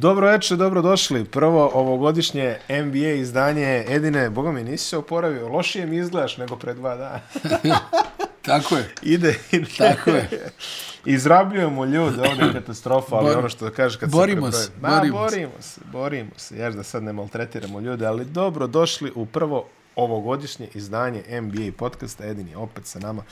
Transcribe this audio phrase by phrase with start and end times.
[0.00, 1.24] Dobro večer, dobro došli.
[1.24, 6.74] Prvo ovogodišnje NBA izdanje Edine, boga mi nisi se oporavio, lošije mi izgledaš nego pre
[6.74, 7.20] dva dana.
[8.46, 8.94] Tako je.
[9.02, 9.66] Ide, ide.
[9.78, 10.50] Tako je.
[11.04, 14.58] Izrabljujemo ljude, ovdje je katastrofa, ali Bor- ono što kaže kad borimo se...
[14.58, 16.58] se, Ma, borimo borimo se, borimo se.
[16.58, 22.26] Jaš da sad ne maltretiramo ljude, ali dobro došli u prvo ovogodišnje izdanje NBA podcasta.
[22.26, 23.22] Edin je opet sa nama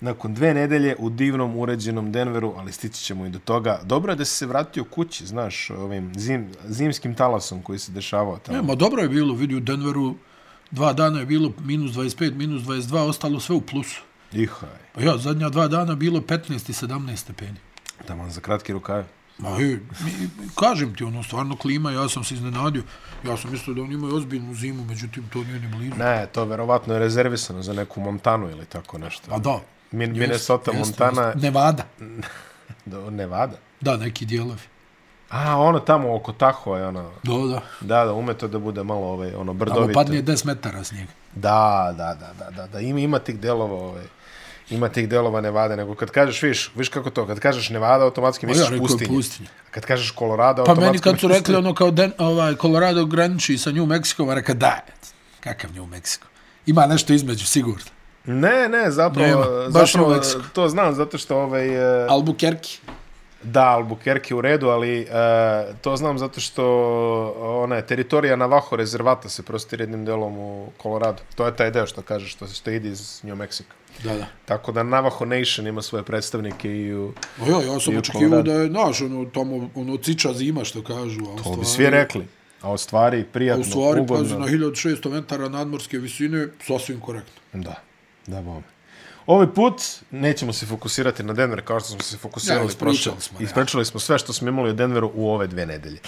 [0.00, 3.80] nakon dve nedelje u divnom uređenom Denveru, ali stići ćemo i do toga.
[3.84, 8.38] Dobro je da si se vratio kući, znaš, ovim zim, zimskim talasom koji se dešavao
[8.38, 8.56] tamo.
[8.58, 10.14] Ne, ma dobro je bilo, vidi u Denveru
[10.70, 14.02] dva dana je bilo minus 25, minus 22, ostalo sve u plusu.
[14.32, 17.56] Ihaj, Pa ja, zadnja dva dana bilo 15 i 17 stepeni.
[18.06, 19.04] tamo za kratki rukave.
[19.38, 19.80] Ma je,
[20.60, 22.82] kažem ti, ono, stvarno klima, ja sam se iznenadio.
[23.26, 25.94] Ja sam mislio da oni imaju ozbiljnu zimu, međutim, to nije ni blizu.
[25.98, 29.30] Ne, to verovatno je rezervisano za neku Montanu ili tako nešto.
[29.30, 29.60] Pa da.
[29.94, 31.42] Min, Minnesota, jest, Montana, jest.
[31.42, 31.82] Nevada.
[32.86, 33.56] do Nevada.
[33.80, 34.60] Da, neki dijelovi.
[35.30, 37.60] A, ono tamo oko Tahoe, je ono, Da, da.
[37.80, 39.92] da, da, ume to da bude malo ovaj, ono, brdovito.
[39.94, 41.10] padne 10 metara snijega.
[41.34, 41.58] Da,
[41.96, 44.04] da, da, da, da, da, ima, ima tih delova, ovaj,
[44.70, 48.46] ima tih delova Nevade, nego kad kažeš, viš, viš kako to, kad kažeš Nevada, automatski
[48.46, 49.08] Ma ja, misliš je pustinje.
[49.08, 49.48] pustinja.
[49.60, 52.54] A kad kažeš Colorado, Pa automatski meni kad su misliš- rekli ono kao Den, ovaj,
[52.54, 54.80] Colorado graniči sa New Mexico, ja rekao da,
[55.40, 56.24] kakav New Mexico.
[56.66, 57.84] Ima nešto između, sigurno.
[58.26, 60.20] Ne, ne, zapravo, Nema, baš zapravo
[60.52, 62.78] to znam, zato što ovaj, e, Albuquerque.
[63.42, 65.06] Da, Albuquerque u redu, ali e,
[65.80, 66.64] to znam zato što
[67.38, 71.22] ona je teritorija Navajo rezervata se prostire jednim delom u Colorado.
[71.34, 73.72] To je taj deo što kaže što, što ide iz New Mexico.
[74.04, 74.26] Da, da.
[74.44, 77.12] Tako da Navajo Nation ima svoje predstavnike i u...
[77.42, 81.20] O ja, ja sam očekivao da je, znaš, ono, tamo, ono, ciča zima, što kažu.
[81.22, 82.26] A To bi stvari- svi rekli.
[82.62, 84.38] A u stvari A prijatno, u stvari, ugodno.
[84.38, 87.32] pazi, na 1600 metara nadmorske visine, sasvim korektno.
[87.52, 87.74] Da,
[88.26, 88.62] da bome.
[89.26, 89.74] Ovaj put
[90.10, 93.44] nećemo se fokusirati na Denver kao što smo se fokusirali Ja, prošle- smo, ja.
[93.44, 95.98] Ispričali smo sve što smo imali o Denveru u ove dve nedelje.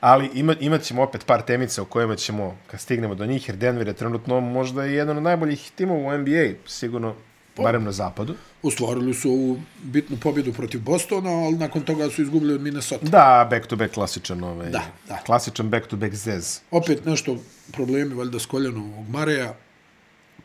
[0.00, 3.56] Ali ima, imat ćemo opet par temica u kojima ćemo, kad stignemo do njih, jer
[3.56, 7.14] Denver je trenutno možda jedan od najboljih timova u NBA, sigurno,
[7.56, 8.34] barem na zapadu.
[8.62, 13.06] Ostvarili su ovu bitnu pobjedu protiv Bostona, ali nakon toga su izgubili od Minnesota.
[13.06, 15.16] Da, back-to-back klasičan, ovaj, Da, da.
[15.16, 16.60] klasičan back-to-back zez.
[16.70, 17.36] Opet nešto
[17.72, 19.54] problemi, valjda, s koljenom Mareja.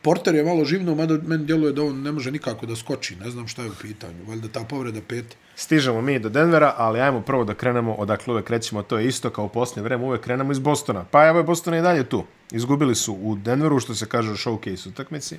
[0.01, 3.15] Porter je malo živno, mada meni djeluje da on ne može nikako da skoči.
[3.15, 4.25] Ne znam šta je u pitanju.
[4.27, 5.25] Valjda ta povreda pet.
[5.55, 9.29] Stižemo mi do Denvera, ali ajmo prvo da krenemo odakle uvek krećemo, to je isto
[9.29, 11.05] kao u posljednje vreme, uvek krenemo iz Bostona.
[11.11, 12.23] Pa evo je Boston i dalje tu.
[12.51, 15.37] Izgubili su u Denveru, što se kaže u showcase utakmici.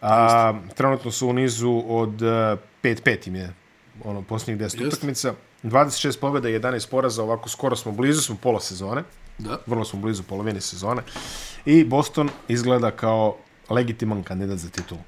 [0.00, 3.54] A, trenutno su u nizu od eh, 5-5 im je
[4.04, 4.86] ono, posljednjih 10 Jeste.
[4.86, 5.34] utakmica.
[5.62, 9.02] 26 pobjeda i 11 poraza, ovako skoro smo blizu, smo pola sezone.
[9.38, 9.58] Da.
[9.66, 11.02] Vrlo smo blizu polovine sezone.
[11.64, 13.36] I Boston izgleda kao
[13.72, 15.00] legitiman kandidat za titulu.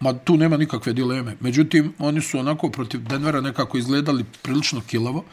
[0.00, 1.36] Ma tu nema nikakve dileme.
[1.40, 5.24] Međutim, oni su onako protiv Denvera nekako izgledali prilično kilavo.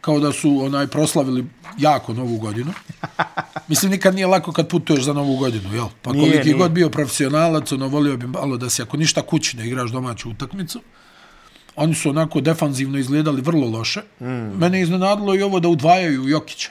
[0.00, 1.44] Kao da su onaj proslavili
[1.78, 2.72] jako novu godinu.
[3.68, 5.86] Mislim, nikad nije lako kad putuješ za novu godinu, jel?
[6.02, 6.58] Pa Nije, koliki nije.
[6.58, 10.30] god bio profesionalac, ono, volio bi malo da si, ako ništa kući, da igraš domaću
[10.30, 10.80] utakmicu.
[11.76, 14.00] Oni su onako defanzivno izgledali vrlo loše.
[14.20, 14.58] Mm.
[14.58, 16.70] Mene je iznenadilo i ovo da udvajaju Jokića.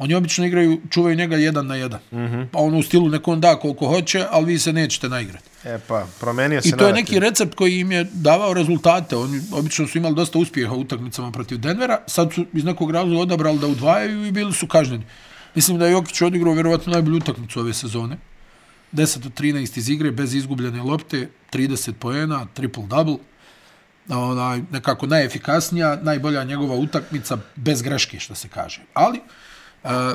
[0.00, 2.00] Oni obično igraju, čuvaju njega jedan na jedan.
[2.12, 2.46] Mm -hmm.
[2.52, 5.44] Pa ono u stilu neko on da koliko hoće, ali vi se nećete naigrati.
[5.64, 9.16] E pa, promenio se I to je neki recept koji im je davao rezultate.
[9.16, 11.98] Oni obično su imali dosta uspjeha u utakmicama protiv Denvera.
[12.06, 15.04] Sad su iz nekog razloga odabrali da udvajaju i bili su kažnjeni.
[15.54, 18.16] Mislim da je Jokić odigrao vjerovatno najbolju utakmicu ove sezone.
[18.92, 23.18] 10 od 13 iz igre, bez izgubljene lopte, 30 poena, triple-double.
[24.08, 28.80] Onaj, nekako najefikasnija, najbolja njegova utakmica, bez greške, što se kaže.
[28.94, 29.20] Ali,
[29.84, 30.14] A,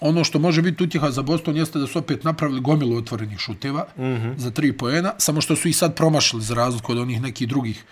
[0.00, 3.86] ono što može biti utjeha za Boston jeste da su opet napravili gomilu otvorenih šuteva
[3.96, 4.38] mm -hmm.
[4.38, 7.84] za tri poena, samo što su i sad promašili za razliku od onih nekih drugih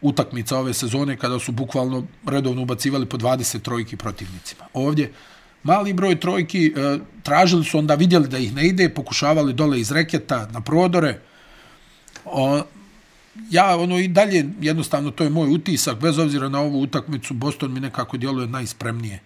[0.00, 4.64] utakmica ove sezone kada su bukvalno redovno ubacivali po 20 trojki protivnicima.
[4.72, 5.12] Ovdje
[5.62, 9.92] mali broj trojki e, tražili su onda vidjeli da ih ne ide, pokušavali dole iz
[9.92, 11.20] reketa na prodore.
[12.24, 12.62] O,
[13.50, 17.72] ja ono i dalje jednostavno to je moj utisak bez obzira na ovu utakmicu Boston
[17.72, 19.20] mi nekako djeluje najspremnije.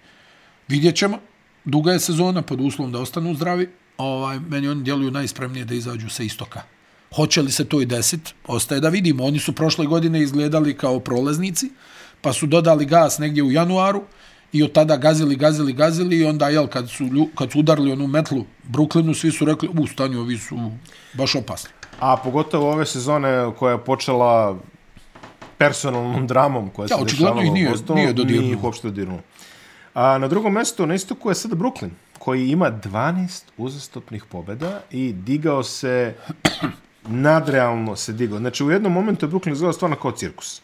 [0.69, 1.19] Vidjet ćemo.
[1.65, 3.69] Duga je sezona pod uslovom da ostanu zdravi.
[3.99, 6.63] Ovaj meni oni djeluju najspremnije da izađu sa istoka.
[7.17, 8.35] Hoće li se to i desit?
[8.47, 9.25] Ostaje da vidimo.
[9.25, 11.71] Oni su prošle godine izgledali kao prolaznici,
[12.21, 14.03] pa su dodali gas negdje u januaru
[14.53, 18.07] i od tada gazili, gazili, gazili i onda, jel, kad su, kad su udarili onu
[18.07, 20.71] metlu Brooklynu, svi su rekli, u, stanju, ovi su
[21.15, 21.71] baš opasni.
[22.01, 23.29] A pogotovo ove sezone
[23.59, 24.59] koja je počela
[25.59, 28.43] personalnom dramom koja se Ja, dešavala nije- u Bostonu, nije dodirnuo.
[28.43, 29.21] Nije ih uopšte dodirnuo.
[29.95, 35.13] A na drugom mjestu na istoku je sada Brooklyn, koji ima 12 uzastopnih pobjeda i
[35.13, 36.15] digao se,
[37.27, 38.39] nadrealno se digao.
[38.39, 40.61] Znači u jednom momentu je Brooklyn izgledao stvarno kao cirkus.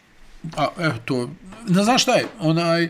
[0.57, 1.29] A, evo to,
[1.67, 2.89] ne znaš šta je, onaj,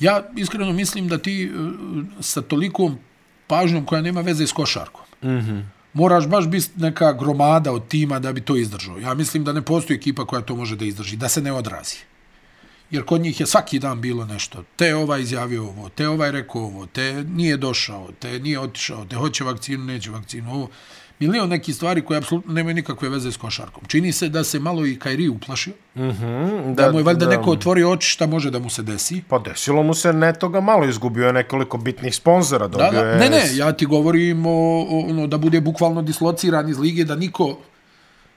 [0.00, 2.98] Ja iskreno mislim da ti uh, sa tolikom
[3.46, 5.62] pažnjom koja nema veze s košarkom, mm -hmm.
[5.92, 8.98] moraš baš biti neka gromada od tima da bi to izdržao.
[8.98, 11.96] Ja mislim da ne postoji ekipa koja to može da izdrži, da se ne odrazi.
[12.90, 14.64] Jer kod njih je svaki dan bilo nešto.
[14.76, 19.16] Te ovaj izjavio ovo, te ovaj rekao ovo, te nije došao, te nije otišao, te
[19.16, 20.68] hoće vakcinu, neće vakcinu, ovo
[21.18, 23.84] milion neki stvari koje apsolutno nemaju nikakve veze s košarkom.
[23.86, 25.72] Čini se da se malo i Kairi uplašio.
[25.94, 28.70] Mm -hmm, da, da mu je valjda da, neko otvorio oči šta može da mu
[28.70, 29.22] se desi.
[29.28, 30.88] Pa desilo mu se ne toga malo.
[30.88, 32.68] Izgubio je nekoliko bitnih sponzora.
[32.68, 33.16] Da, da.
[33.16, 37.16] Ne, ne, ja ti govorim o, o, ono, da bude bukvalno dislociran iz lige, da
[37.16, 37.58] niko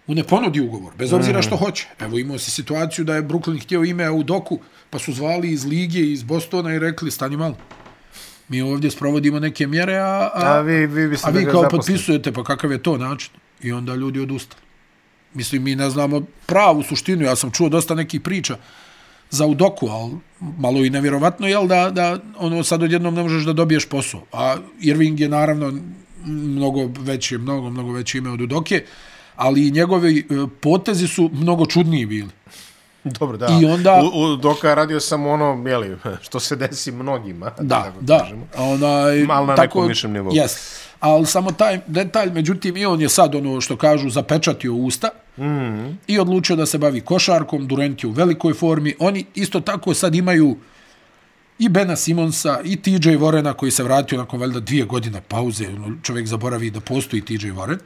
[0.10, 1.66] mu ne ponudi ugovor, bez obzira što mhm.
[1.66, 1.88] hoće.
[2.00, 4.60] Evo imao si situaciju da je Brooklyn htio ime u doku,
[4.90, 7.56] pa su zvali iz lige, iz Bostona i rekli, stani malo
[8.50, 11.78] mi ovdje sprovodimo neke mjere, a, a, a vi, vi, a vi kao zaposli.
[11.78, 13.32] potpisujete, pa kakav je to način?
[13.62, 14.62] I onda ljudi odustali.
[15.34, 18.58] Mislim, mi ne znamo pravu suštinu, ja sam čuo dosta nekih priča
[19.30, 23.54] za udoku, ali malo i nevjerovatno, jel, da, da ono sad odjednom ne možeš da
[23.54, 24.26] dobiješ posao.
[24.34, 25.74] A Irving je naravno
[26.26, 28.84] mnogo veće, mnogo, mnogo veće ime od udoke,
[29.40, 32.30] ali njegovi e, potezi su mnogo čudniji bili.
[33.04, 33.60] Dobro, da.
[33.62, 34.02] I onda...
[34.14, 37.52] U, u, dok je radio sam ono, jeli, što se desi mnogima.
[37.60, 38.28] Da, da.
[38.58, 40.32] Onaj, Mal na tako, nekom višem nivou.
[40.32, 40.80] Yes.
[41.00, 45.44] Ali samo taj detalj, međutim, i on je sad, ono što kažu, zapečatio usta mm
[45.44, 45.96] -hmm.
[46.08, 48.96] i odlučio da se bavi košarkom, Durant je u velikoj formi.
[49.00, 50.58] Oni isto tako sad imaju
[51.60, 55.68] i Bena Simonsa i TJ Warrena koji se vratio nakon valjda dvije godine pauze.
[55.68, 57.78] Ono, čovjek zaboravi da postoji TJ Warren.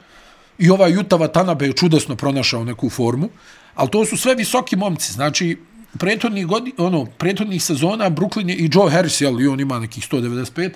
[0.58, 3.28] I ovaj Jutava Tanabe je čudesno pronašao neku formu.
[3.74, 5.12] Ali to su sve visoki momci.
[5.12, 5.58] Znači,
[5.98, 10.08] prethodnih, godi, ono, prethodnih sezona Brooklyn je i Joe Harris, jel, i on ima nekih
[10.10, 10.74] 195, uh,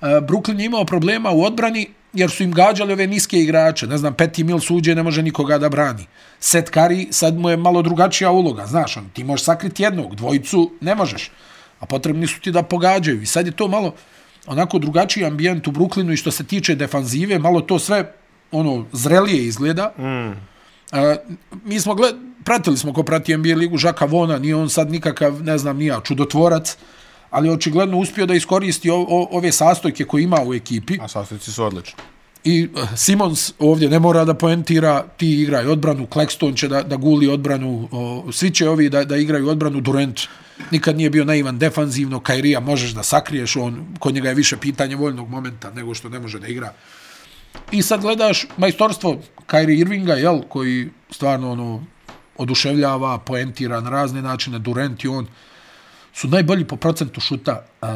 [0.00, 3.86] e, Brooklyn je imao problema u odbrani jer su im gađali ove niske igrače.
[3.86, 6.06] Ne znam, Petty Mil suđe ne može nikoga da brani.
[6.40, 8.66] Seth Curry, sad mu je malo drugačija uloga.
[8.66, 11.30] Znaš, on, ti možeš sakriti jednog, dvojicu ne možeš.
[11.80, 13.22] A potrebni su ti da pogađaju.
[13.22, 13.94] I sad je to malo
[14.46, 18.12] onako drugačiji ambijent u Brooklynu i što se tiče defanzive, malo to sve
[18.52, 19.92] ono zrelije izgleda.
[19.98, 20.30] Mm.
[20.30, 20.98] Uh,
[21.64, 22.14] mi smo gled,
[22.44, 26.00] pratili smo ko prati NBA ligu Žaka Vona, nije on sad nikakav, ne znam, nija
[26.04, 26.76] čudotvorac,
[27.30, 30.98] ali očigledno uspio da iskoristi o, o, ove sastojke koje ima u ekipi.
[31.02, 32.02] A sastojci su odlični.
[32.44, 36.96] I uh, Simons ovdje ne mora da poentira, ti igraj odbranu, Claxton će da, da
[36.96, 40.20] guli odbranu, o, svi će ovi da, da igraju odbranu, Durant
[40.70, 44.96] nikad nije bio naivan defanzivno, Kairija možeš da sakriješ, on, kod njega je više pitanje
[44.96, 46.72] voljnog momenta nego što ne može da igra.
[47.72, 51.84] I sad gledaš majstorstvo Kyrie Irvinga, jel, koji stvarno ono,
[52.36, 55.26] oduševljava, poentira na razne načine, Durant i on
[56.12, 57.88] su najbolji po procentu šuta uh,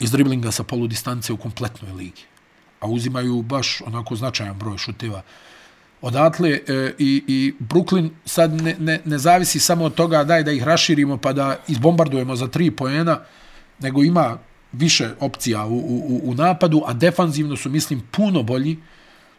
[0.00, 2.22] iz driblinga sa polu distance u kompletnoj ligi.
[2.80, 5.22] A uzimaju baš onako značajan broj šuteva.
[6.00, 6.60] Odatle e,
[6.98, 11.16] i, i Brooklyn sad ne, ne, ne zavisi samo od toga daj da ih raširimo
[11.16, 13.20] pa da izbombardujemo za tri poena,
[13.78, 14.38] nego ima
[14.72, 18.76] više opcija u, u, u napadu, a defanzivno su, mislim, puno bolji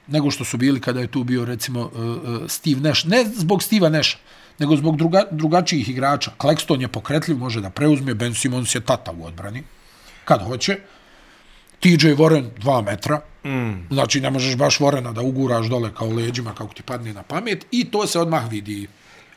[0.10, 3.08] nego što su bili kada je tu bio, recimo, uh, uh, Steve Nash.
[3.08, 4.18] Ne zbog Steva Nasha,
[4.60, 6.31] nego zbog druga, drugačijih igrača.
[6.38, 9.64] Claxton je pokretljiv, može da preuzme, Ben Simmons je tata u odbrani,
[10.26, 10.78] kad hoće.
[11.80, 13.88] TJ Warren, dva metra, mm.
[13.92, 17.66] znači ne možeš baš Warrena da uguraš dole kao leđima, kako ti padne na pamet,
[17.72, 18.88] i to se odmah vidi.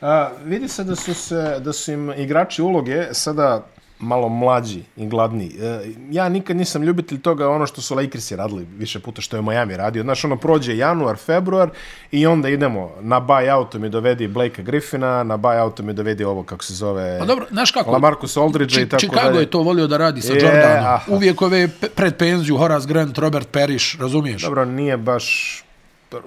[0.01, 3.65] A, vidi se da su, se, da su im igrači uloge sada
[3.99, 5.51] malo mlađi i gladni.
[5.61, 9.41] E, ja nikad nisam ljubitelj toga ono što su Lakersi radili više puta što je
[9.41, 10.03] Miami radio.
[10.03, 11.69] Znaš, ono prođe januar, februar
[12.11, 16.63] i onda idemo na buy-outu mi dovedi Blakea Griffina, na buy-outu mi dovedi ovo kako
[16.63, 19.39] se zove pa dobro, znaš kako, Lamarcus Aldridge i tako Chicago dalje.
[19.39, 20.99] je to volio da radi sa Jordanom.
[21.07, 24.41] Uvijek ove pred penziju Horace Grant, Robert Parrish, razumiješ?
[24.41, 25.59] Dobro, nije baš...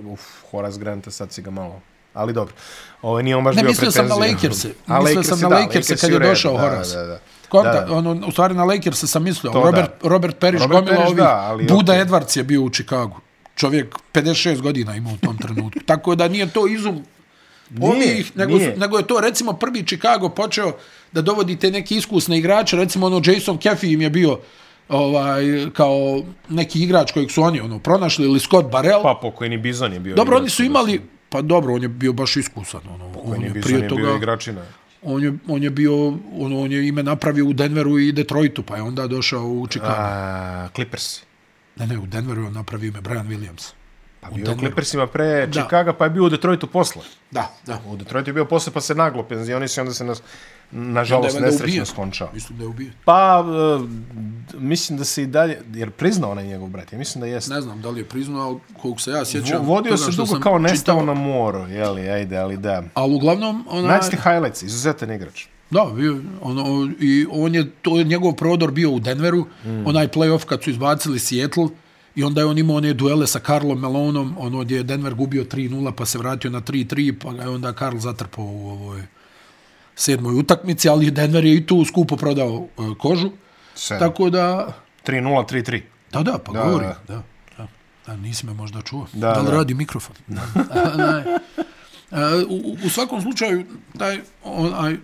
[0.04, 0.20] Uf,
[0.50, 1.80] Horace Grant, sad si ga malo
[2.16, 2.54] ali dobro.
[3.02, 4.02] Ovo nije on baš ne, bio pred penziju.
[4.02, 4.66] Ne, mislio sam na Lakers.
[5.04, 6.96] Mislio sam na Lakers kad je došao Horace.
[6.96, 7.18] Da, da, da.
[7.48, 9.52] Konta, da, ono, u stvari na Lakers sam mislio.
[9.52, 10.08] To, Robert, da.
[10.08, 11.20] Robert Parrish, Robert gomila Parrish, ovi.
[11.20, 12.06] Da, ali, Buda okay.
[12.06, 13.20] Edwards je bio u Chicagu.
[13.54, 15.80] Čovjek 56 godina ima u tom trenutku.
[15.86, 17.04] Tako da nije to izum
[17.70, 18.76] nije, ovih, nego, nije.
[18.76, 20.72] nego je to recimo prvi Chicago počeo
[21.12, 22.76] da dovodi te neke iskusne igrače.
[22.76, 24.38] Recimo ono Jason Caffey im je bio
[24.88, 29.02] ovaj kao neki igrač kojeg su oni ono pronašli ili Scott Barrell.
[29.02, 30.14] Pa pokojni Bizon je bio.
[30.14, 33.12] Dobro, oni su imali pa dobro, on je bio baš iskusan ono.
[33.12, 34.62] Pokojni on je Bizon je bio igračina
[35.06, 38.76] on je, on je bio, on, on je ime napravio u Denveru i Detroitu, pa
[38.76, 39.94] je onda došao u Chicago.
[39.98, 41.20] A, Clippers.
[41.76, 43.72] Ne, ne, u Denveru je on napravio ime Brian Williams.
[44.20, 47.02] Pa bio u Clippersima pre Chicago, pa je bio u Detroitu posle.
[47.30, 47.80] Da, da.
[47.86, 50.22] U Detroitu je bio posle, pa se naglo penzionio i onda se nas,
[50.70, 52.28] nažalost, nesrećno skončao.
[52.34, 52.92] Mislim da je ubijen.
[53.04, 53.44] Pa,
[53.80, 53.88] uh,
[54.60, 57.54] mislim da se i dalje, jer priznao onaj njegov brat, ja mislim da jeste.
[57.54, 59.66] Ne znam da li je priznao, ali koliko se ja sjećam.
[59.66, 61.14] Vodio se dugo kao nestao čitao...
[61.14, 62.82] na moru, jeli, ajde, ali da.
[62.94, 63.88] Ali uglavnom, ona...
[63.88, 65.46] Naći ti highlights, izuzetan igrač.
[65.70, 69.86] Da, bio, ono, i on je, to je njegov prodor bio u Denveru, mm.
[69.86, 71.68] onaj playoff kad su izbacili Seattle,
[72.14, 75.44] i onda je on imao one duele sa Karlom Melonom, ono gdje je Denver gubio
[75.44, 79.02] 3-0, pa se vratio na 3-3, pa ga je onda Karl zatrpao u ovoj
[79.96, 83.30] sedmoj utakmici, ali Denver je i tu skupo prodao uh, kožu.
[83.74, 84.08] Sedam.
[84.08, 84.72] Tako da,
[85.06, 85.82] 3-0, 3-3.
[86.12, 86.86] da, da, pa Da, da, govori.
[86.86, 86.94] da.
[87.08, 87.14] Da.
[87.14, 87.22] Da,
[87.58, 87.66] da.
[88.06, 89.06] da, nisi me možda čuo.
[89.12, 89.52] Da, da li da.
[89.52, 90.16] radi mikrofon?
[90.26, 90.42] Da.
[90.94, 93.64] Onaj, e, u, u svakom slučaju,
[93.98, 94.96] taj, onaj,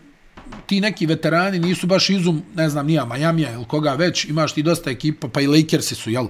[0.66, 4.62] ti neki veterani nisu baš izum, ne znam, nija Majamija ili koga već, imaš ti
[4.62, 6.26] dosta ekipa, pa i Lakersi su, jel,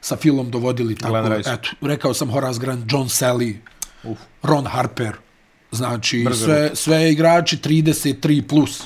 [0.00, 3.56] sa Philom dovodili tako, eto, rekao sam Horace Grant, John Sally,
[4.04, 4.18] Uf.
[4.42, 5.16] Ron Harper,
[5.72, 8.82] znači Brzo sve, sve igrači 33 plus,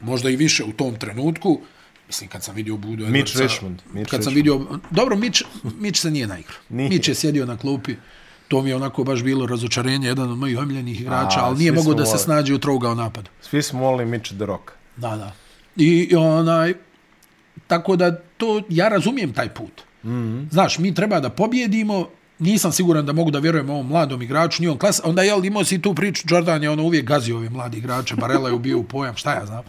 [0.00, 1.60] možda i više u tom trenutku,
[2.06, 4.60] mislim kad sam vidio Budu Mitch Edwardsa, Richmond, Mitch kad sam Richmond.
[4.60, 5.42] vidio, dobro, Mitch,
[5.80, 6.58] Mitch se nije naigrao.
[6.68, 7.94] Mitch je sjedio na klupi,
[8.48, 11.72] to mi je onako baš bilo razočarenje, jedan od mojih omiljenih igrača, A, ali nije
[11.72, 13.30] mogao da se snađe u trougao napadu.
[13.40, 14.70] Svi smo volili Mitch the Rock.
[14.96, 15.32] Da, da.
[15.76, 16.74] I onaj,
[17.66, 19.82] tako da to, ja razumijem taj put.
[20.04, 20.50] Mm -hmm.
[20.50, 22.08] Znaš, mi treba da pobjedimo,
[22.38, 25.64] nisam siguran da mogu da vjerujem ovom mladom igraču, nije on klas, onda jel imao
[25.64, 28.84] si tu priču, Jordan je ono uvijek gazio ove mladi igrače, Barela je ubio u
[28.84, 29.62] pojam, šta ja znam.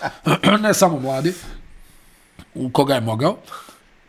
[0.62, 1.32] ne samo mladi,
[2.54, 3.36] u koga je mogao.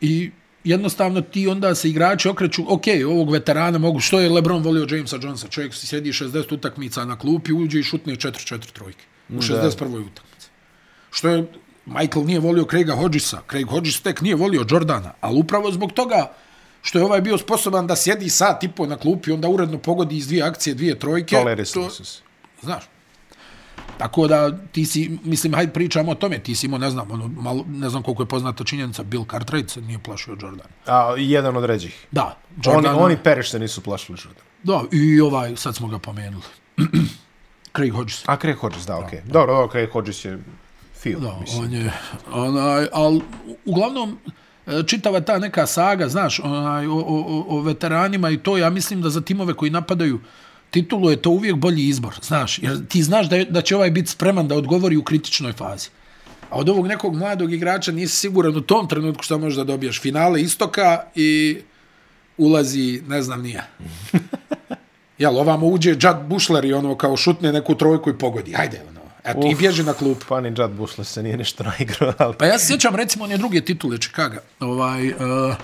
[0.01, 0.31] I
[0.63, 5.17] jednostavno ti onda se igrači okreću, ok, ovog veterana mogu, što je LeBron volio Jamesa
[5.21, 9.85] Jonesa, čovjek si sjedi 60 utakmica na klupi, uđe i šutne 4-4 trojke u 61.
[9.85, 10.49] utakmici.
[11.11, 11.47] Što je,
[11.85, 16.31] Michael nije volio Craiga Hodgesa, Craig Hodges tek nije volio Jordana, ali upravo zbog toga
[16.81, 20.17] što je ovaj bio sposoban da sjedi sat i po na klupi, onda uredno pogodi
[20.17, 21.35] iz dvije akcije, dvije trojke.
[21.65, 22.21] Se.
[22.61, 22.83] Znaš.
[23.99, 27.27] Tako da ti si, mislim, hajde pričamo o tome, ti si imao, ne znam, ono,
[27.27, 30.67] malo, ne znam koliko je poznata činjenica, Bill Cartwright se nije plašio Jordan.
[30.85, 32.07] A, jedan od ređih.
[32.11, 34.43] Da, Oni, Jordan, oni Periš se nisu plašili Jordan.
[34.63, 36.43] da, i ovaj, sad smo ga pomenuli.
[37.75, 38.23] Craig Hodges.
[38.29, 39.19] A Craig Hodges, da, okej.
[39.19, 39.31] Okay.
[39.31, 40.39] Dobro, dobro, Craig Hodges je
[40.99, 41.63] fio, Da, mislim.
[41.63, 41.91] on je,
[42.31, 43.19] onaj, al,
[43.65, 44.31] uglavnom, e,
[44.87, 49.09] čitava ta neka saga, znaš, onaj, o, o, o- veteranima i to, ja mislim da
[49.09, 50.19] za timove koji napadaju
[50.71, 53.91] titulu je to uvijek bolji izbor, znaš, jer ti znaš da, je, da će ovaj
[53.91, 55.89] biti spreman da odgovori u kritičnoj fazi.
[56.49, 60.01] A od ovog nekog mladog igrača nisi siguran u tom trenutku što možeš da dobiješ
[60.01, 61.57] finale istoka i
[62.37, 63.63] ulazi, ne znam, nije.
[65.19, 68.51] Jel, ovamo uđe Judd Bushler i ono kao šutne neku trojku i pogodi.
[68.53, 68.98] Hajde, ono.
[69.29, 69.59] Eto, i Uf.
[69.59, 70.25] bježi na klupu.
[70.29, 72.35] Pa ni Judd Bushler se nije nešto naigrao, ali...
[72.37, 74.37] Pa ja se sjećam recimo one druge titule Chicago.
[74.59, 75.55] Ovaj, uh,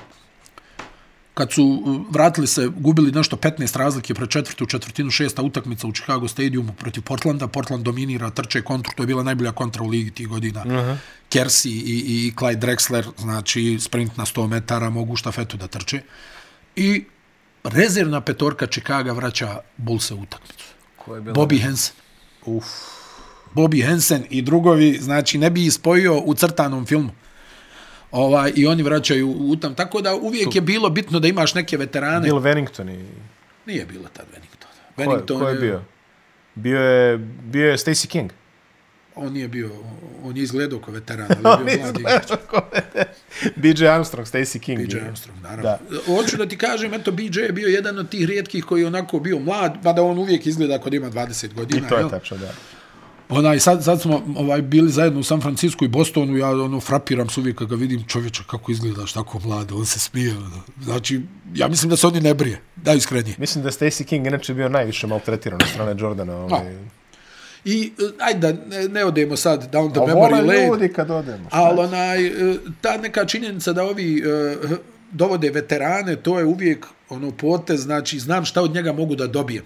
[1.33, 5.91] kad su uh, vratili se, gubili nešto 15 razlike pre četvrtu, četvrtinu, šesta utakmica u
[5.91, 7.47] Chicago stadiumu protiv Portlanda.
[7.47, 10.61] Portland dominira, trče kontru, to je bila najbolja kontra u ligi tih godina.
[10.65, 10.97] Uh -huh.
[11.29, 16.01] Kersey i, i Clyde Drexler, znači sprint na 100 metara, mogu štafetu da trče.
[16.75, 17.05] I
[17.63, 20.65] rezervna petorka Chicago vraća Bullse u utakmicu.
[20.97, 21.35] Ko je bilo?
[21.35, 21.95] Bobby Hansen.
[22.45, 22.65] Uf.
[23.55, 27.09] Bobby Hansen i drugovi, znači ne bi ih spojio u crtanom filmu.
[28.11, 29.75] Ovaj, I oni vraćaju u tam.
[29.75, 32.21] Tako da uvijek je bilo bitno da imaš neke veterane.
[32.21, 33.05] Bill Wennington i...
[33.65, 34.67] Nije bilo tad Wennington.
[34.95, 35.81] Ko je, Wennington ko je bio?
[36.55, 38.31] Bio je, bio je Stacey King.
[39.15, 39.71] On nije bio,
[40.23, 42.31] on je izgledao kao veteran, ali je bio mladi igrač.
[43.55, 44.87] BJ Armstrong, Stacey King.
[44.87, 45.03] BJ je.
[45.03, 45.63] Armstrong, naravno.
[45.63, 45.79] Da.
[46.05, 49.19] Hoću da ti kažem, eto, BJ je bio jedan od tih rijetkih koji je onako
[49.19, 51.87] bio mlad, mada on uvijek izgleda kod ima 20 godina.
[51.87, 52.09] I to je jel?
[52.09, 52.53] tačno, da.
[53.29, 57.29] Onaj, sad, sad smo ovaj, bili zajedno u San Francisco i Bostonu, ja ono, frapiram
[57.29, 60.37] se uvijek kad ga vidim čovječa kako izgledaš tako mlado, on se smije.
[60.37, 60.61] ono.
[60.83, 61.21] Znači,
[61.55, 63.35] ja mislim da se oni ne brije, da iskrenije.
[63.39, 66.35] Mislim da Stacey King inače bio najviše maltretiran od strane Jordana.
[66.35, 66.75] Ovaj.
[67.65, 71.11] I, e, ajde da ne, ne odemo sad down the A memory lane, ljudi kad
[71.11, 71.49] odemo.
[71.51, 74.23] ali onaj, e, ta neka činjenica da ovi
[74.61, 74.71] uh,
[75.11, 79.63] dovode veterane, to je uvijek ono potez, znači znam šta od njega mogu da dobijem.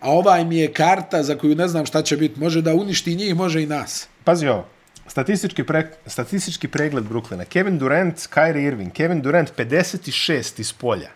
[0.00, 2.40] A ovaj mi je karta za koju ne znam šta će biti.
[2.40, 4.08] Može da uništi njih, može i nas.
[4.24, 4.66] Pazi ovo.
[5.06, 7.44] Statistički, pre, statistički pregled Brooklyna.
[7.44, 8.92] Kevin Durant, Kyrie Irving.
[8.92, 11.10] Kevin Durant 56 iz polja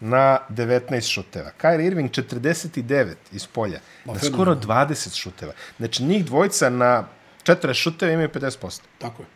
[0.00, 1.50] na 19 šuteva.
[1.62, 5.52] Kyrie Irving 49 iz polja na skoro 20 šuteva.
[5.78, 7.08] Znači njih dvojca na
[7.44, 8.80] 40 šuteva imaju 50%.
[8.98, 9.28] Tako je.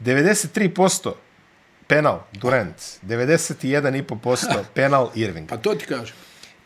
[0.00, 1.12] 93%
[1.86, 5.48] penal Durant, 91,5% penal Irving.
[5.48, 6.16] Pa to ti kažem.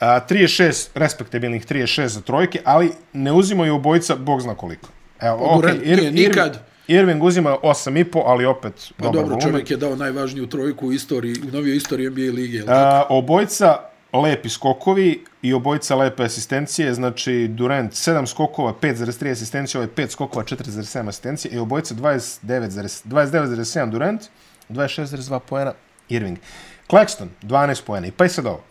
[0.00, 4.88] A, 36 respektabilnih 36 za trojke, ali ne uzimaju obojica, bog zna koliko.
[5.20, 6.58] Evo, Pa okay, Durant nije nikad.
[6.86, 9.40] Irving uzima 8,5, ali opet Pa dobar dobro, volumen.
[9.40, 12.62] čovjek je dao najvažniju trojku u istoriji, u novijoj istoriji NBA lige.
[12.68, 13.76] A, obojca
[14.12, 20.44] lepi skokovi i obojca lepe asistencije, znači Durant 7 skokova, 5,3 asistencije, ovaj 5 skokova,
[20.44, 24.22] 4,7 asistencije i obojca 29,7 29,7 Durant,
[24.68, 25.72] 26,2 poena
[26.08, 26.38] Irving.
[26.90, 28.62] Claxton 12 poena i pa i sad ovo.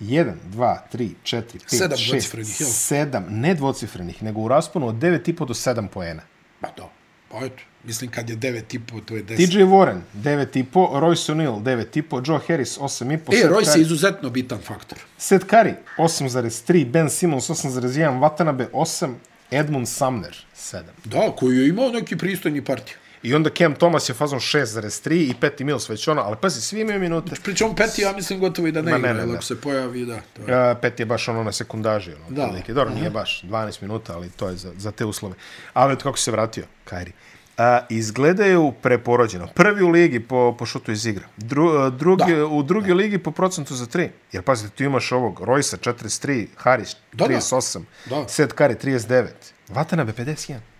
[0.00, 2.68] 1, 2, 3, 4, 5, Sedam 6, dvocifrenih, jel?
[2.68, 6.22] 7, ne dvocifrenih, nego u rasponu od 9,5 do 7 poena.
[6.60, 6.88] Pa da,
[7.30, 7.62] pa eto.
[7.84, 9.36] Mislim, kad je 9,5, to je 10.
[9.48, 10.64] TJ Warren, 9,5,
[11.00, 13.34] Royce O'Neal, 9,5, Joe Harris, 8,5.
[13.34, 14.98] E, Seth Royce Curry- je izuzetno bitan faktor.
[15.18, 19.14] Seth Curry, 8,3, Ben Simmons, 8,1, Watanabe, 8,
[19.50, 20.82] Edmund Sumner, 7.
[21.04, 22.94] Da, koji je imao neki pristojni partij.
[23.26, 26.80] I onda Cam Thomas je fazon 6,3 i Patty Mills već ono, ali pazi, svi
[26.80, 27.34] imaju minute.
[27.44, 30.04] Pričom Peti, ja mislim gotovo i da ne Ma ne, igra, ne, ako se pojavi,
[30.06, 30.18] da.
[30.32, 30.70] To je.
[30.70, 32.12] Uh, Pet je baš ono na sekundaži.
[32.12, 32.42] Ono, Da.
[32.42, 32.72] otprilike.
[32.72, 35.34] Dobro, nije baš 12 minuta, ali to je za, za te uslove.
[35.72, 37.12] Ali eto kako se vratio, Kairi.
[37.58, 39.46] Uh, izgledaju preporođeno.
[39.54, 41.28] Prvi u ligi po, po šutu iz igra.
[41.36, 42.46] Dru, uh, drugi, da.
[42.46, 42.94] U drugi da.
[42.94, 44.08] ligi po procentu za 3.
[44.32, 47.34] Jer pazite, tu imaš ovog Rojsa 43, Haris Da, da.
[47.34, 48.28] 38, Da.
[48.28, 49.26] Seth Curry 39,
[49.68, 50.75] Watanabe 51.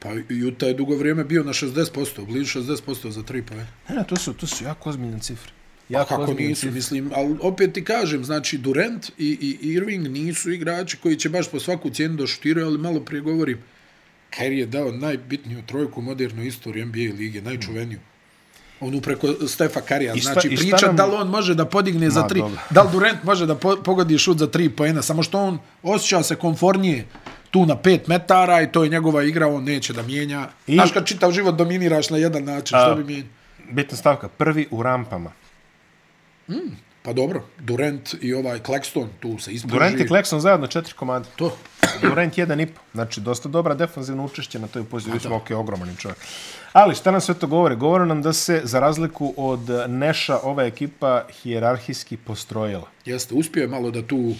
[0.00, 2.76] Pa Juta je dugo vrijeme bio na 60%, blizu 60%
[3.08, 3.66] za 3 poena.
[3.88, 5.52] Ne, ne, to su, to su jako ozbiljne cifre.
[5.88, 6.74] Ja, Jako kako ozbiljne nisu, cifre.
[6.74, 9.28] mislim, ali opet ti kažem, znači Durant i,
[9.62, 13.20] i Irving nisu igrači koji će baš po svaku cijenu da šutiraju, ali malo prije
[13.22, 13.58] govorim,
[14.30, 17.98] Kyrie je dao najbitniju trojku u modernoj istoriji NBA lige, najčuveniju.
[18.80, 20.16] Onu preko Stefa Karija.
[20.16, 22.60] Šta- Znači, priča nam- da li on može da podigne za Ma, tri, dobro.
[22.70, 26.22] da li Durant može da po, pogodi šut za tri poena, samo što on osjeća
[26.22, 27.04] se konfornije
[27.50, 30.48] tu na pet metara i to je njegova igra, on neće da mijenja.
[30.66, 30.74] I-.
[30.74, 33.30] Znaš kad čitav život dominiraš na jedan način, što bi mijenjao?
[33.70, 35.32] Bitna stavka, prvi u rampama.
[37.02, 39.74] Pa dobro, Durant i ovaj Claxton tu se ispruži.
[39.74, 41.28] Durant i Claxton zajedno četiri komade.
[41.36, 41.56] To.
[42.02, 42.80] Durant jedan i po.
[42.94, 45.12] Znači, dosta dobra defanzivna učešće na toj poziciji.
[45.12, 46.18] Vidimo, ok, ogroman je čovjek.
[46.72, 47.74] Ali, šta nam sve to govore?
[47.74, 52.88] Govore nam da se, za razliku od Neša, ova ekipa hijerarhijski postrojila.
[53.04, 54.34] Jeste, uspio je malo da tu...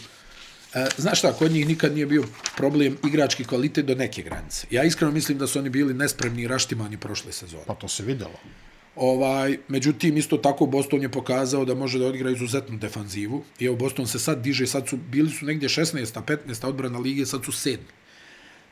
[0.75, 2.25] E, znaš šta, kod njih nikad nije bio
[2.57, 4.67] problem igrački kvalitet do neke granice.
[4.71, 7.63] Ja iskreno mislim da su oni bili nespremni i raštimani prošle sezone.
[7.67, 8.41] Pa to se videlo.
[8.97, 13.45] Ovaj, međutim, isto tako Boston je pokazao da može da odigra izuzetnu defanzivu.
[13.59, 16.23] I evo, Boston se sad diže, sad su, bili su negdje 16.
[16.23, 16.67] 15.
[16.67, 17.77] odbrana lige, sad su 7.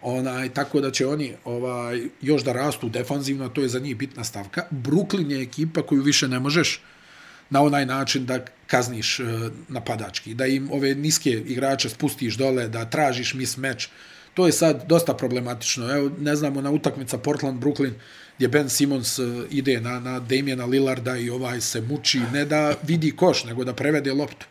[0.03, 4.25] Onaj, tako da će oni ovaj, još da rastu defanzivno, to je za njih bitna
[4.25, 4.67] stavka.
[4.71, 6.83] Brooklyn je ekipa koju više ne možeš
[7.51, 9.25] na onaj način da kazniš e,
[9.69, 13.89] napadački, da im ove niske igrače spustiš dole, da tražiš mismatch.
[14.35, 15.91] To je sad dosta problematično.
[15.97, 17.93] Evo, ne znamo, na utakmica Portland-Brooklyn
[18.37, 22.75] gdje Ben Simmons e, ide na, na Damiena Lillarda i ovaj se muči, ne da
[22.83, 24.47] vidi koš, nego da prevede loptu.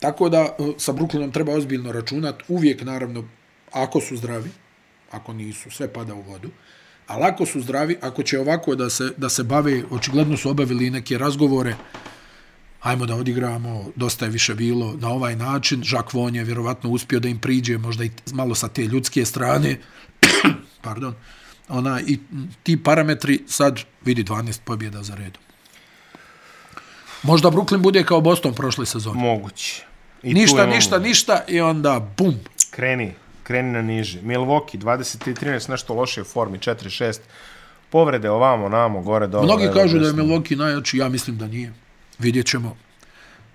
[0.00, 3.28] Tako da e, sa Brooklynom treba ozbiljno računat, uvijek naravno,
[3.72, 4.50] ako su zdravi,
[5.10, 6.50] ako nisu, sve pada u vodu,
[7.06, 10.90] ali ako su zdravi, ako će ovako da se, da se bave, očigledno su obavili
[10.90, 11.76] neke razgovore,
[12.84, 17.20] ajmo da odigramo, dosta je više bilo na ovaj način, Jacques Von je vjerovatno uspio
[17.20, 19.78] da im priđe, možda i malo sa te ljudske strane,
[20.86, 21.14] pardon,
[21.68, 22.18] ona, i
[22.62, 25.42] ti parametri sad vidi 12 pobjeda za redom.
[27.22, 29.20] Možda Brooklyn bude kao Boston prošle sezone.
[29.20, 29.82] Moguće.
[30.22, 32.34] I Ništa, imamo- ništa, ništa i onda bum.
[32.70, 34.20] Kreni, kreni na niži.
[34.20, 37.18] Milwaukee, 23-13, nešto lošije u formi, 4-6.
[37.90, 39.44] Povrede ovamo, namo, gore, dole.
[39.44, 40.12] Mnogi kažu da je.
[40.12, 41.72] Milwaukee najjači, ja mislim da nije.
[42.18, 42.76] Vidjet ćemo.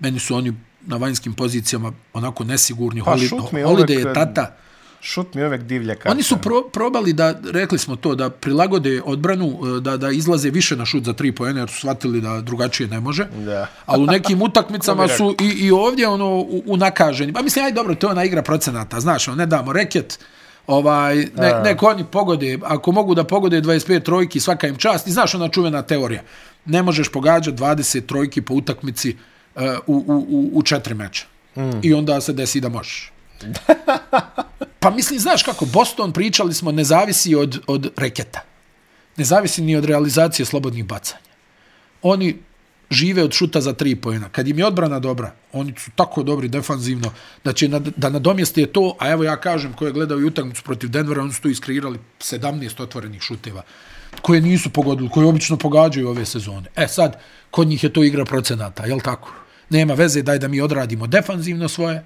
[0.00, 3.02] Meni su oni na vanjskim pozicijama onako nesigurni.
[3.04, 4.56] Pa, Holi, šut mi Holiday je tata.
[5.02, 6.10] Šut mi uvek divlja karta.
[6.10, 10.50] Oni su pro, probali da, rekli smo to, da prilagode odbranu, e, da, da izlaze
[10.50, 13.26] više na šut za tri pojene, jer su shvatili da drugačije ne može.
[13.44, 13.66] Da.
[13.86, 17.32] Ali u nekim utakmicama su i, i ovdje ono u, u nakaženi.
[17.32, 20.18] Pa mislim, aj dobro, to je ona igra procenata, znaš, ono, ne damo reket,
[20.66, 25.10] ovaj, ne, neko oni pogode, ako mogu da pogode 25 trojki, svaka im čast, i
[25.10, 26.22] znaš ona čuvena teorija,
[26.64, 29.16] ne možeš pogađati 20 trojki po utakmici
[29.54, 31.26] uh, u, u, u, u četiri meča.
[31.56, 31.70] Mm.
[31.82, 33.12] I onda se desi da možeš.
[34.80, 38.40] pa mislim, znaš kako, Boston, pričali smo, ne zavisi od, od reketa.
[39.16, 41.20] Ne zavisi ni od realizacije slobodnih bacanja.
[42.02, 42.36] Oni
[42.90, 44.28] žive od šuta za tri pojena.
[44.28, 47.12] Kad im je odbrana dobra, oni su tako dobri defanzivno
[47.44, 50.62] da će nad, da nadomjeste to, a evo ja kažem ko je gledao i utakmicu
[50.62, 53.62] protiv Denvera, oni su tu iskreirali 17 otvorenih šuteva
[54.22, 56.68] koje nisu pogodili, koje obično pogađaju ove sezone.
[56.76, 57.20] E sad,
[57.50, 59.32] kod njih je to igra procenata, jel tako?
[59.70, 62.04] Nema veze, daj da mi odradimo defanzivno svoje,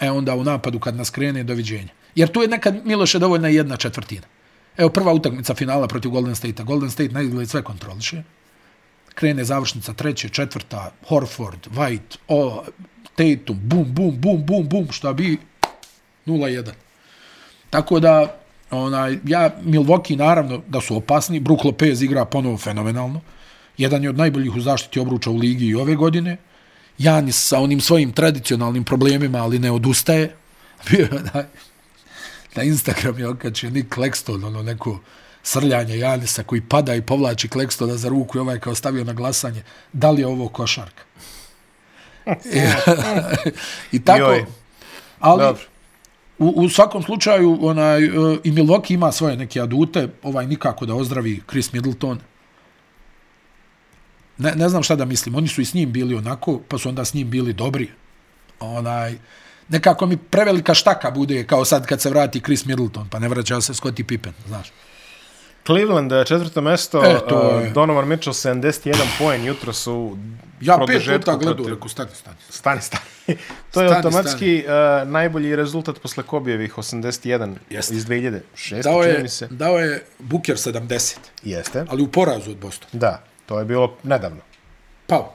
[0.00, 1.92] e onda u napadu kad nas krene, doviđenja.
[2.14, 4.26] Jer tu je nekad Miloše dovoljna jedna četvrtina.
[4.76, 6.64] Evo prva utakmica finala protiv Golden State-a.
[6.64, 8.22] Golden State na izgled sve kontroliše.
[9.14, 12.64] Krene završnica treće, četvrta, Horford, White, o,
[13.14, 15.38] Tatum, bum, bum, bum, bum, bum, šta bi
[16.26, 16.70] 0-1.
[17.70, 18.39] Tako da,
[18.70, 23.20] onaj, ja, Milwaukee naravno da su opasni, Brook Lopez igra ponovo fenomenalno.
[23.78, 26.36] Jedan je od najboljih u zaštiti obruča u ligi i ove godine.
[26.98, 30.36] Janis sa onim svojim tradicionalnim problemima, ali ne odustaje.
[30.90, 31.44] Bio je na,
[32.54, 35.00] na Instagram je okačio Nick Claxton, ono neko
[35.42, 39.62] srljanje Janisa koji pada i povlači Claxtona za ruku i ovaj kao stavio na glasanje.
[39.92, 41.02] Da li je ovo košarka?
[42.26, 42.60] I,
[43.96, 44.44] I tako, Joj.
[45.20, 45.69] ali Dobro.
[46.40, 50.94] U, u svakom slučaju, onaj, uh, i Milwaukee ima svoje neke adute, ovaj nikako da
[50.94, 52.18] ozdravi Chris Middleton.
[54.38, 56.88] Ne, ne znam šta da mislim, oni su i s njim bili onako, pa su
[56.88, 57.90] onda s njim bili dobri.
[58.60, 59.18] Onaj,
[59.68, 63.60] nekako mi prevelika štaka bude kao sad kad se vrati Chris Middleton, pa ne vraća
[63.60, 64.72] se Scottie Pippen, znaš.
[65.70, 70.16] Cleveland, eh, četvrto mesto, E, to eh, je- Donovan Mitchell 71 poen, jutro su
[70.60, 72.36] Ja pet puta gledao, protiv- rekao, stani, stani.
[72.48, 73.04] Stani, stani.
[73.72, 77.94] to je Stani, automatski uh, najbolji rezultat posle Kobijevih 81 Jeste.
[77.94, 78.82] iz 2006.
[78.82, 79.46] Dao je, se.
[79.48, 81.84] dao je Booker 70, Jeste.
[81.88, 82.90] ali u porazu od Bostona.
[82.92, 84.40] Da, to je bilo nedavno.
[85.06, 85.34] Pa,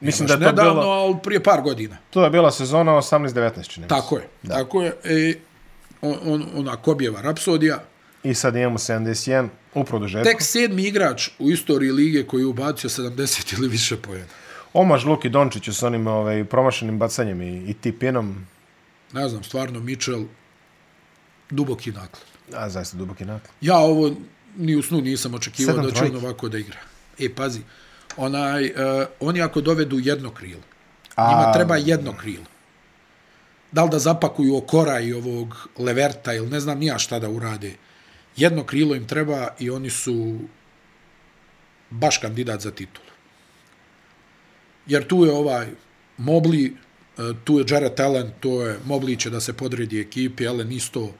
[0.00, 1.96] Mislim da je to nedavno, bilo, ali prije par godina.
[2.10, 3.96] to je bila sezona 18-19, čini mi se.
[3.96, 4.54] Tako je, da.
[4.54, 4.96] tako je.
[5.04, 5.34] E,
[6.02, 7.78] on, on, ona Kobijeva rapsodija.
[8.24, 10.24] I sad imamo 71 u produžetku.
[10.24, 14.26] Tek sedmi igrač u istoriji lige koji je ubacio 70 ili više pojena.
[14.72, 18.46] Omaž Luki Dončiću s onim ovaj, promašenim bacanjem i, i tipinom.
[19.12, 20.24] Ne znam, stvarno, Mitchell,
[21.50, 22.22] duboki naklon.
[22.54, 23.54] A, zaista duboki naklon.
[23.60, 24.14] Ja ovo
[24.56, 26.78] ni u snu nisam očekivao Sedam da će on ovako da igra.
[27.18, 27.60] E, pazi,
[28.16, 28.72] onaj, uh,
[29.20, 30.60] oni ako dovedu jedno krilo,
[31.14, 32.44] A- njima treba jedno krilo.
[33.72, 37.74] Da li da zapakuju okora i ovog leverta ili ne znam nija šta da urade.
[38.38, 40.38] Jedno krilo im treba i oni su
[41.90, 43.08] baš kandidat za titulu.
[44.86, 45.66] Jer tu je ovaj
[46.16, 50.72] Mobli, e, tu je Jared Allen, to je Mobli će da se podredi ekipi, Allen
[50.72, 51.14] isto.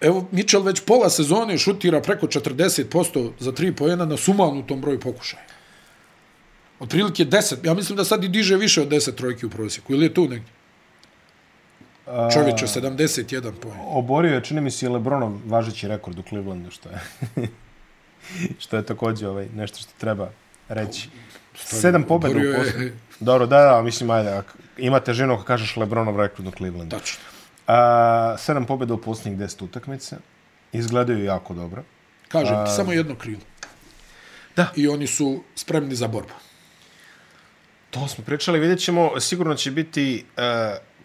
[0.00, 5.44] Evo, Mitchell već pola sezone šutira preko 40% za tri pojena na sumanutom broju pokušaja.
[6.80, 10.06] Otprilike 10, ja mislim da sad i diže više od 10 trojki u prosjeku, ili
[10.06, 10.55] je tu negdje?
[12.34, 13.76] Čovječe, 71 pojen.
[13.80, 16.98] Oborio je, čini mi se, i Lebronov važeći rekord u Clevelandu, što je,
[18.62, 20.30] što je također ovaj, nešto što treba
[20.68, 21.08] reći.
[21.54, 22.80] Sedam pobjeda u je- poslu.
[23.20, 24.42] Dobro, da, da, mislim, ajde,
[24.76, 26.96] ima težinu ako kažeš Lebronov rekord u Clevelandu.
[26.96, 27.18] Tačno.
[27.66, 30.16] A, sedam pobjeda u posljednjih deset utakmice.
[30.72, 31.82] Izgledaju jako dobro.
[32.28, 33.40] Kažem ti, samo jedno krilo.
[34.56, 34.66] Da.
[34.76, 36.32] I oni su spremni za borbu.
[37.90, 40.42] To smo pričali, vidjet ćemo, sigurno će biti uh,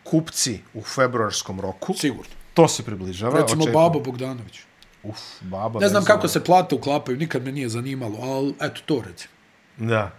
[0.04, 1.94] kupci u februarskom roku.
[1.94, 2.32] Sigurno.
[2.54, 3.40] To se približava.
[3.40, 3.90] Recimo očekujemo.
[3.90, 4.60] Babo Bogdanović.
[5.04, 5.80] Uf, baba.
[5.80, 9.34] Ne znam kako se plate uklapaju, nikad me nije zanimalo, ali eto to recimo.
[9.78, 10.12] Da.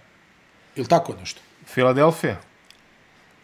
[0.77, 1.41] Ili tako nešto?
[1.67, 2.41] Filadelfija.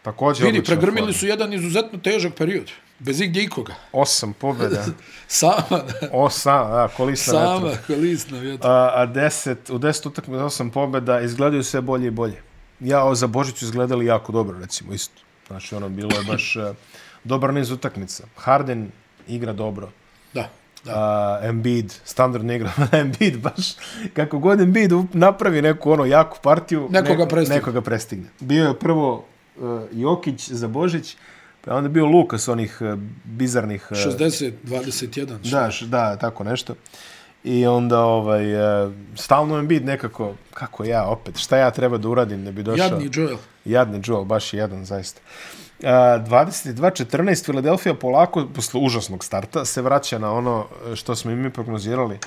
[0.01, 1.13] Također Vidi, pregrmili forma.
[1.13, 2.71] su jedan izuzetno težak period.
[2.99, 3.75] Bez igdje ikoga.
[3.91, 4.85] Osam pobjeda.
[5.27, 7.83] Sama, Osam, da, kolisna sama, vetra.
[7.87, 8.69] kolisna vjetra.
[8.69, 12.41] A, a deset, u deset utakmica osam pobjeda izgledaju sve bolje i bolje.
[12.79, 15.21] Ja o za Božiću izgledali jako dobro, recimo, isto.
[15.49, 16.75] Znači, ono, bilo je baš uh,
[17.23, 18.23] dobar niz utakmica.
[18.35, 18.91] Harden
[19.27, 19.89] igra dobro.
[20.33, 20.49] Da,
[20.85, 21.39] da.
[21.41, 23.73] uh, Embiid, standardna igra, Embiid baš,
[24.13, 27.55] kako god Embiid napravi neku ono jaku partiju, Nekoga prestigne.
[27.55, 28.25] nekoga prestigne.
[28.39, 29.25] Bio je prvo
[29.57, 31.17] uh, Jokić za Božić,
[31.61, 33.87] pa onda bio Lukas onih uh, bizarnih...
[33.91, 35.51] Uh, 60, 21.
[35.51, 36.75] da, da, tako nešto.
[37.43, 42.45] I onda ovaj, uh, stalno Embiid nekako, kako ja opet, šta ja treba da uradim
[42.45, 42.85] da bi došao...
[42.85, 43.37] Jadni Joel.
[43.65, 45.21] Jadni Joel, baš je jedan, zaista.
[45.79, 51.35] Uh, 22-14, Filadelfija polako, posle užasnog starta, se vraća na ono e, što smo i
[51.35, 52.17] mi prognozirali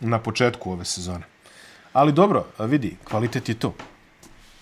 [0.00, 1.24] na početku ove sezone.
[1.92, 3.74] Ali dobro, vidi, kvalitet je to.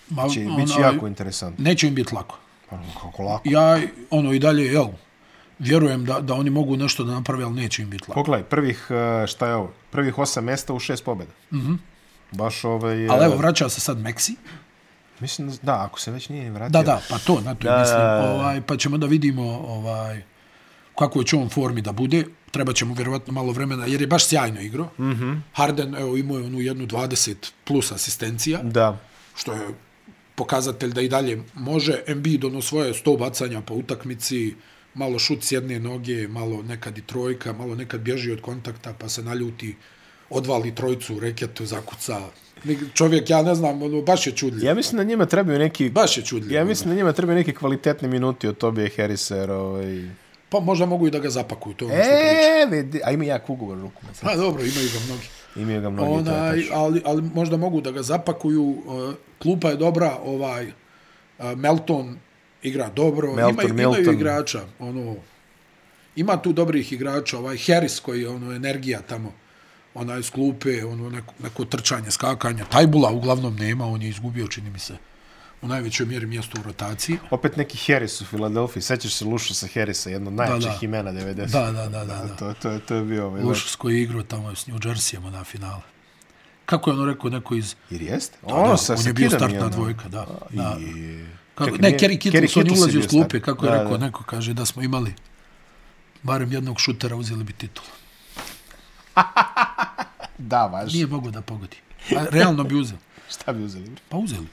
[0.09, 1.63] Ma, Će, ono, bit će jako interesantno.
[1.63, 2.37] Neće im biti lako.
[2.69, 3.41] Pa, Kako lako.
[3.45, 3.79] Ja,
[4.09, 4.87] ono, i dalje, jel,
[5.59, 8.13] vjerujem da, da oni mogu nešto da naprave, ali neće im biti lako.
[8.13, 9.73] Pogledaj, prvih, e, šta je ovo?
[9.91, 11.31] Prvih osam mesta u šest pobjeda.
[11.51, 11.77] Mm -hmm.
[12.31, 13.07] Baš ovaj...
[13.09, 14.35] Ali evo, vraća se sad Meksi.
[15.19, 16.69] Mislim, da, ako se već nije vratio.
[16.69, 18.01] Da, da, pa to, na to Da, mislim.
[18.01, 20.23] Ovaj, pa ćemo da vidimo ovaj,
[20.97, 22.25] kako će on formi da bude.
[22.51, 24.83] Treba će mu vjerovatno malo vremena, jer je baš sjajno igro.
[24.83, 25.03] Mm.
[25.03, 25.39] -hmm.
[25.53, 28.97] Harden, evo, imao je onu jednu 20 plus asistencija, Da.
[29.35, 29.67] što je
[30.35, 32.03] pokazatelj da i dalje može.
[32.07, 34.55] Embiid ono svoje 100 bacanja po utakmici,
[34.95, 39.09] malo šut s jedne noge, malo nekad i trojka, malo nekad bježi od kontakta, pa
[39.09, 39.75] se naljuti,
[40.29, 42.21] odvali trojcu, reketu, zakuca.
[42.93, 44.63] Čovjek, ja ne znam, ono, baš je čudljiv.
[44.63, 45.89] Ja mislim da njima trebaju neki...
[45.89, 46.51] Baš je čudljiv.
[46.51, 50.09] Ja mislim da njima trebaju neki kvalitetni minuti od Tobije Harrisa, jer ovaj...
[50.49, 52.11] Pa možda mogu i da ga zapakuju, to je ono što.
[52.11, 54.01] E, vidi, a ima jak ugovor ruku.
[54.21, 55.27] Pa dobro, imaju ga mnogi.
[55.55, 58.63] Imaju ga mnogi, to je Onaj, ali, ali možda mogu da ga zapakuju.
[58.63, 62.17] Uh, klupa je dobra, ovaj uh, Melton
[62.65, 63.35] igra dobro.
[63.35, 63.99] Melton, Milton.
[63.99, 64.61] imaju igrača.
[64.79, 65.15] Ono,
[66.15, 67.37] ima tu dobrih igrača.
[67.37, 69.33] Ovaj Harris koji je ono, energija tamo
[69.93, 72.63] onaj iz klupe, ono, neko, neko trčanje, skakanje.
[72.71, 74.97] Tajbula uglavnom nema, on je izgubio, čini mi se,
[75.61, 77.17] u najvećoj mjeri mjesto u rotaciji.
[77.31, 78.83] Opet neki Harris u Filadelfiji.
[78.83, 80.77] Sećaš se Lušusa Harrisa, jedno od najjačih da.
[80.81, 81.51] imena 90.
[81.51, 82.05] Da, da, da, da.
[82.05, 82.35] da.
[82.35, 83.41] To, to, je- to je bio ovaj...
[83.43, 85.81] Lušus koji je igrao tamo s New Jerseyem na finale.
[86.65, 87.75] Kako je ono rekao, neko iz...
[87.89, 88.37] Jer jeste?
[88.47, 89.69] Da, ono da, sa, on sa je bio startna ono.
[89.69, 90.25] dvojka, da.
[90.51, 90.77] da.
[90.81, 91.25] I...
[91.55, 93.97] Kako, Čekaj, ne, Kerry Kittles, on je je bio s klupe, kako je Da, rekao,
[93.97, 94.05] da.
[94.05, 95.13] neko kaže da smo imali
[96.23, 97.87] barem jednog šutera, uzeli bi titulu.
[100.37, 100.93] Da, važi.
[100.93, 101.77] Nije mogo da pogodi.
[102.11, 102.99] A realno bi uzeli.
[103.33, 103.91] Šta bi uzeli?
[104.09, 104.47] Pa uzeli.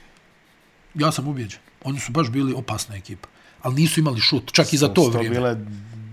[0.95, 1.59] Ja sam ubijeđen.
[1.83, 3.27] Oni su baš bili opasna ekipa.
[3.61, 5.35] Ali nisu imali šut, čak i za to vrijeme.
[5.35, 5.57] bile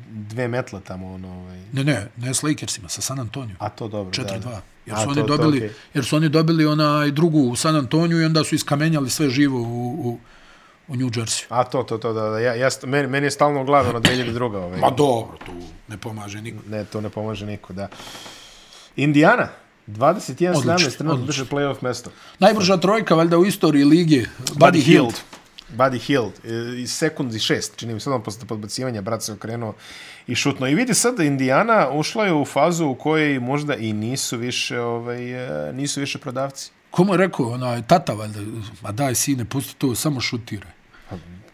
[0.09, 1.59] dve metle tamo, ono, ovaj.
[1.72, 3.57] Ne, ne, ne s Lakersima, sa San Antonio.
[3.59, 4.24] A to dobro, 4-2.
[4.24, 4.62] da, da.
[4.87, 5.70] Jer A, su, to- oni to dobili, okej.
[5.94, 9.61] jer su oni dobili onaj drugu u San Antoniju i onda su iskamenjali sve živo
[9.61, 9.64] u,
[10.00, 10.18] u,
[10.90, 11.44] u New Jersey.
[11.48, 12.38] A to, to, to, da, da.
[12.38, 14.57] Ja, ja, meni, meni je stalno u glavi ono 2002.
[14.57, 14.81] Ovaj.
[14.81, 15.53] Ma dobro, tu
[15.88, 16.59] ne pomaže niko.
[16.68, 17.88] Ne, to ne pomaže niko, da.
[18.96, 19.48] Indiana,
[19.87, 22.11] 21-17, Odlično, trenutno drže playoff mesto.
[22.38, 24.24] Najbrža trojka, valjda u istoriji lige.
[24.38, 25.14] Buddy Hield.
[25.76, 29.74] Buddy Hield, e, iz sekundi šest, čini mi se, odmah posle podbacivanja, brat se okrenuo
[30.26, 30.68] i šutno.
[30.68, 35.33] I vidi sad Indiana ušla je u fazu u kojoj možda i nisu više, ovaj,
[35.68, 36.70] e, nisu više prodavci.
[36.90, 38.40] Komu je rekao, onaj, tata, valjda,
[38.83, 40.79] ma daj sine, pusti to, samo šutiraj.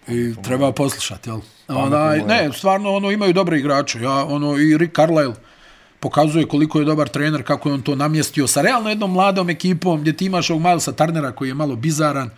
[0.09, 1.41] I treba poslušati, jel?
[1.69, 2.25] Onaj, je.
[2.25, 4.01] ne, stvarno, ono, imaju dobre igrače.
[4.01, 5.35] Ja, ono, i Rick Carlisle
[6.01, 10.01] pokazuje koliko je dobar trener, kako je on to namjestio sa realno jednom mladom ekipom,
[10.01, 12.31] gdje ti imaš ovog Milesa Turnera koji je malo bizaran,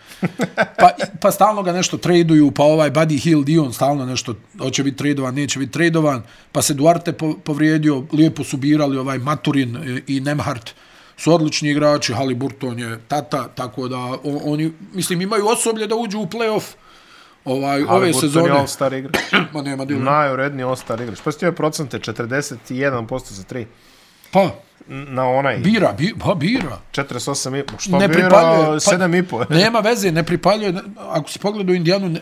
[0.78, 0.90] pa,
[1.22, 4.96] pa stalno ga nešto traduju, pa ovaj Buddy Hield i on stalno nešto, hoće biti
[4.96, 10.20] tradovan, neće biti tradovan, pa se Duarte po, povrijedio, lijepo su birali ovaj Maturin i
[10.20, 10.74] Nemhart,
[11.16, 16.26] su odlični igrači, Haliburton je tata, tako da oni, mislim, imaju osoblje da uđu u
[16.26, 16.62] playoff
[17.48, 18.48] ovaj, ove Haliburton sezone.
[18.48, 19.16] je all-star igrač.
[19.54, 20.00] Ma nema dila.
[20.02, 21.20] Najuredniji all-star igrač.
[21.20, 23.64] Pa ste procente, 41% za 3.
[24.32, 24.50] Pa,
[24.88, 26.78] Na onaj, bira, bi, pa bira.
[26.92, 27.62] 48,5.
[27.78, 28.80] Što ne bira pripaljuje.
[28.80, 29.50] 7,5.
[29.60, 30.74] nema veze, ne pripaljuje.
[31.10, 32.20] Ako si pogledao Indijanu, ne,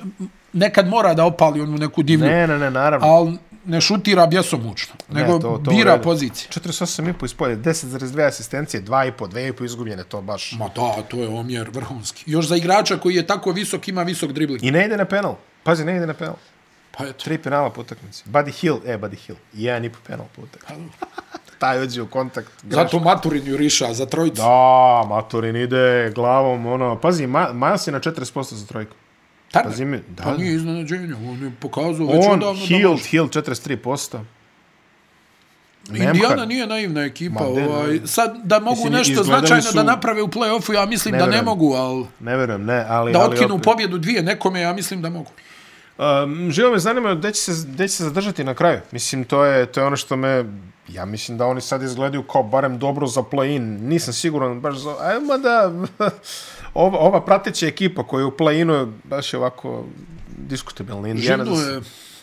[0.53, 3.07] nekad mora da opali onu neku divlju, Ne, ne, ne, naravno.
[3.07, 6.49] ali ne šutira bjesomučno, nego to- to bira pozicije.
[6.51, 7.87] 48,5 ispolje, 10,2
[8.23, 10.53] asistencije, 2,5, 2,5 izgubljene, to baš.
[10.53, 12.25] Ma da, to je omjer vrhunski.
[12.27, 14.65] Još za igrača koji je tako visok, ima visok dribling.
[14.65, 15.35] I ne ide na penal.
[15.63, 16.35] Pazi, ne ide na penal.
[16.93, 17.25] Pa eto.
[17.25, 18.25] Tri penala po utakmici.
[18.27, 20.93] Buddy Hill, e, Buddy Hill, jedan i po penal po utakmici.
[21.59, 22.49] Taj uđe u kontakt.
[22.65, 24.37] Zato Maturin juriša za trojicu.
[24.37, 24.49] Da,
[25.09, 28.95] Maturin ide glavom, ono, pazi, Ma, Miles je na 40% za trojku.
[29.51, 29.71] Tarne.
[29.71, 33.05] Pazi mi, da, Pa nije iznenađenje, on je pokazao već On, odavno da može.
[33.05, 34.19] Hill 43%.
[35.89, 36.49] Indijana Nemhard.
[36.49, 37.41] nije naivna ekipa.
[37.41, 41.13] Ma, ovaj, sad, da mogu Mislim, nešto značajno su- da naprave u play-offu, ja mislim
[41.13, 43.13] Ne da ne mogu, ali Ne verujem, ne, ali...
[43.13, 45.31] da ali otkinu opet- pobjedu dvije nekome, ja mislim da mogu.
[45.99, 48.81] Um, živo me zanima gde će, se, gde će se zadržati na kraju.
[48.93, 50.45] Mislim, to je, to je ono što me...
[50.89, 53.61] Ja mislim da oni sad izgledaju kao barem dobro za play-in.
[53.81, 54.97] Nisam siguran baš za...
[55.01, 55.73] Ajmo da...
[56.77, 59.85] ova, ova prateća ekipa koja je u play-inu je baš je ovako
[60.39, 61.09] diskutabilna.
[61.09, 61.81] Indiana Živno je,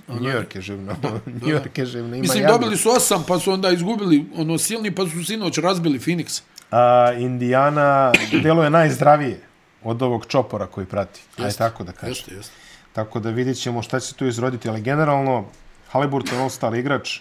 [0.07, 0.95] New York je živno.
[1.41, 2.15] New York je živno.
[2.15, 2.57] Ima mislim, jadno.
[2.57, 6.41] dobili su osam, pa su onda izgubili ono silni, pa su sinoć razbili Phoenix.
[6.71, 8.11] A, Indiana
[8.43, 9.41] deluje najzdravije
[9.83, 11.21] od ovog čopora koji prati.
[11.37, 11.57] Aj Jeste.
[11.57, 12.09] tako da kažem.
[12.09, 12.53] Jeste, jeste.
[12.93, 15.45] Tako da vidjet ćemo šta će se tu izroditi, ali generalno
[15.89, 17.19] Haliburton all-star igrač.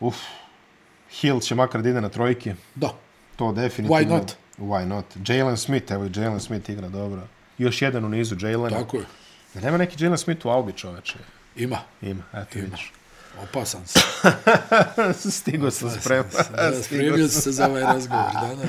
[0.00, 0.16] Uf.
[1.10, 2.54] Hill će makar da ide na trojke.
[2.74, 2.92] Da.
[3.36, 3.96] To definitivno.
[3.96, 4.36] Why not?
[4.58, 5.04] Why not?
[5.26, 7.22] Jalen Smith, evo i Jalen Smith igra dobro.
[7.58, 8.70] Još jedan u nizu Jalen.
[8.72, 9.04] Tako je.
[9.54, 11.18] Nema neki Jalen Smith u Albi čoveče.
[11.56, 11.78] Ima.
[12.02, 12.92] Ima, eto vidiš.
[13.42, 14.00] Opasan se.
[15.30, 16.30] Stigo sam spremno.
[16.56, 18.32] Da, Spremio si se za ovaj razgovor.
[18.32, 18.68] Da, da.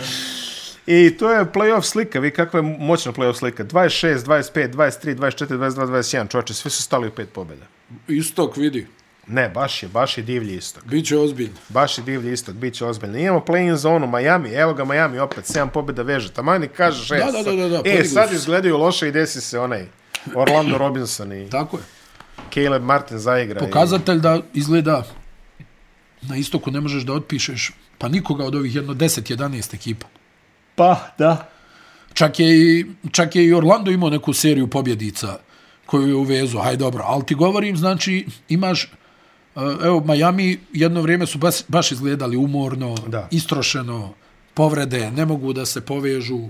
[0.86, 3.64] I to je playoff slika, vi kakva je moćna playoff slika.
[3.64, 7.66] 26, 25, 23, 24, 22, 21, čoveče, svi su stali u pet pobjeda.
[8.08, 8.88] Istok vidi.
[9.32, 10.86] Ne, baš je, baš je divlji istok.
[10.86, 11.56] Biće ozbiljno.
[11.70, 13.18] Baš je divlji istok, bit će ozbiljno.
[13.18, 16.32] Imamo play-in zonu, Miami, evo ga Miami opet, 7 pobjeda veže.
[16.32, 17.26] Tamani kaže šest.
[17.26, 19.86] Da, da, da, da, da, E, sad izgledaju loše i desi se onaj
[20.36, 21.84] Orlando Robinson i Tako je.
[22.54, 23.60] Caleb Martin zaigra.
[23.60, 25.04] Pokazatelj da izgleda
[26.22, 30.08] na istoku ne možeš da otpišeš pa nikoga od ovih jedno 10-11 ekipa.
[30.08, 30.20] I...
[30.76, 31.50] Pa, da.
[32.14, 35.38] Čak je, i, čak je i Orlando imao neku seriju pobjedica
[35.86, 36.58] koju je uvezu.
[36.58, 38.92] Haj dobro, ali ti govorim, znači imaš
[39.84, 43.28] evo Miami jedno vrijeme su baš, baš izgledali umorno, Da.
[43.32, 44.14] istrošeno,
[44.54, 46.50] povrede, ne mogu da se povežu.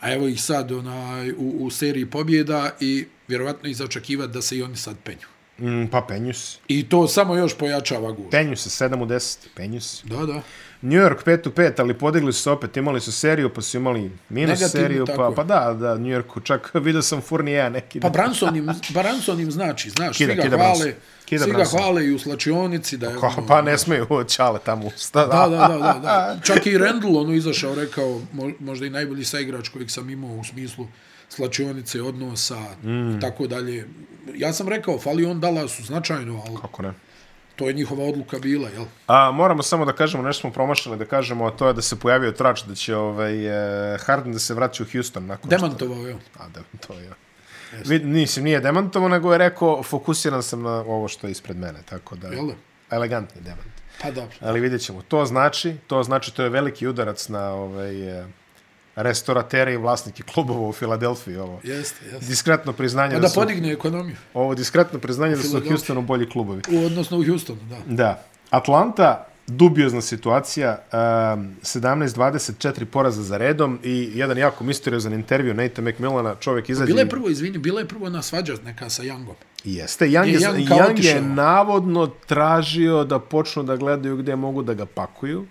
[0.00, 4.56] A evo ih sad onaj, u, u seriji pobjeda i vjerovatno ih zaočekivati da se
[4.56, 5.26] i oni sad penju.
[5.60, 6.58] Mm, pa penju se.
[6.68, 8.30] I to samo još pojačava guž.
[8.30, 10.02] Penju se, 7 u 10, penju se.
[10.06, 10.42] Da, da.
[10.82, 14.10] New York 5 u 5, ali podigli su opet, imali su seriju, pa su imali
[14.28, 15.34] minus Negativnu, seriju, pa, je.
[15.34, 18.00] pa da, da, New Yorku, čak vidio sam Fournier neki.
[18.00, 20.92] Pa Branson im, Branson im znači, znaš, Kida, svi ga kida hvale, Branson.
[21.24, 21.80] Kida svi ga Branson.
[21.80, 22.96] hvale i u slačionici.
[22.96, 25.26] Da je, Ko, ono- pa ne smiju čale tamo usta.
[25.26, 26.38] Da, da, da, da, da.
[26.44, 30.30] Čak je i Randall ono izašao, rekao, mo- možda i najbolji saigrač kojeg sam imao
[30.30, 30.86] u smislu
[31.30, 33.16] slačionice, odnosa, mm.
[33.16, 33.88] i tako dalje.
[34.34, 36.92] Ja sam rekao, fali on Dallasu značajno, ali Kako ne?
[37.60, 38.84] to je njihova odluka bila, jel?
[39.06, 41.98] A, moramo samo da kažemo, nešto smo promašali da kažemo, a to je da se
[41.98, 43.46] pojavio trač da će ovaj,
[43.94, 45.26] eh, Harden da se vraća u Houston.
[45.26, 46.20] Nakon Demantovao je on.
[46.20, 46.42] Što...
[46.42, 47.10] A, da, to je.
[47.86, 51.78] Vid, nisam, nije demantovo, nego je rekao, fokusiran sam na ovo što je ispred mene,
[51.88, 52.28] tako da...
[52.28, 52.54] Jel da?
[52.90, 53.80] Elegantni demant.
[54.02, 54.36] Pa dobro.
[54.40, 55.02] Ali vidjet ćemo.
[55.02, 58.26] To znači, to znači, to je veliki udarac na ovaj, eh,
[58.96, 61.36] restoratere i vlasnike klubova u Filadelfiji.
[61.36, 61.60] Ovo.
[61.64, 62.26] Jeste, jeste.
[62.26, 64.16] Diskretno priznanje da, da su, podigne ekonomiju.
[64.34, 65.68] ovo diskretno priznanje da su u.
[65.68, 66.62] Houstonu bolji klubovi.
[66.70, 67.76] U, odnosno u Houstonu, da.
[67.86, 68.24] Da.
[68.50, 76.34] Atlanta, dubiozna situacija, um, 17-24 poraza za redom i jedan jako misteriozan intervju Nate McMillana,
[76.34, 76.86] čovjek izađe...
[76.86, 79.34] Bila je prvo, izvini, bila je prvo na svađa neka sa Youngom.
[79.64, 84.74] Jeste, Young je, Young Young, je navodno tražio da počnu da gledaju gdje mogu da
[84.74, 85.46] ga pakuju.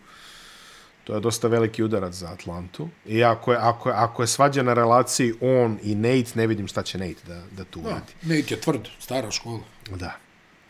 [1.10, 2.90] To je dosta veliki udarac za Atlantu.
[3.06, 6.68] I ako je, ako je, ako je svađa na relaciji on i Nate, ne vidim
[6.68, 8.14] šta će Nate da, da tu Da, uradi.
[8.22, 9.60] Nate je tvrd, stara škola.
[9.96, 10.12] Da.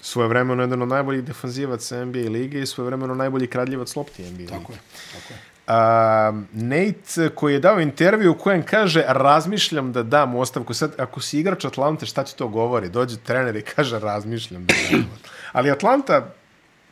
[0.01, 4.37] Svoje vremeno jedan od najboljih defanzivaca NBA lige i svoje vremeno najbolji kradljivac lopti NBA
[4.37, 4.47] lige.
[4.47, 4.79] Tako je,
[5.13, 5.39] tako je.
[5.67, 10.73] A, Nate koji je dao intervju u kojem kaže razmišljam da dam ostavku.
[10.73, 12.89] Sad, ako si igrač Atlante, šta će to govori?
[12.89, 15.35] Dođe trener i kaže razmišljam da dam ostavku.
[15.51, 16.33] Ali Atlanta,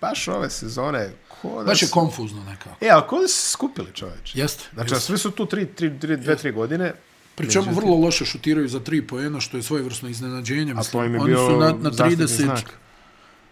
[0.01, 1.10] baš ove sezone,
[1.41, 2.76] ko da Baš je konfuzno nekako.
[2.86, 4.39] E, ali ko da su se skupili čoveče?
[4.39, 4.63] Jeste.
[4.73, 5.06] Znači, jeste.
[5.06, 6.93] svi su tu tri, tri, tri, dve, tri godine.
[7.36, 10.71] Pri čemu Međutim, vrlo loše šutiraju za tri poena, što je svojevrsno iznenađenje.
[10.71, 12.73] A Mislim, to im je Oni bio su na, na zaštitni 30, znak.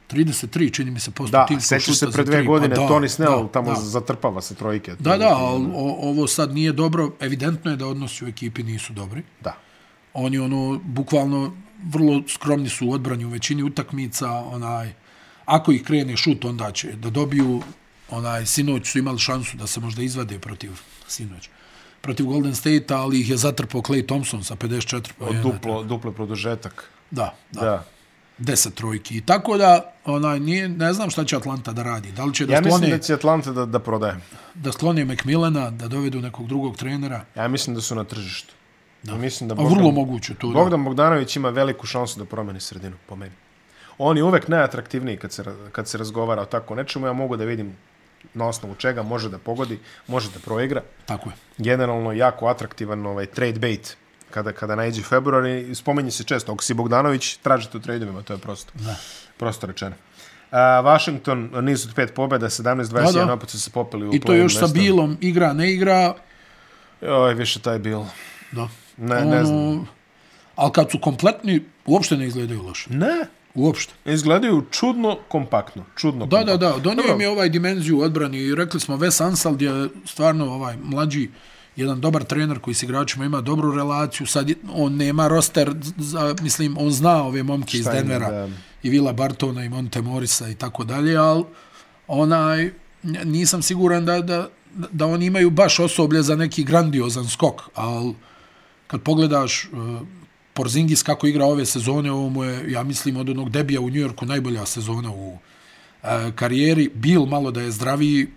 [0.10, 1.48] 33, čini mi se, posto Da,
[1.80, 3.80] šuta se za pre dve tri, godine, pa da, Tony Snell da, tamo da.
[3.80, 4.95] zatrpava sa trojke.
[5.00, 7.12] Da, da, ali o- ovo sad nije dobro.
[7.19, 9.24] Evidentno je da odnosi u ekipi nisu dobri.
[9.41, 9.58] Da.
[10.13, 14.93] Oni ono, bukvalno, vrlo skromni su u odbrani u većini utakmica, onaj,
[15.45, 17.62] ako ih krene šut, onda će da dobiju,
[18.10, 20.71] onaj, sinoć su imali šansu da se možda izvade protiv,
[21.08, 21.49] sinoć,
[22.01, 25.41] protiv Golden State, ali ih je zatrpao Clay Thompson sa 54 Od pojena.
[25.43, 26.89] duplo, duplo produžetak.
[27.12, 27.65] Da, da, Da.
[27.65, 27.84] da.
[28.41, 29.17] 10 trojki.
[29.17, 32.12] I tako da, onaj, nije, ne znam šta će Atlanta da radi.
[32.12, 34.17] Da li će da, Ja sklone, mislim da će Atlanta da, da prodaje.
[34.55, 37.25] da sklone McMillana, da dovedu nekog drugog trenera.
[37.36, 38.53] Ja mislim da su na tržištu.
[39.03, 39.15] Da.
[39.15, 40.47] Mislim da A Bogdan, vrlo moguće to.
[40.47, 40.53] da.
[40.53, 43.34] Bogdan Bogdanović ima veliku šansu da promeni sredinu, po meni.
[43.97, 47.08] On je uvek najatraktivniji kad se, kad se razgovara o tako nečemu.
[47.08, 47.77] Ja mogu da vidim
[48.34, 50.81] na osnovu čega može da pogodi, može da proigra.
[51.05, 51.36] Tako je.
[51.58, 53.97] Generalno jako atraktivan ovaj trade bait
[54.31, 56.53] kada kada najđe februar i spominje se često.
[56.53, 58.71] Ako si Bogdanović, tražite u tradeovima, to je prosto.
[58.75, 58.95] Da.
[59.38, 59.95] Prosto rečeno.
[60.51, 63.34] A, Washington, niz od pet pobjeda, 17-21, Da, da.
[63.34, 64.67] opet su se popeli u I to još sa.
[64.67, 66.15] Bilom, igra, ne igra.
[67.01, 68.01] Oj, više taj bil.
[68.51, 68.67] Da.
[68.97, 69.88] Ne, ne znam.
[70.55, 72.89] Ali kad su kompletni, uopšte ne izgledaju loše.
[72.89, 73.94] Ne, Uopšte.
[74.06, 75.86] izgledaju čudno kompaktno.
[75.96, 76.58] Čudno Da, kompaktno.
[76.58, 76.80] da, da.
[76.80, 77.13] Donio Dobro.
[77.13, 81.30] im je ovaj dimenziju odbrani i rekli smo Wes Anseld je stvarno ovaj mlađi
[81.76, 84.28] jedan dobar trener koji s igračima ima dobru relaciju.
[84.28, 88.50] Sad on nema roster, za, mislim, on zna ove momke iz Denvera da.
[88.84, 91.44] i Vila Bartona i Monte Morisa i tako dalje, ali
[92.08, 92.72] onaj,
[93.24, 94.50] nisam siguran da, da,
[94.91, 98.13] da oni imaju baš osoblje za neki grandiozan skok, ali
[98.88, 100.02] kad pogledaš uh,
[100.56, 104.26] Porzingis kako igra ove sezone, ovo mu je, ja mislim, od onog debija u Njujorku
[104.26, 106.89] najbolja sezona u uh, karijeri.
[106.94, 108.28] Bil malo da je zdraviji,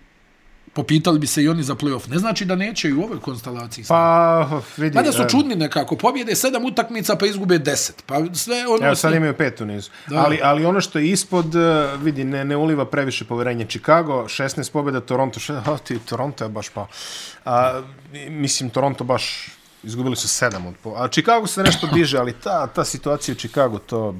[0.73, 2.09] popitali bi se i oni za playoff.
[2.09, 3.85] Ne znači da neće i u ovoj konstelaciji.
[3.87, 4.95] Pa, vidi.
[4.95, 5.95] Mada su e, čudni nekako.
[5.95, 8.03] Pobjede sedam utakmica pa izgube deset.
[8.05, 8.85] Pa sve ono...
[8.85, 9.89] Evo, sad imaju pet u nizu.
[10.07, 10.17] Da.
[10.25, 13.65] Ali, ali ono što je ispod, e, vidi, ne, ne uliva previše poverenja.
[13.65, 16.87] Chicago, 16 pobjeda, Toronto, še, a, ti, Toronto je baš pa...
[17.45, 17.81] A,
[18.29, 19.49] mislim, Toronto baš
[19.83, 20.93] izgubili su sedam od po...
[20.97, 24.15] A Chicago se nešto diže, ali ta, ta situacija u Chicago, to...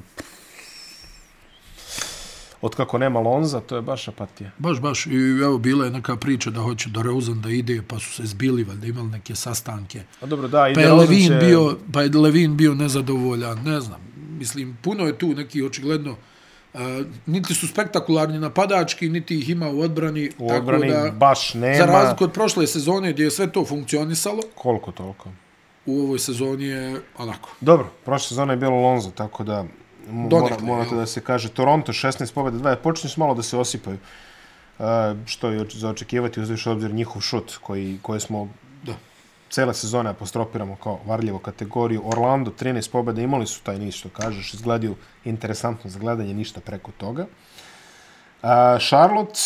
[2.61, 4.51] Od kako nema Lonza, to je baš apatija.
[4.57, 5.05] Baš, baš.
[5.05, 8.25] I evo, bila je neka priča da hoće do Reuzan da ide, pa su se
[8.25, 10.03] zbili, valjda imali neke sastanke.
[10.21, 13.99] A dobro, da, Pa je Levin će- bio, pa je Levin bio nezadovoljan, ne znam.
[14.29, 16.15] Mislim, puno je tu neki očigledno
[16.73, 16.79] Uh,
[17.25, 20.31] niti su spektakularni napadački, niti ih ima u odbrani.
[20.37, 21.77] U odbrani tako da, baš nema.
[21.77, 25.29] Za razliku od prošle sezone gdje je sve to funkcionisalo, Koliko toliko?
[25.89, 27.49] U ovoj sezoni je onako.
[27.61, 29.65] Dobro, prošle sezone je bilo Lonzo, tako da
[30.11, 33.97] mora, morate da se kaže Toronto 16 pobjeda, 2, počinju malo da se osipaju.
[34.79, 34.85] Uh,
[35.25, 38.47] što je za očekivati uz obzir njihov šut koji, koji smo
[38.83, 38.93] Da.
[39.49, 42.01] cele sezone apostrofiramo kao varljivu kategoriju.
[42.05, 44.95] Orlando 13 pobjeda, imali su taj niz što kažeš, izgledaju
[45.25, 47.25] interesantno za gledanje, ništa preko toga.
[48.43, 48.49] Uh,
[48.87, 49.39] Charlotte,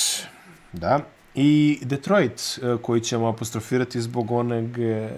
[0.73, 0.99] da,
[1.35, 5.09] i Detroit uh, koji ćemo apostrofirati zbog onog uh,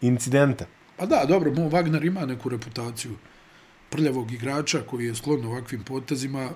[0.00, 0.66] incidenta.
[0.96, 3.16] Pa da, dobro, Mo Wagner ima neku reputaciju
[3.90, 6.42] prljavog igrača koji je sklon ovakvim potezima.
[6.42, 6.50] E,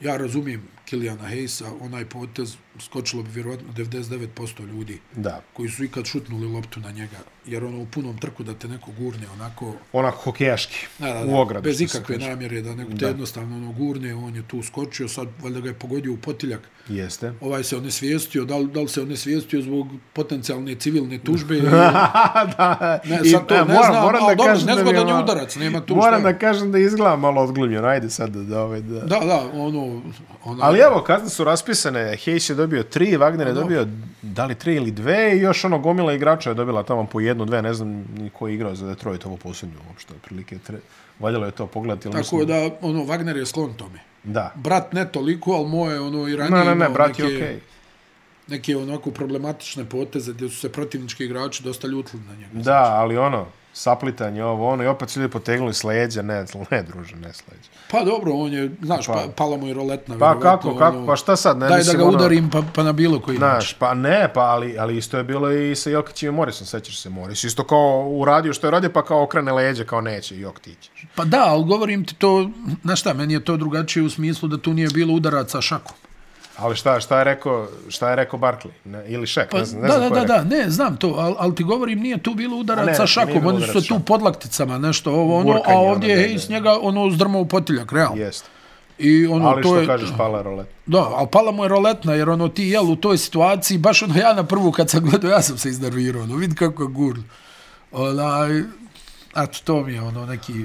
[0.00, 4.28] ja razumijem Kilijana Hejsa, onaj potez skočilo bi vjerovatno 99%
[4.68, 7.16] ljudi Da, koji su ikad šutnuli loptu na njega
[7.46, 11.26] jer ono u punom trku da te neko gurne onako Onako hokejaški, Da, da, u
[11.26, 11.62] da, ogradu.
[11.62, 12.28] bez ikakve kaže.
[12.28, 15.74] namjere da nego te jednostavno ono gurne, on je tu skočio, sad valjda ga je
[15.74, 16.60] pogodio u potiljak.
[16.88, 17.32] Jeste.
[17.40, 21.70] Ovaj se onesvijestio, da li, da li se onesvijestio zbog potencijalne civilne tužbe ili...
[21.70, 24.74] da, Ne, i, sad to e, ne moram, znam, moram ali da dobro, kažem da
[24.74, 26.32] nezgodan je malo- udarac, nema tu Moram šta.
[26.32, 29.00] da kažem da izgleda malo odglumljen, ajde sad da, da, ovaj, da.
[29.00, 30.02] Da, da, ono...
[30.44, 33.86] ono Ali evo, kazne su raspisane, Hayes je dobio tri, Wagner je dobio
[34.22, 37.44] da li tri ili dve i još ono gomila igrača je dobila tamo po jednu,
[37.44, 37.88] dve, ne znam
[38.18, 40.78] ni ko je igrao za Detroit ovo posljednju uopšte, otprilike tre...
[41.18, 42.04] valjalo je to pogledati.
[42.04, 44.00] Tako mislim- da, ono, Wagner je sklon tome.
[44.24, 44.52] Da.
[44.54, 47.60] Brat ne toliko, ali moje, ono, i ranije Ne, ne, ne, brat je okej.
[48.48, 52.50] Neke onako problematične poteze gdje su se protivnički igrači dosta ljutili na njega.
[52.52, 56.82] Da, ali ono, saplitanje ovo, ono, i opet su ljudi potegnuli s leđa, ne, ne,
[56.82, 57.68] druže, ne s leđa.
[57.90, 60.18] Pa dobro, on je, znaš, Pa- pa, pala mu je roletna.
[60.18, 62.82] Pa kako, kako, pa šta sad, ne, Daj da mislim, ga ono, udarim pa, pa
[62.82, 63.60] na bilo koji način.
[63.60, 67.00] Znaš, pa ne, pa ali, ali isto je bilo i sa Jokićem i Morisom, sećaš
[67.00, 67.44] se Moris.
[67.44, 71.06] Isto kao uradio što je radio, pa kao okrene leđe, kao neće, Jok ti ćeš.
[71.14, 72.50] Pa da, ali govorim ti to,
[72.82, 75.96] znaš šta, meni je to drugačije u smislu da tu nije bilo udaraca šakom.
[76.58, 78.70] Ali šta, šta je rekao, šta je rekao Barkley?
[78.84, 81.14] Ne, ili Šek, Pa, ne znam, ne da, znam da, da, da, ne, znam to,
[81.18, 84.00] ali, ali ti govorim, nije tu bilo A ne, udaraca nije šakom, oni su tu
[84.00, 87.92] podlakticama, nešto ovo, ono, a ono, ovdje da, je iz njega ono zdrmao u potiljak,
[87.92, 88.22] realno.
[88.22, 88.48] Jeste.
[88.98, 90.66] I ono, Ali to što je, kažeš, pala je rolet.
[90.86, 94.16] Da, ali pala mu je roletna, jer ono ti jel u toj situaciji, baš ono
[94.16, 97.24] ja na prvu kad sam gledao, ja sam se iznervirao, ono vidi kako je gurno.
[97.92, 98.58] Onaj,
[99.36, 100.64] eto, to mi je ono neki...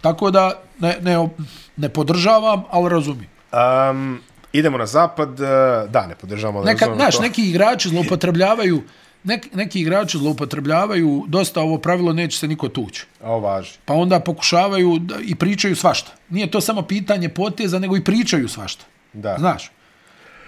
[0.00, 1.28] Tako da ne, ne,
[1.76, 3.30] ne podržavam, ali razumijem.
[3.52, 4.20] Um,
[4.58, 5.44] idemo na zapad, e,
[5.88, 6.60] da, ne podržavamo.
[6.60, 7.22] da Neka, razumemo znaš, to.
[7.22, 8.82] neki igrači zloupotrebljavaju
[9.26, 13.06] nek, neki igrači zloupotrebljavaju dosta ovo pravilo neće se niko tući.
[13.22, 13.72] A ovo važi.
[13.84, 16.12] Pa onda pokušavaju da, i pričaju svašta.
[16.28, 18.84] Nije to samo pitanje poteza, nego i pričaju svašta.
[19.12, 19.36] Da.
[19.38, 19.70] Znaš,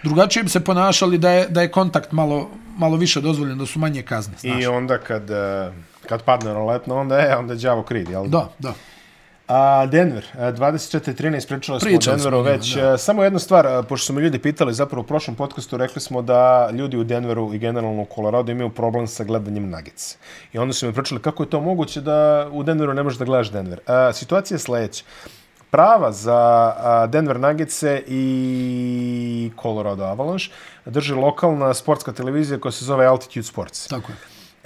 [0.03, 3.79] drugačije bi se ponašali da je, da je kontakt malo, malo više dozvoljen, da su
[3.79, 4.35] manje kazne.
[4.41, 4.63] Znaš.
[4.63, 5.73] I onda kad, e,
[6.09, 8.27] kad padne roletno, onda je, onda je đavo kriv, jel?
[8.27, 8.75] Da, da.
[9.49, 12.75] A Denver, e, 24-13, pričali smo Pričali o Denveru već.
[12.75, 12.99] da.
[12.99, 16.71] Samo jedna stvar, pošto su me ljudi pitali, zapravo u prošlom podcastu rekli smo da
[16.73, 20.17] ljudi u Denveru i generalno u Colorado imaju problem sa gledanjem Nuggets.
[20.53, 23.25] I onda su mi pričali kako je to moguće da u Denveru ne možeš da
[23.25, 23.81] gledaš Denver.
[23.87, 25.05] A, situacija je sledeća.
[25.71, 26.73] Prava za
[27.09, 30.47] Denver Nuggets i Colorado Avalanche
[30.85, 33.87] drži lokalna sportska televizija koja se zove Altitude Sports.
[33.87, 34.17] Tako je.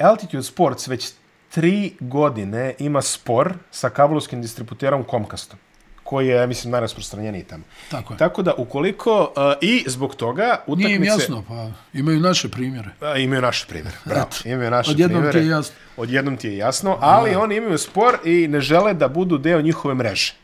[0.06, 1.12] Altitude Sports već
[1.54, 5.58] tri godine ima spor sa kablovskim distributerom Comcastom
[6.02, 7.64] koji je, mislim, najrasprostranjeniji tamo.
[7.90, 8.18] Tako je.
[8.18, 10.88] Tako da, ukoliko, uh, i zbog toga, utakmice...
[10.88, 12.90] Nije im jasno, pa imaju naše primjere.
[13.00, 14.20] A, imaju naše primjere, bravo.
[14.20, 14.48] Eto.
[14.48, 15.40] Imaju naše Odjednom primjere.
[15.40, 15.74] ti je jasno.
[15.96, 19.94] Odjednom ti je jasno, ali oni imaju spor i ne žele da budu deo njihove
[19.94, 20.34] mreže.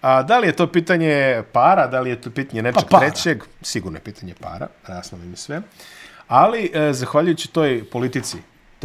[0.00, 3.06] A da li je to pitanje para, da li je to pitanje nečeg Pa para.
[3.06, 3.42] trećeg?
[3.62, 5.62] Sigurno je pitanje para, jasno mi sve.
[6.28, 8.36] Ali, e, zahvaljujući toj politici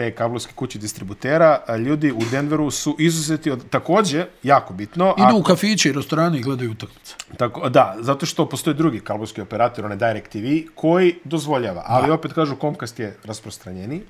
[0.02, 5.39] te kablovske kuće distributera, ljudi u Denveru su izuzeti od, takođe, jako bitno, Idu a,
[5.39, 7.16] u kafiće i restorane i gledaju utakmice.
[7.38, 12.14] tako, da, zato što postoji drugi kablovski operator, onaj DirecTV, koji dozvoljava, ali da.
[12.14, 14.02] opet kažu Comcast je rasprostranjeni,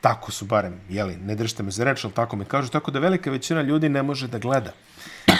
[0.00, 2.98] tako su barem, jeli, ne držite me za reč, ali tako mi kažu, tako da
[2.98, 4.72] velika većina ljudi ne može da gleda.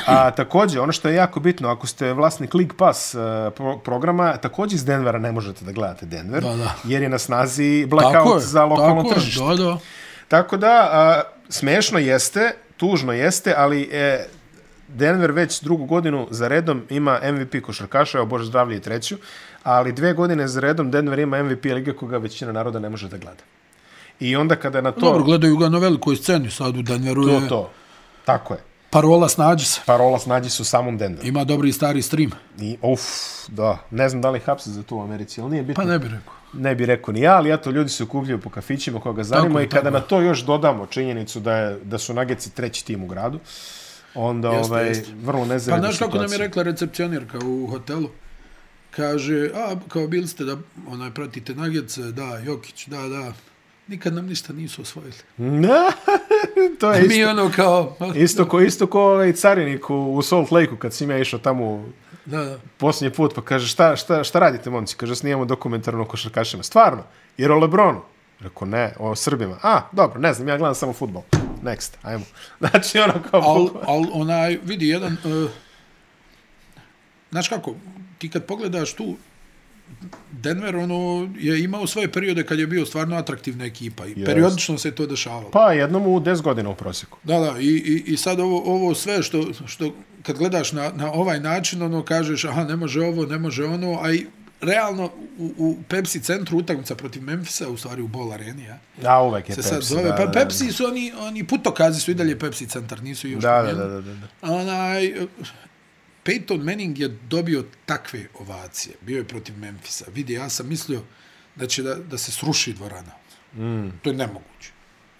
[0.06, 3.20] A takođe, ono što je jako bitno, ako ste vlasnik League Pass uh,
[3.54, 6.74] pro programa, takođe iz Denvera ne možete da gledate Denver, Da, da.
[6.84, 9.42] jer je na snazi Tako blackout je, za lokalno tako tržište.
[9.42, 9.78] Je, da, da.
[10.28, 14.26] Tako da, a, smešno jeste, tužno jeste, ali e,
[14.88, 19.16] Denver već drugu godinu za redom ima MVP košarkaša, evo Bože zdravlje i treću,
[19.62, 23.18] ali dve godine za redom Denver ima MVP lige koga većina naroda ne može da
[23.18, 23.42] gleda.
[24.20, 25.00] I onda kada na to...
[25.00, 27.70] Dobro, gledaju ga na velikoj sceni sad u Denveru to, je to.
[28.24, 28.60] Tako je.
[28.92, 29.80] Parola snađi se.
[29.86, 31.28] Parola snađi su u samom Denveru.
[31.28, 32.30] Ima dobri i stari stream.
[32.60, 33.00] I, uf,
[33.48, 33.78] da.
[33.90, 35.84] Ne znam da li hapse za to u Americi, ali nije bitno.
[35.84, 36.34] Pa ne bih rekao.
[36.52, 39.60] ne bi rekao ni ja, ali eto, ljudi se okupljaju po kafićima koga zanima Tako
[39.60, 43.04] i kada tako na to još dodamo činjenicu da, je, da su Nageci treći tim
[43.04, 43.38] u gradu,
[44.14, 45.12] onda Jeste, ovaj, jeste.
[45.22, 48.08] vrlo Pa nezavidna znaš kako nam je rekla recepcionirka u hotelu?
[48.90, 50.56] Kaže, a, kao bili ste da
[50.88, 53.32] onaj, pratite Nagece, da, Jokić, da, da.
[53.88, 55.12] Nikad nam ništa nisu osvojili.
[55.36, 55.86] Na,
[56.80, 57.96] to je Mi isto, ono kao...
[58.14, 61.84] isto ko, isto ko ovaj carinik u, u Salt Lake-u kad sam ja išao tamo
[62.24, 62.58] Da, da.
[62.78, 64.96] posljednji put, pa kaže šta, šta, šta radite momci?
[64.96, 66.62] Kaže snijamo dokumentarno o košarkašima.
[66.62, 67.02] Stvarno?
[67.36, 68.00] Jer o Lebronu?
[68.40, 69.58] Rekao ne, o Srbima.
[69.62, 71.22] A, dobro, ne znam, ja gledam samo futbol.
[71.62, 72.24] Next, ajmo.
[72.58, 73.40] Znači ono kao...
[73.40, 75.16] Al, al onaj, vidi, jedan...
[75.24, 75.50] Uh,
[77.30, 77.74] znaš kako,
[78.18, 79.16] ti kad pogledaš tu,
[80.32, 84.24] Denver ono je imao svoje periode kad je bio stvarno atraktivna ekipa i Jest.
[84.24, 85.50] periodično se to dešavalo.
[85.50, 87.18] Pa jednom u 10 godina u prosjeku.
[87.24, 91.12] Da, da, i, i, i sad ovo, ovo sve što, što kad gledaš na, na
[91.12, 94.26] ovaj način, ono kažeš, aha, ne može ovo, ne može ono, a i
[94.60, 95.04] realno
[95.38, 98.78] u, u Pepsi centru utakmica protiv Memfisa, u stvari u Ball Areni, ja.
[99.04, 99.68] A uvek je Se Pepsi.
[99.70, 103.02] sad zove, da, pa da, Pepsi su oni, oni putokazi su i dalje Pepsi centar,
[103.02, 103.88] nisu još Da, da, promijenili.
[103.94, 104.54] da, da, da.
[104.54, 105.14] Onaj,
[106.24, 108.96] Peyton Manning je dobio takve ovacije.
[109.00, 110.04] Bio je protiv Memfisa.
[110.14, 111.02] Vidi, ja sam mislio
[111.56, 113.12] da će da, da se sruši dvorana.
[113.56, 113.88] Mm.
[114.02, 114.72] To je nemoguće.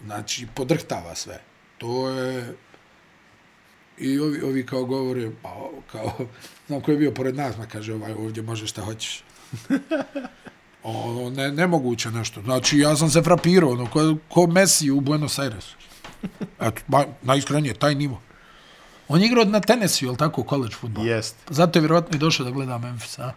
[0.05, 1.41] Znači, podrhtava sve.
[1.79, 2.55] To je...
[3.99, 6.27] I ovi, ovi kao govore, pa, o, kao,
[6.67, 9.25] znam ko je bio pored nas, ma kaže, ovaj, ovdje može šta hoćeš.
[10.83, 12.43] ono, ne, nemoguće nešto.
[12.43, 15.77] Znači, ja sam se frapirao, ono, ko, ko Messi u Buenos Airesu.
[16.61, 18.23] Eto, ba, najiskrenije, taj nivo.
[19.09, 21.07] On je igrao na Tennessee, je li tako, college futbol?
[21.07, 23.33] Jest, Zato je vjerovatno i došao da gleda Memphis, a?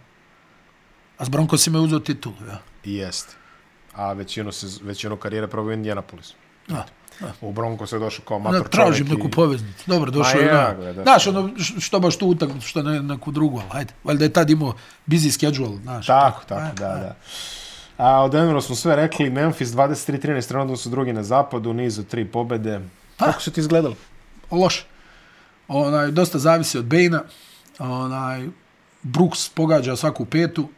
[1.17, 2.59] A s Broncosima je uzeo titulu, ja.
[2.85, 3.35] jest.
[3.93, 6.33] A većinu, se, većinu karijere probao u Indianapolis.
[6.69, 6.83] A,
[7.41, 9.83] U Bronco se došao kao da, mator tražim neku i- poveznicu.
[9.87, 10.47] Dobro, došao je.
[10.47, 10.75] ja.
[11.03, 11.49] Znaš, ono,
[11.79, 13.93] što baš tu utakmicu, što ne neku drugu, ali hajde.
[14.03, 14.73] Valjda je tad imao
[15.07, 16.05] busy schedule, znaš.
[16.07, 16.97] Tako, tako, A, da, a.
[16.97, 17.15] da.
[17.97, 22.25] A o Denveru smo sve rekli, Memphis 23-13, trenutno su drugi na zapadu, nizu tri
[22.25, 22.81] pobede.
[23.17, 23.95] Kako su ti izgledali?
[24.51, 24.83] Loše.
[25.67, 27.23] Onaj, dosta zavisi od Bejna.
[27.79, 28.47] Onaj,
[29.03, 30.69] Brooks pogađa svaku petu.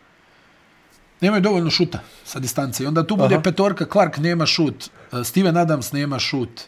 [1.22, 2.84] Nemaju dovoljno šuta sa distance.
[2.84, 3.44] I onda tu bude Aha.
[3.44, 6.62] petorka, Clark nema šut, eh, Steven Adams nema šut,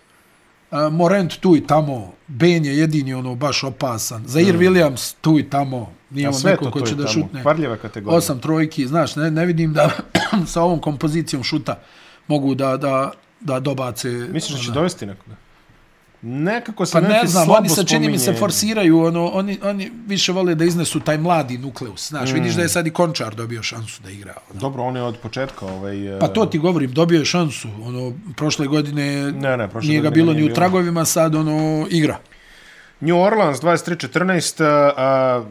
[0.72, 5.50] eh, Morant tu i tamo, Ben je jedini ono baš opasan, Zaire Williams tu i
[5.50, 7.42] tamo, nije on neko ko će da šutne.
[7.42, 8.18] kvarljiva kategorija.
[8.18, 9.90] Osam trojki, znaš, ne, ne vidim da
[10.54, 11.80] sa ovom kompozicijom šuta
[12.28, 14.10] mogu da, da, da dobace.
[14.10, 15.36] Misliš da će ono, dovesti nekoga?
[16.22, 19.92] Nekako se Pa ne znam, slabo oni se čini mi se forsiraju, ono, oni, oni
[20.08, 22.10] više vole da iznesu taj mladi nukleus.
[22.10, 22.34] Znaš, mm.
[22.34, 24.34] vidiš da je sad i Končar dobio šansu da igra.
[24.52, 24.60] Ono.
[24.60, 25.96] Dobro, on je od početka ovaj...
[26.20, 27.68] Pa to ti govorim, dobio je šansu.
[27.84, 31.88] Ono, prošle godine Ne, ne, prošle nije ga bilo nije ni u tragovima, sad ono,
[31.90, 32.18] igra.
[33.00, 34.64] New Orleans 23-14,
[34.98, 35.44] a,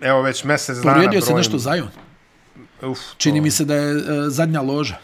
[0.00, 1.88] evo već mesec dana Povrijedio se brojim- nešto Zion.
[2.82, 4.96] Uf, Čini to- mi se da je e, zadnja loža.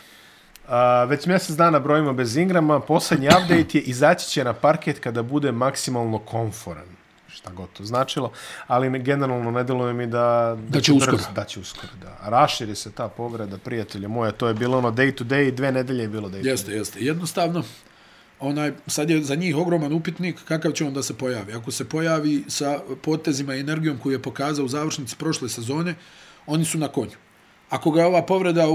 [0.67, 2.81] A, već mjesec dana brojimo bez Ingrama.
[2.81, 6.85] Poslednji update je izaći će na parket kada bude maksimalno konforan.
[7.29, 8.33] Šta god to značilo.
[8.67, 10.57] Ali ne, generalno ne deluje mi da...
[10.69, 11.17] Da će uskoro.
[11.17, 12.31] brzo- Da će uskoro, da.
[12.31, 14.33] Raširi se ta povreda, prijatelje moje.
[14.33, 16.75] To je bilo ono day to day, dve nedelje je bilo day to Jeste, day.
[16.75, 17.01] jeste.
[17.01, 17.63] Jednostavno,
[18.41, 21.53] onaj, sad je za njih ogroman upitnik kakav će on da se pojavi.
[21.53, 25.95] Ako se pojavi sa potezima i energijom koju je pokazao u završnici prošle sezone,
[26.47, 27.17] oni su na konju.
[27.75, 28.67] Ako ga je ova povreda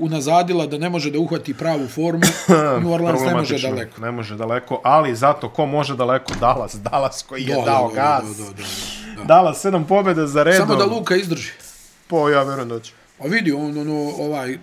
[0.00, 2.22] unazadila da ne može da uhvati pravu formu,
[2.82, 4.00] New Orleans ne može daleko.
[4.00, 6.34] Ne može daleko, ali zato ko može daleko?
[6.40, 6.74] Dallas.
[6.74, 8.24] Dallas koji je dao gas.
[8.24, 8.62] Da, da, da,
[9.16, 9.24] da.
[9.24, 10.66] Dallas sedam pobjeda za redom.
[10.66, 11.50] Samo da Luka izdrži.
[12.06, 12.92] Po, ja verujem da će.
[13.18, 14.58] A vidi, on, ono, ovaj,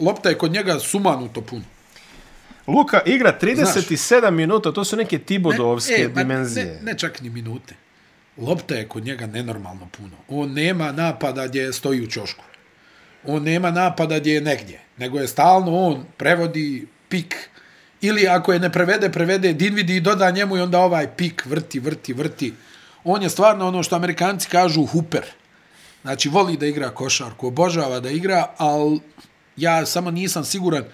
[0.00, 1.64] lopta je kod njega sumanuto puno.
[2.66, 6.66] Luka igra 37 minuta, to su neke Tibodovske e, ma dimenzije.
[6.66, 7.74] Ne, ne čak ni minute.
[8.36, 10.16] Lopta je kod njega nenormalno puno.
[10.28, 12.47] On nema napada gdje stoji u čošku.
[13.26, 14.80] On nema napada gdje je negdje.
[14.96, 17.48] Nego je stalno on prevodi pik.
[18.00, 21.80] Ili ako je ne prevede, prevede Dinvidi i doda njemu i onda ovaj pik vrti,
[21.80, 22.54] vrti, vrti.
[23.04, 25.24] On je stvarno ono što amerikanci kažu huper.
[26.02, 29.00] Znači, voli da igra košarku, obožava da igra, ali
[29.56, 30.84] ja samo nisam siguran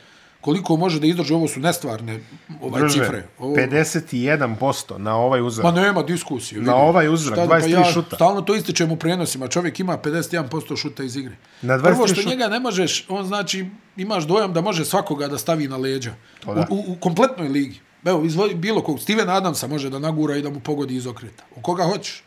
[0.45, 1.35] koliko može da izdrži.
[1.35, 2.21] Ovo su nestvarne
[2.63, 3.23] ovaj, Druže, cifre.
[3.39, 3.57] Ovo...
[3.57, 5.65] 51% na ovaj uzor.
[5.65, 6.61] Ma nema diskusije.
[6.61, 8.17] Na ovaj uzorak, Šta da, 23 ja šuta.
[8.17, 9.49] Stalno to ističem u prenosima.
[9.49, 11.37] Čovjek ima 51% šuta iz igre.
[11.63, 12.31] Na 23 Prvo što šuta.
[12.31, 13.67] njega ne možeš, on znači,
[13.97, 16.15] imaš dojam da može svakoga da stavi na leđa.
[16.47, 17.81] U, u, u kompletnoj ligi.
[18.05, 19.01] Evo, izvoli bilo kog.
[19.01, 21.45] Steven Adamsa može da nagura i da mu pogodi iz okreta.
[21.57, 22.23] U koga hoćeš.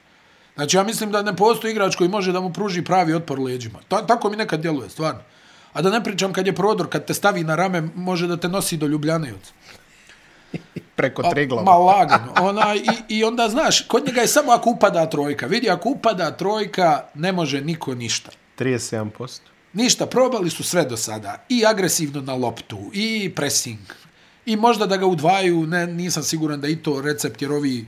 [0.56, 3.80] Znači, ja mislim da ne postoji igrač koji može da mu pruži pravi otpor leđima.
[3.88, 5.22] Ta, tako mi nekad djeluje, stvarno.
[5.78, 8.50] A da ne pričam kad je prodor, kad te stavi na rame, može da te
[8.50, 9.34] nosi do Ljubljane.
[10.96, 11.64] Preko A, triglava.
[11.64, 12.34] Ma lagano.
[12.40, 15.46] Ona, i, I onda, znaš, kod njega je samo ako upada trojka.
[15.46, 18.32] Vidi, ako upada trojka, ne može niko ništa.
[18.60, 19.40] 37%.
[19.74, 21.46] Ništa, probali su sve do sada.
[21.50, 23.94] I agresivno na loptu, i pressing.
[24.46, 27.86] I možda da ga udvaju, ne, nisam siguran da i to recept, jer ovi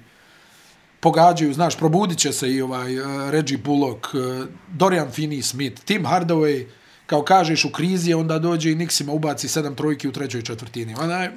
[0.99, 6.65] pogađaju, znaš, probudit će se i ovaj uh, Reggie Bullock, uh, Dorian Finney-Smith, Tim Hardaway,
[7.10, 10.95] kao kažeš u krizi, je, onda dođe i Nixima ubaci sedam trojki u trećoj četvrtini.
[10.99, 11.30] Onaj,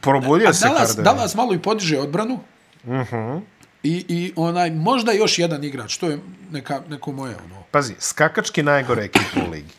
[0.00, 0.96] Probudio A se Dallas.
[0.96, 2.34] Dallas malo i podiže odbranu.
[2.34, 2.40] Uh
[2.90, 3.16] Mhm.
[3.16, 3.40] -huh.
[3.82, 6.18] I, I onaj, možda još jedan igrač, to je
[6.50, 7.62] neka, neko moje ono.
[7.70, 9.72] Pazi, skakački najgore ekipa u ligi.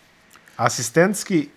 [0.57, 1.47] Asistentski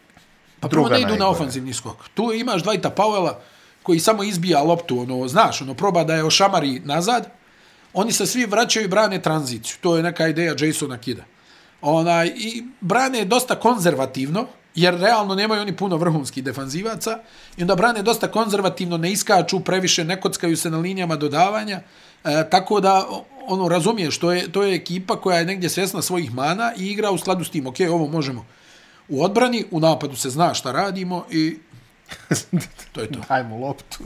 [0.60, 2.08] Pa prvo ne idu na ofanzivni skok.
[2.14, 3.34] Tu imaš Dwighta Powella
[3.82, 7.30] koji samo izbija loptu, ono, znaš, ono, proba da je ošamari nazad.
[7.92, 9.76] Oni se svi vraćaju i brane tranziciju.
[9.80, 11.24] To je neka ideja Jasona Kida.
[11.80, 17.18] Onaj, I brane dosta konzervativno, jer realno nemaju oni puno vrhunskih defanzivaca,
[17.56, 21.80] i onda brane dosta konzervativno, ne iskaču previše, ne kockaju se na linijama dodavanja,
[22.24, 23.06] e, tako da
[23.46, 27.10] ono, razumiješ, to je, to je ekipa koja je negdje svjesna svojih mana i igra
[27.10, 28.46] u skladu s tim, ok, ovo možemo
[29.08, 31.58] u odbrani, u napadu se zna šta radimo i
[32.92, 33.20] to je to.
[33.28, 33.98] Dajmo loptu.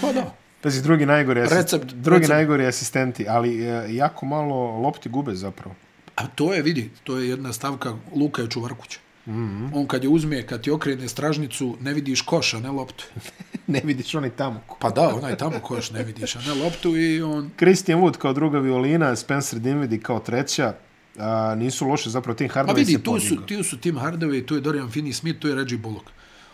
[0.00, 0.34] Pa da.
[0.60, 2.34] Pazi, drugi najgori, asist, Recept, drugi recept.
[2.34, 5.74] najgori asistenti, ali e, jako malo lopti gube zapravo.
[6.18, 8.98] A to je, vidi, to je jedna stavka Luka je čuvarkuća.
[9.26, 9.70] Mm -hmm.
[9.74, 13.04] On kad je uzme, kad ti okrene stražnicu, ne vidiš koša, ne loptu.
[13.66, 14.60] ne vidiš oni tamo.
[14.80, 17.50] Pa da, onaj tamo koš ne vidiš, a ne loptu i on...
[17.56, 20.74] Christian Wood kao druga violina, Spencer Dinwiddie kao treća,
[21.18, 24.46] a, nisu loše zapravo Tim Ma Hardaway vidi, se tu su, tu su Tim Hardaway,
[24.46, 26.06] tu je Dorian Finney-Smith, tu je Reggie Bullock.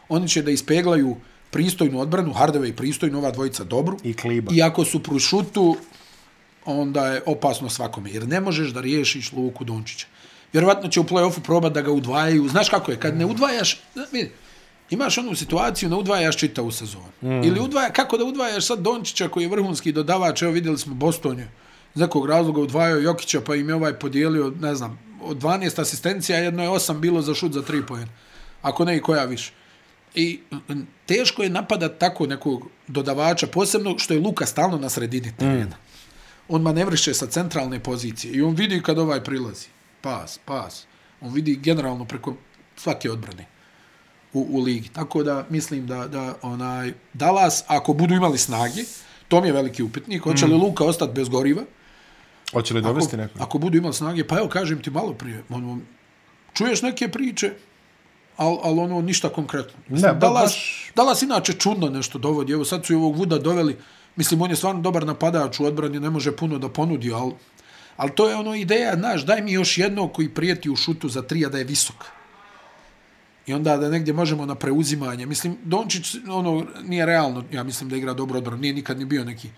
[0.09, 1.17] Oni će da ispeglaju
[1.51, 3.99] pristojnu odbranu, Hardaway pristojnu, ova dvojica dobru.
[4.03, 4.53] I Kliba.
[4.55, 5.77] I ako su pro šutu,
[6.65, 8.11] onda je opasno svakome.
[8.11, 10.07] Jer ne možeš da riješiš Luku Dončića.
[10.53, 12.49] Vjerovatno će u play-offu probati da ga udvajaju.
[12.49, 13.01] Znaš kako je?
[13.01, 13.81] Kad ne udvajaš,
[14.13, 14.31] vidi,
[14.91, 17.13] imaš onu situaciju, ne udvajaš čitavu sezonu.
[17.23, 17.43] Mm.
[17.43, 21.47] Ili udvaja, kako da udvajaš sad Dončića koji je vrhunski dodavač, evo vidjeli smo Bostonju,
[21.95, 26.39] iz nekog razloga udvajao Jokića, pa im je ovaj podijelio, ne znam, od 12 asistencija,
[26.39, 28.09] jedno je 8 bilo za šut za 3 pojen.
[28.63, 29.53] Ako ne i koja više.
[30.15, 30.41] I
[31.07, 35.77] teško je napadat tako nekog dodavača, posebno što je Luka stalno na sredini terena.
[35.77, 35.84] Mm.
[36.49, 39.67] On manevriše sa centralne pozicije i on vidi kad ovaj prilazi.
[40.01, 40.87] Pas, pas.
[41.21, 42.35] On vidi generalno preko
[42.77, 43.47] svake odbrane
[44.33, 44.89] u, u ligi.
[44.89, 48.83] Tako da mislim da, da onaj Dallas, ako budu imali snage,
[49.29, 50.23] to mi je veliki upitnik.
[50.23, 51.63] Hoće li Luka ostati bez goriva?
[52.53, 53.39] Hoće li dovesti neko?
[53.39, 55.79] ako budu imali snage, pa evo kažem ti malo prije, ono,
[56.53, 57.53] čuješ neke priče,
[58.37, 59.73] ali al ono ništa konkretno.
[59.89, 62.53] Mislim, ba- Dallas, baš- Dallas inače čudno nešto dovodi.
[62.53, 63.77] Evo sad su i ovog Vuda doveli,
[64.17, 67.33] mislim on je stvarno dobar napadač u odbrani, ne može puno da ponudi, ali
[67.97, 71.23] al to je ono ideja, znaš, daj mi još jednog koji prijeti u šutu za
[71.23, 72.05] tri, a da je visok.
[73.47, 75.27] I onda da negdje možemo na preuzimanje.
[75.27, 79.25] Mislim, Dončić, ono, nije realno, ja mislim da igra dobro odbranu, nije nikad ni bio
[79.25, 79.51] neki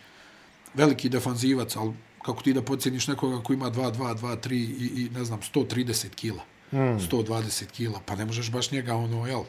[0.74, 1.92] veliki defanzivac, ali
[2.22, 5.40] kako ti da pocijeniš nekoga koji ima 2, 2, 2, 3 i, i ne znam,
[5.54, 6.42] 130 kila,
[6.72, 6.76] mm.
[6.76, 9.42] 120 kila, pa ne možeš baš njega, ono, jel,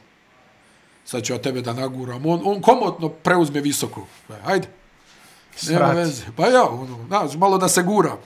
[1.06, 4.68] sad ću ja tebe da naguram, on, on komotno preuzme visoko, E, ajde,
[5.70, 8.18] nema veze, pa ja, ono, znaš, malo da se guram.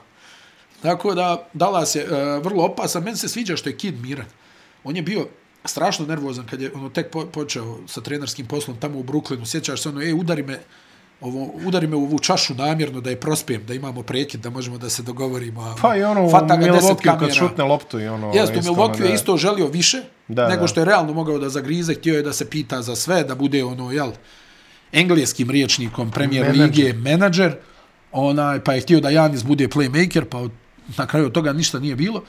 [0.82, 4.26] Tako da, Dallas je uh, vrlo opasan, meni se sviđa što je Kid miran.
[4.84, 5.28] On je bio
[5.66, 9.46] strašno nervozan kad je ono tek po, počeo sa trenerskim poslom tamo u Brooklynu.
[9.46, 10.60] Sjećaš se ono, ej, udari me,
[11.22, 14.78] ovo, udari me u ovu čašu namjerno da je prospijem, da imamo prekid, da možemo
[14.78, 15.76] da se dogovorimo.
[15.82, 18.32] Pa i ono fata ga Milwaukee kad šutne loptu i ono...
[18.34, 20.68] Jeste, u Milwaukee je isto želio više Da, nego da.
[20.68, 23.64] što je realno mogao da zagrize, htio je da se pita za sve, da bude
[23.64, 24.12] ono, jel,
[24.92, 26.86] engleskim riječnikom Premier Menadžer.
[26.86, 27.58] Lige menadžer,
[28.12, 30.52] onaj, pa je htio da Janis bude playmaker, pa od,
[30.98, 32.24] na kraju od toga ništa nije bilo.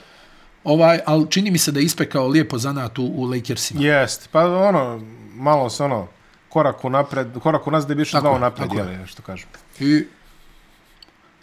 [0.63, 3.81] Ovaj, ali čini mi se da je ispekao lijepo zanat u, u Lakersima.
[3.81, 5.01] Jest, pa ono,
[5.33, 6.07] malo se ono,
[6.49, 9.07] korak u napred, korak u nas da bi išao Tako dva je, napred, je.
[9.07, 9.49] što kažem.
[9.79, 10.05] I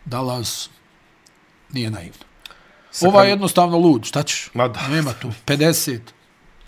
[0.05, 0.71] Dallas
[1.73, 2.25] nije naivno.
[3.03, 4.51] Ova je jednostavno lud, šta ćeš?
[4.55, 4.89] Ma da.
[4.89, 5.33] Nema tu.
[5.47, 5.99] 50.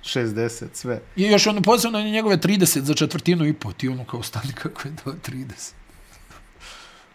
[0.02, 1.00] 60, sve.
[1.16, 3.72] I još ono posebno je njegove 30 za četvrtinu i po.
[3.72, 5.72] Ti ono kao stani kako je do 30.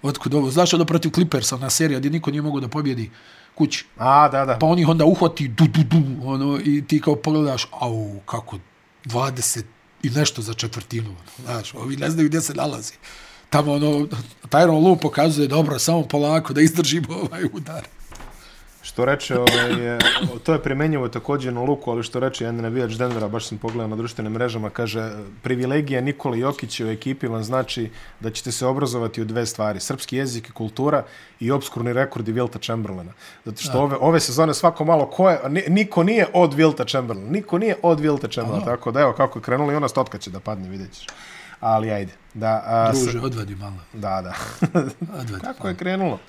[0.02, 0.52] Otkud ovo?
[0.52, 3.10] Znaš da protiv Clippersa na serija gdje niko nije mogao da pobjedi
[3.56, 3.86] kući.
[3.98, 4.58] A, da, da.
[4.60, 8.60] Pa on ih onda uhvati du, du, du, ono, i ti kao pogledaš, au, kako,
[9.06, 9.64] 20
[10.04, 11.10] i nešto za četvrtinu.
[11.10, 12.94] ono, Znaš, ovi ne znaju gdje se nalazi.
[13.50, 14.08] Tamo ono,
[14.44, 17.88] Tyron Lu pokazuje dobro, samo polako da izdržimo ovaj udar.
[18.88, 20.00] Što reče, ovaj,
[20.44, 23.88] to je primenjivo također na Luku, ali što reče jedan navijač Denvera, baš sam pogledao
[23.88, 25.12] na društvenim mrežama, kaže,
[25.44, 30.18] privilegija Nikola Jokića u ekipi vam znači da ćete se obrazovati u dve stvari, srpski
[30.18, 31.04] jezik i kultura
[31.40, 33.12] i obskurni rekordi Vilta Chamberlaina.
[33.46, 37.32] Zato što ove, ove sezone svako malo, ko je, ni- niko nije od Vilta Chamberlaina,
[37.32, 40.30] niko nije od Vilta Chamberlaina, tako da evo kako je krenulo i ona stotka će
[40.32, 41.08] da padne, vidjet ćeš.
[41.60, 43.78] Ali ajde, da, a, Druže, odvadi malo.
[43.94, 44.34] da, da.
[45.20, 45.44] Odvadi.
[45.48, 46.20] Kako je krenulo?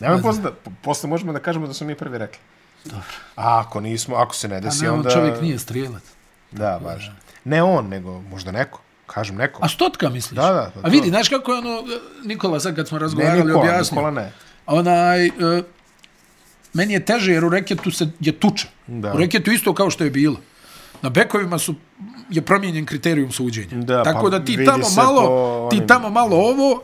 [0.00, 2.38] Nemoj posle, da, po- posle možemo da kažemo da smo mi prvi rekli.
[2.84, 3.06] Dobro.
[3.36, 5.10] A ako nismo, ako se ne A desi, ne, on onda...
[5.10, 6.02] čovjek nije strijelac.
[6.52, 7.10] Da, baš.
[7.44, 8.80] Ne on, nego možda neko.
[9.06, 9.60] Kažem neko.
[9.64, 10.36] A stotka misliš?
[10.36, 10.88] Da, da, pa A to.
[10.88, 11.82] vidi, znaš kako je ono,
[12.24, 14.00] Nikola sad kad smo ne razgovarali, Nikola, objasnio.
[14.00, 14.32] Nikola ne.
[14.66, 15.32] onaj, uh,
[16.72, 18.66] meni je teže jer u reketu se je tuča.
[18.86, 19.12] Da.
[19.12, 20.36] U reketu isto kao što je bilo.
[21.02, 21.74] Na bekovima su
[22.30, 23.76] je promijenjen kriterijum suđenja.
[23.76, 26.82] Da, Tako pa da ti tamo malo, po ti tamo malo ovo,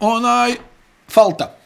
[0.00, 0.54] onaj,
[1.08, 1.56] falta.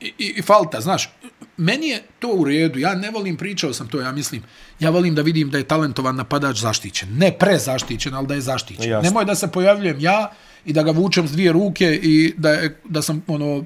[0.00, 1.10] I, i, falta, znaš.
[1.56, 4.42] Meni je to u redu, ja ne volim, pričao sam to, ja mislim,
[4.80, 7.08] ja volim da vidim da je talentovan napadač zaštićen.
[7.16, 8.90] Ne prezaštićen, ali da je zaštićen.
[8.90, 9.08] Jasno.
[9.08, 10.32] Nemoj da se pojavljujem ja
[10.64, 13.64] i da ga vučem s dvije ruke i da, je, da sam, ono,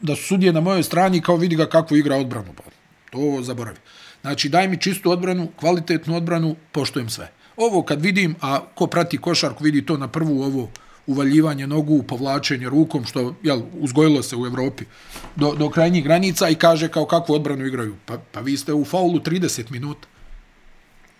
[0.00, 2.52] da su sudije na mojoj strani kao vidi ga kakvu igra odbranu.
[2.56, 2.62] Pa,
[3.10, 3.78] to zaboravi.
[4.20, 7.30] Znači, daj mi čistu odbranu, kvalitetnu odbranu, poštujem sve.
[7.56, 10.70] Ovo kad vidim, a ko prati košarku, vidi to na prvu ovo
[11.06, 14.84] uvaljivanje nogu, povlačenje rukom, što jel, uzgojilo se u Evropi
[15.36, 17.96] do, do krajnjih granica i kaže kao kakvu odbranu igraju.
[18.06, 20.08] Pa, pa vi ste u faulu 30 minuta.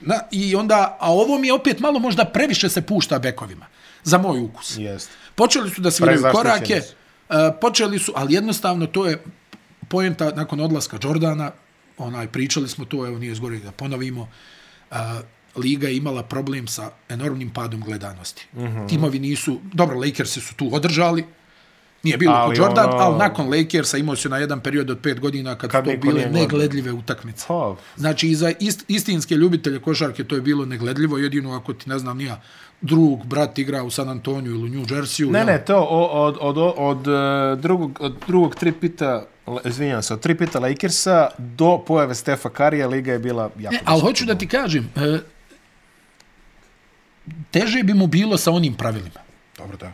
[0.01, 3.67] Na, I onda, a ovo mi je opet malo možda previše se pušta bekovima,
[4.03, 4.79] za moj ukus.
[4.79, 5.11] Jest.
[5.35, 9.23] Počeli su da sviraju korake, uh, počeli su, ali jednostavno to je
[9.89, 11.51] poenta nakon odlaska Jordana,
[11.99, 14.29] onaj, pričali smo to, evo nije zgore da ponovimo,
[14.91, 14.97] uh,
[15.57, 18.47] Liga je imala problem sa enormnim padom gledanosti.
[18.55, 18.61] Mm.
[18.61, 18.89] -hmm.
[18.89, 21.25] Timovi nisu, dobro, Lakersi su tu održali,
[22.03, 25.21] nije bilo Ali Jordan, ono- ali nakon Lakersa imao se na jedan period od pet
[25.21, 27.45] godina kad, Kad to bile negledljive utakmice.
[27.49, 31.89] Pa, Znači, i za ist, istinske ljubitelje košarke to je bilo negledljivo, jedino ako ti,
[31.89, 32.41] ne znam, nija
[32.81, 35.31] drug, brat igra u San Antoniju ili u New Jerseyu.
[35.31, 35.47] Ne, jel?
[35.47, 39.25] ne, to od, od, od, od, e, drugog, od drugog tri pita,
[39.65, 43.81] izvinjam se, od tri pita Lakersa do pojave Stefa Karija, liga je bila jako Ne,
[43.85, 45.19] ali hoću da ti kažem, e,
[47.51, 49.21] teže bi mu bilo sa onim pravilima.
[49.59, 49.93] Dobro, da.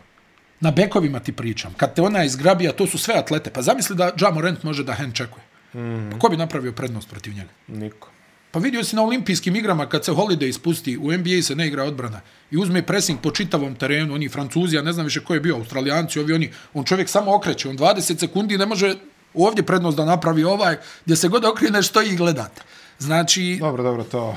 [0.60, 1.74] Na bekovima ti pričam.
[1.76, 3.50] Kad te ona izgrabija, to su sve atlete.
[3.50, 5.44] Pa zamisli da Ja Morant može da hand checkuje.
[5.74, 6.10] Mm -hmm.
[6.10, 7.50] Pa ko bi napravio prednost protiv njega?
[7.68, 8.08] Niko.
[8.50, 11.84] Pa vidio si na olimpijskim igrama kad se Holiday ispusti, u NBA se ne igra
[11.84, 12.20] odbrana
[12.50, 15.56] i uzme pressing po čitavom terenu, oni Francuzi, ja ne znam više ko je bio,
[15.56, 18.94] Australijanci, ovi oni, on čovjek samo okreće, on 20 sekundi ne može
[19.34, 22.62] ovdje prednost da napravi ovaj, gdje se god okrene što i gledate.
[22.98, 24.36] Znači, Dobro, dobro, to...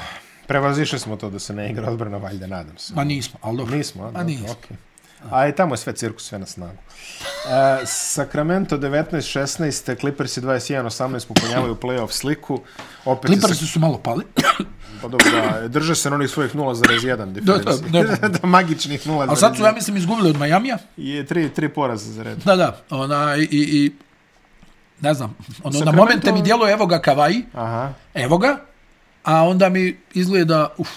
[0.49, 2.93] Prevazišli smo to da se ne igra odbrana, valjda, nadam se.
[2.93, 3.75] ma nismo, ali dobro.
[3.75, 4.05] Nismo, a?
[4.05, 4.51] Ma Dobro, nismo.
[4.51, 4.77] okej.
[5.31, 6.77] A i tamo je sve cirkus, sve na snagu.
[7.81, 12.61] E, Sacramento 19-16, Clippersi 21-18 popunjavaju playoff sliku.
[13.05, 14.25] Opet je Clippersi su malo pali.
[15.01, 17.89] Pa dobro, da, drže se na onih svojih 0,1 diferenci.
[17.89, 18.27] Da, da, da.
[18.39, 19.25] da, magičnih 0,1.
[19.27, 20.77] Ali sad su, ja mislim, izgubili od Majamija.
[20.97, 22.37] Je tri, tri poraza za red.
[22.37, 23.91] Da, da, ona, i, i
[25.01, 27.93] ne znam, ono, na Sacramento- momente mi djeluje, evo ga Kavaji, Aha.
[28.13, 28.57] evo ga,
[29.23, 30.89] a onda mi izgleda, uf,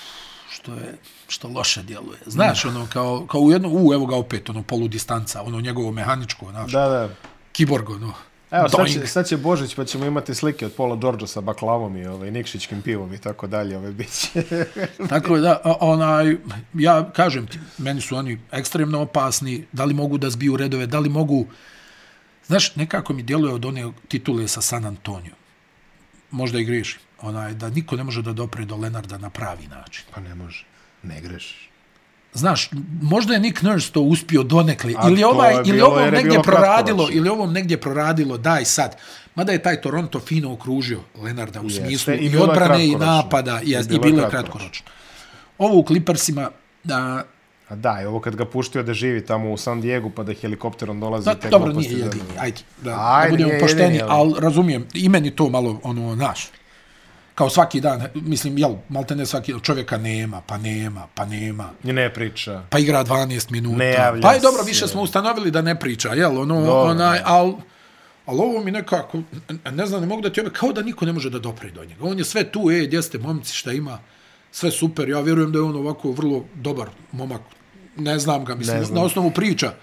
[0.51, 0.99] što je,
[1.29, 2.19] što loše djeluje.
[2.27, 6.51] Znaš, ono, kao, kao u jedno, u, evo ga opet, ono, poludistanca, ono, njegovo mehaničko,
[6.51, 7.09] znaš, Da, da.
[7.53, 8.15] kiborg, ono,
[8.53, 11.97] Evo, sad će, sad će Božić, pa ćemo imati slike od Pola Đorđa sa baklavom
[11.97, 13.77] i ovaj, Nikšićkim pivom i tako dalje.
[13.77, 14.45] Ovaj, bit će.
[15.09, 16.37] Tako da, onaj,
[16.75, 20.99] ja kažem ti, meni su oni ekstremno opasni, da li mogu da zbiju redove, da
[20.99, 21.47] li mogu,
[22.47, 25.35] znaš, nekako mi djeluje od one titule sa San Antonio.
[26.33, 27.01] Možda i grešim.
[27.21, 30.05] Onaj, da niko ne može da dopre do Lenarda na pravi način.
[30.15, 30.65] pa ne može.
[31.03, 31.69] Ne grešiš.
[32.35, 32.71] Znaš,
[33.03, 37.09] možda je Nick Nurse to uspio donekli, A ili ovaj, je ili ovom negdje proradilo,
[37.13, 38.97] ili ovom negdje proradilo, daj sad.
[39.35, 43.61] Mada je taj Toronto fino okružio Lenarda u Jeste, smislu i i, odbrane i napada,
[43.65, 44.87] i, I bilo je kratkoročno.
[45.59, 46.51] Ovo u Clippersima,
[46.85, 47.25] da,
[47.69, 50.35] A da, i ovo kad ga puštio da živi tamo u San Diego pa da
[50.35, 54.11] helikopterom dolazi da dobro, nije jedini, ajde, da, Ajde, da budemo nije pošteni, jedini, ali-
[54.13, 56.49] ali razumijem, i meni to malo, ono, naš,
[57.35, 62.11] kao svaki dan, mislim, jel, malte ne svaki, čovjeka nema, pa nema, pa nema, ne
[62.11, 62.63] priča.
[62.71, 63.77] pa igra 12 minuta.
[63.77, 67.19] Ne javlja pa je dobro, više smo ustanovili da ne priča, jel, ono, Dobro, onaj,
[67.19, 67.25] da.
[67.27, 67.53] al,
[68.27, 69.23] ali ovo mi nekako,
[69.73, 71.85] ne znam, ne mogu da ti objavim, kao da niko ne može da dopre do
[71.85, 72.05] njega.
[72.05, 73.99] On je sve tu, e, gdje ste momci, šta ima,
[74.53, 77.41] sve super, ja vjerujem da je on ovako vrlo dobar momak,
[77.97, 78.95] ne znam ga, mislim, znam.
[78.95, 79.75] na osnovu priča,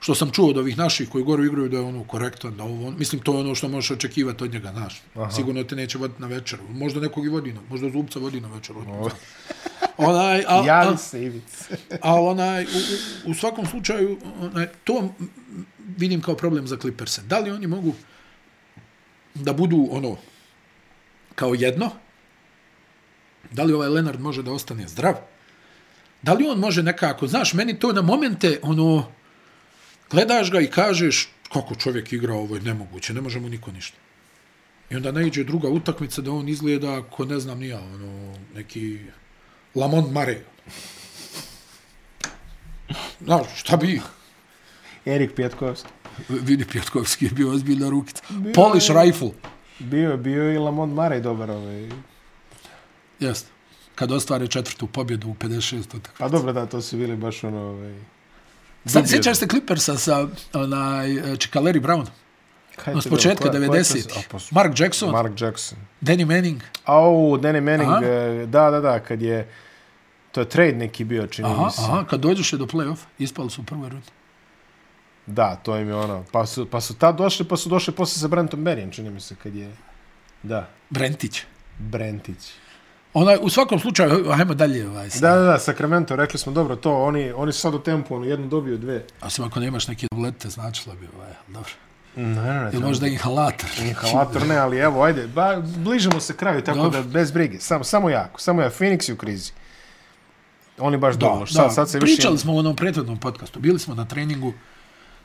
[0.00, 2.90] što sam čuo od ovih naših koji gore igraju da je ono korektan, da ovo,
[2.90, 5.02] mislim to je ono što možeš očekivati od njega, znaš.
[5.14, 5.30] Aha.
[5.30, 6.62] Sigurno te neće voditi na večeru.
[6.68, 8.80] Možda nekog i vodi na, možda Zubca vodi na večeru.
[9.96, 11.68] Onaj, a, a, Javi se, Ivic.
[12.02, 15.14] a onaj, u, u, u svakom slučaju, onaj, to
[15.96, 17.18] vidim kao problem za Clippers.
[17.18, 17.94] Da li oni mogu
[19.34, 20.16] da budu ono,
[21.34, 21.90] kao jedno?
[23.52, 25.14] Da li ovaj Leonard može da ostane zdrav?
[26.22, 29.12] Da li on može nekako, znaš, meni to na momente, ono,
[30.10, 33.96] gledaš ga i kažeš, kako čovjek igra, ovo je nemoguće, ne može mu niko ništa.
[34.90, 38.98] I onda ne iđe druga utakmica da on izgleda ko ne znam nija, ono, neki
[39.74, 40.40] Lamont Mare.
[43.20, 44.00] Znaš, šta bi?
[45.06, 45.88] Erik Pjetkovski.
[46.28, 48.22] Vidi, Pjetkovski je bio ozbiljna rukica.
[48.54, 49.30] Polish rifle.
[49.78, 51.50] Bio, bio je i Lamont Murray dobar.
[51.50, 51.88] Ovaj.
[53.20, 53.50] Jeste.
[53.94, 55.78] Kad ostvare četvrtu pobjedu u 56.
[55.78, 56.18] utakmici.
[56.18, 57.60] Pa dobro, da, to su bili baš ono...
[57.60, 57.94] Ovaj,
[58.84, 61.08] Sad sjećaš se Clippersa sa onaj
[61.38, 62.06] Čikaleri Brown?
[62.76, 63.66] Kaj No, s početka bilo?
[63.66, 64.18] Ko- ko je to- 90.
[64.18, 65.78] A, pa su- Mark Jackson, Mark Jackson.
[66.00, 66.60] Danny Manning.
[66.84, 68.04] Au, Danny Manning, Aha.
[68.04, 69.48] e, da, da, da, kad je...
[70.32, 71.80] To je trade neki bio, čini Aha, mi se.
[71.82, 74.06] aha, kad dođoše do play-off, ispali su u prvoj rundi.
[75.26, 76.24] Da, to im je ono.
[76.32, 79.20] Pa su, pa su tad došli, pa su došli posle sa Brentom Berryem, čini mi
[79.20, 79.72] se, kad je...
[80.42, 81.42] Da, Brentić.
[81.78, 82.50] Brentić.
[83.20, 84.88] Onaj, u svakom slučaju, hajmo dalje.
[84.88, 85.08] Ovaj.
[85.20, 88.24] Da, da, da, Sacramento, rekli smo, dobro, to, oni, oni su sad u tempu, ono,
[88.24, 89.04] jednu dobiju, dve.
[89.22, 91.70] Osim ako nemaš neke tablete, značilo bi, ovaj, dobro.
[92.16, 92.70] Ne, ne, ne.
[92.72, 93.70] Ili možda inhalator.
[93.80, 97.02] Inhalator ne, ali evo, ajde, ba, bližimo se kraju, tako Dobro.
[97.02, 97.60] da bez brige.
[97.60, 99.52] Samo, samo jako, samo ja, Phoenix je u krizi.
[100.78, 101.46] Oni baš Da, dobro.
[101.46, 101.52] da.
[101.52, 102.14] Sad, sad se više...
[102.14, 103.60] Pričali smo u onom prethodnom podcastu.
[103.60, 104.52] Bili smo na treningu,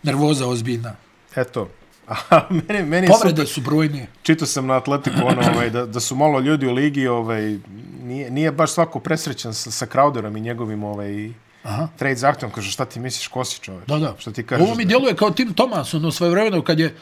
[0.04, 0.96] nervoza ozbiljna.
[1.36, 1.70] Eto.
[2.30, 4.08] A meni, meni Povrede su brojne.
[4.24, 7.58] čitao sam na Atletiku ono, ovaj, da, da su malo ljudi u ligi, ovaj,
[8.04, 11.32] nije, nije baš svako presrećan sa, sa Crowderom i njegovim ovaj,
[11.64, 11.88] Aha.
[11.98, 12.56] trade zahtjevom.
[12.56, 13.88] Kaže, šta ti misliš, ko si čoveč?
[13.88, 14.16] Da, da.
[14.18, 14.68] Šta ti kažeš?
[14.68, 16.96] Ovo mi djeluje kao Tim Thomas, ono svoje vremeno kad je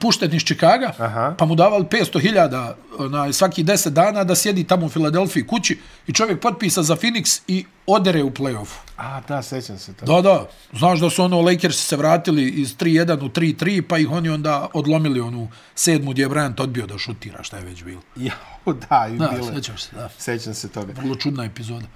[0.00, 1.34] pušten iz Čikaga, Aha.
[1.38, 6.12] pa mu davali 500.000 onaj, svaki 10 dana da sjedi tamo u Filadelfiji kući i
[6.12, 8.76] čovjek potpisa za Phoenix i odere u play-offu.
[8.96, 10.06] A, da, sećam se to.
[10.06, 10.48] Da, da.
[10.72, 14.68] Znaš da su ono Lakersi se vratili iz 3-1 u 3-3, pa ih oni onda
[14.72, 18.00] odlomili onu sedmu gdje je Bryant odbio da šutira, šta je već bilo.
[18.16, 19.52] Jao, da, i Da, bile.
[19.54, 20.08] sjećaš se, da.
[20.18, 20.92] Sećam se toga.
[20.96, 21.86] Vrlo čudna epizoda.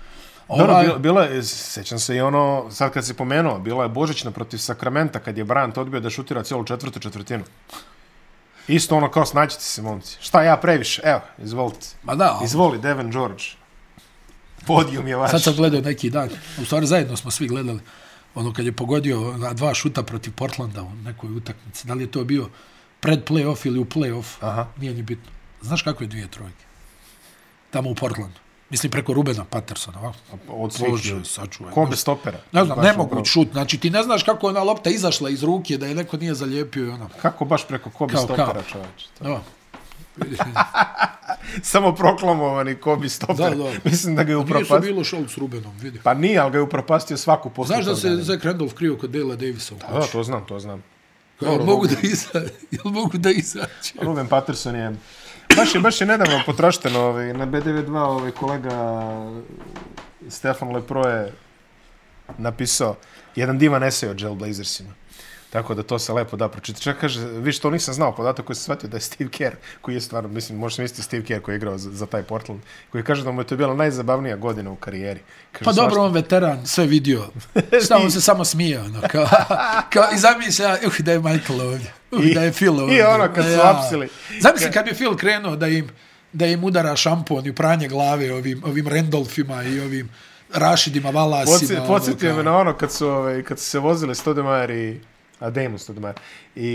[0.59, 3.89] Dobro, Ovaj, bilo, bilo je, sećam se i ono, sad kad si pomenuo, bila je
[3.89, 7.45] Božićna protiv Sakramenta kad je Bryant odbio da šutira cijelu četvrtu četvrtinu.
[8.69, 10.17] Isto ono kao snađite se, momci.
[10.21, 11.03] Šta ja previše?
[11.05, 11.87] Evo, izvolite.
[12.03, 13.43] Ma da, Izvoli, Devin George.
[14.67, 15.31] Podijum je vaš.
[15.31, 16.29] Sad sam gledao neki dan,
[16.61, 17.81] u stvari zajedno smo svi gledali,
[18.35, 22.11] ono kad je pogodio na dva šuta protiv Portlanda u nekoj utakmici, da li je
[22.11, 22.49] to bio
[23.01, 24.67] pred play-off ili u play-off, Aha.
[24.77, 25.31] nije ni bitno.
[25.61, 26.65] Znaš kakve dvije trojke?
[27.71, 28.39] Tamo u Portlandu.
[28.73, 30.19] Mislim preko Rubena Pattersona, ovako.
[30.49, 31.25] Od svih Bože, ljudi.
[31.25, 31.73] sačuvaj.
[31.73, 32.39] Ko bez stopera?
[32.53, 33.49] Ne znam, ne mogu šut.
[33.53, 36.35] Znači, ti ne znaš kako je ona lopta izašla iz ruke, da je neko nije
[36.35, 37.09] zalijepio i ono.
[37.23, 38.63] Kako baš preko ko bez Kao, stopera, kao.
[38.63, 39.07] čoveč?
[39.21, 39.41] Da.
[41.63, 43.37] Samo proklamovani ko bi stoper.
[43.37, 43.71] Da, da.
[43.85, 44.81] Mislim da ga je Nije se upropastio.
[44.83, 46.01] bilo šolt s Rubenom, vidi.
[46.03, 47.67] Pa nije, ali ga je upropastio svaku poslu.
[47.67, 50.13] Znaš da se Zach Randolph krio kod Dela Davisa u Da, kući?
[50.13, 50.83] to znam, to znam.
[51.41, 51.87] Mogu mogu.
[51.87, 52.49] da izađe?
[52.71, 53.67] Jel mogu da izađe?
[54.01, 54.93] Ruben Patterson je...
[55.57, 59.03] Baš je, baš je nedavno potrašteno ovaj, na BDV2 ovaj kolega
[60.29, 61.33] Stefan Lepro je
[62.39, 62.97] napisao
[63.37, 64.91] jedan divan esej o Jail Blazersima.
[65.53, 66.83] Tako da to se lepo da pročitati.
[66.83, 69.95] Čak kaže, vi što nisam znao podatak koji se shvatio da je Steve Kerr, koji
[69.95, 73.05] je stvarno, mislim, možeš misliti Steve Kerr koji je igrao za, za taj Portland, koji
[73.05, 75.21] kaže da mu je to bila najzabavnija godina u karijeri.
[75.53, 77.25] Kaže, Pa svašta- dobro, on veteran, sve vidio.
[77.85, 79.29] Šta on se samo smije, ono, kao,
[79.91, 82.99] kao i zamišlja, uh, da je Michael ovdje, uh, I- da je Phil ovdje.
[82.99, 84.09] i ono kad su apsili.
[84.41, 85.89] Zamisli kad bi Phil krenuo da im,
[86.33, 90.09] da im udara šampon i pranje glave ovim, ovim Randolfima i ovim
[90.55, 91.79] Rašidima, Valasima.
[91.79, 95.01] Ono, podsjetio me na ono kad su, ovaj, kad su se vozile Stoudemire i
[95.43, 96.15] a Damon Stoudemire
[96.57, 96.69] i,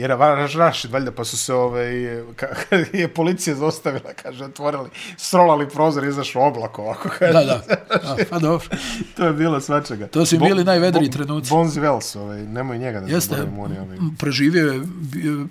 [0.00, 1.92] i Raš, Rašid valjda pa su se ovaj,
[2.36, 7.32] ka, kad je policija zostavila kaže otvorili srolali prozor i izašao oblak ovako kaže.
[7.32, 7.62] Da, da.
[7.90, 8.68] A, pa dobro.
[9.16, 11.50] to je bilo svačega To su im bili najvedriji trenuci.
[11.50, 13.98] Bonzi Wells ovaj, nemoj njega da Jeste, zaboravimo oni ovaj.
[14.18, 15.46] preživio je, bio,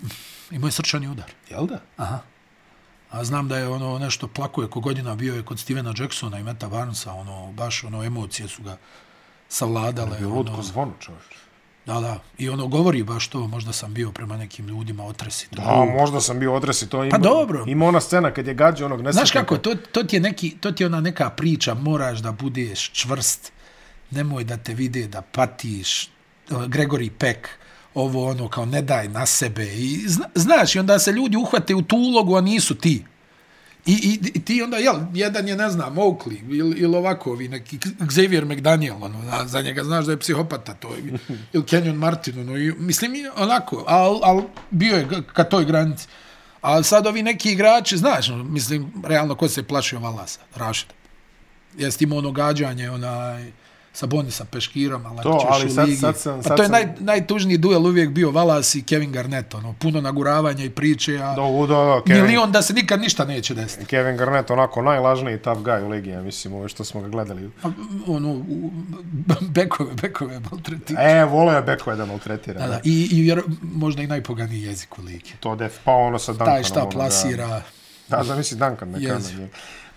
[0.51, 1.31] imao je srčani udar.
[1.49, 2.19] jel da Aha.
[3.11, 6.43] A znam da je ono nešto plakuje ko godina bio je kod Stevena Jacksona i
[6.43, 8.77] Meta Barnesa, ono, baš ono, emocije su ga
[9.49, 10.17] savladale.
[10.17, 11.46] bio Ono, zvonu čovječ
[11.87, 12.19] da, da.
[12.37, 15.47] I ono govori baš to, možda sam bio prema nekim ljudima otresi.
[15.51, 17.63] da možda sam bio odresi to ima, Pa dobro.
[17.67, 20.57] ima ona scena kad je gađao onog nesretnika Znaš kako, to, to, ti je neki,
[20.59, 23.51] to ti je ona neka priča, moraš da budeš čvrst,
[24.11, 26.09] nemoj da te vide da patiš,
[26.49, 27.47] Gregory Peck,
[27.93, 29.65] ovo ono kao ne daj na sebe.
[29.65, 33.05] I zna, znaš, i onda se ljudi uhvate u tu ulogu, a nisu ti.
[33.87, 37.47] I, i, i ti onda, jel, jedan je, ne znam, Oakley, ili, ili ovako, ovi
[37.47, 41.19] neki Xavier McDaniel, ono, na, za njega znaš da je psihopata, to je,
[41.53, 46.07] ili Kenyon Martin, ono, i, mislim, onako, al, al bio je ka toj granici.
[46.61, 50.93] A sad ovi neki igrači, znaš, ono, mislim, realno, ko se plašio Valasa, Rašida.
[51.77, 53.51] Jeste imao ono gađanje, onaj,
[53.97, 55.97] sa Bonisa Peškirom, ali To, ali sad- ligi.
[55.97, 59.11] sad sam- pa sad to je sam- naj, najtužniji duel uvijek bio Valas i Kevin
[59.11, 62.99] Garnett, ono, puno naguravanja i priče, a da, da, da, Kevin, milion da se nikad
[63.01, 63.85] ništa neće desiti.
[63.85, 67.49] Kevin Garnett onako najlažniji tough guy u ligi ja mislim ove što smo ga gledali
[67.63, 67.71] A,
[68.07, 68.71] ono, u-
[69.43, 71.01] bekove, bekove maltretira.
[71.03, 72.59] E, volio je Beko da maltretira.
[72.59, 75.31] Da, da, i, i vjer, možda i najpoganiji jezik u ligi.
[75.39, 76.53] To def, pa ono sa Duncanom.
[76.53, 77.61] Taj šta ono, plasira,
[78.09, 79.33] Da, da zamisli Duncan na Jezi.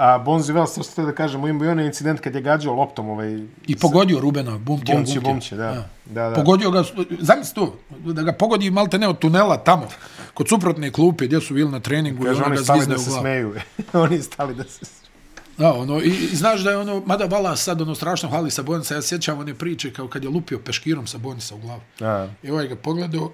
[0.00, 3.08] A Bonzi Wells, to ste da kažemo, imao i onaj incident kad je gađao loptom
[3.08, 3.42] ovaj...
[3.66, 5.20] i pogodio Rubena, bumtija, bumtija.
[5.20, 5.88] bumći, da.
[6.06, 6.34] Da, da.
[6.34, 6.84] Pogodio ga,
[7.18, 9.88] zamisli to, da ga pogodi malte ne od tunela tamo,
[10.34, 12.94] kod suprotne klupe gdje su bili na treningu Kaže, i ona oni ga stali zvizne
[12.94, 13.22] da u se glavu.
[13.22, 13.54] smeju.
[14.04, 15.10] oni stali da se smeju.
[15.58, 18.94] Da, ono, i, i znaš da je ono, mada Vala sad ono strašno hvali Sabonisa,
[18.94, 21.80] ja sjećam one priče kao kad je lupio peškirom Sabonisa u glavu.
[21.98, 22.28] Da.
[22.42, 23.32] I ovaj ga pogledao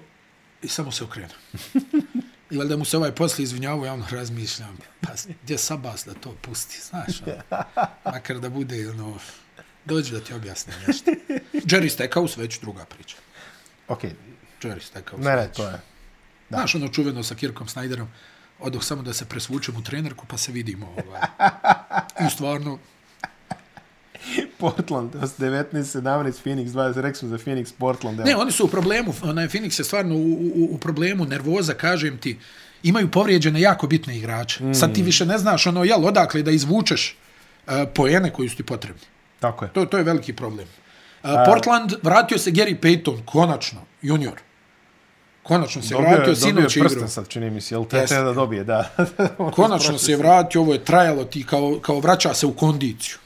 [0.61, 1.35] i samo se okrenuo.
[2.51, 5.09] I valjda mu se ovaj poslije izvinjavao, ja ono razmišljam, pa
[5.43, 7.63] gdje Sabas da to pusti, znaš, ono,
[8.05, 9.19] makar da bude, ono,
[9.85, 11.11] dođi da ti objasnim nešto.
[11.53, 13.17] Jerry Stackhouse, već druga priča.
[13.87, 14.11] Okej,
[14.61, 15.23] Jerry Stackhouse.
[15.23, 15.81] ne, ne, to je.
[16.49, 18.07] Znaš, ono čuveno sa Kirkom Snyderom,
[18.59, 20.95] odoh samo da se presvučem u trenerku, pa se vidimo.
[21.05, 21.21] Ovaj.
[22.27, 22.79] I stvarno,
[24.59, 28.19] Portland, 19, 17, Phoenix, 20, rekli smo za Phoenix, Portland.
[28.19, 28.41] Ne, evo.
[28.41, 32.37] oni su u problemu, onaj Phoenix je stvarno u, u, u problemu, nervoza, kažem ti,
[32.83, 34.63] imaju povrijeđene jako bitne igrače.
[34.63, 34.73] Mm.
[34.73, 37.17] Sad ti više ne znaš ono, jel, odakle da izvučeš
[37.67, 39.01] uh, poene koji su ti potrebni.
[39.39, 39.73] Tako je.
[39.73, 40.67] To, to je veliki problem.
[41.23, 44.39] Uh, Portland, vratio se Gary Payton, konačno, junior.
[45.43, 46.89] Konačno se Dobio vratio, je, dobio je sinoć igrao.
[46.89, 48.89] prsten sad, čini mi se, jel te, te da dobije, da.
[49.55, 53.17] Konačno se je vratio, ovo je trajalo ti kao, kao vraća se u kondiciju.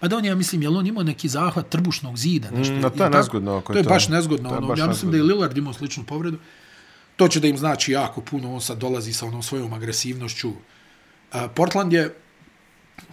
[0.00, 2.50] Pa da on, ja mislim, jel on imao neki zahvat trbušnog zida?
[2.50, 3.88] Nešto, Mm, no, to je nezgodno ako je To je to.
[3.88, 4.48] baš nezgodno.
[4.48, 5.34] To je Ono, baš ja mislim da je nezgodno.
[5.34, 6.38] Lillard imao sličnu povredu.
[7.16, 8.54] To će da im znači jako puno.
[8.54, 10.52] On sad dolazi sa onom svojom agresivnošću.
[11.32, 12.14] A, Portland je,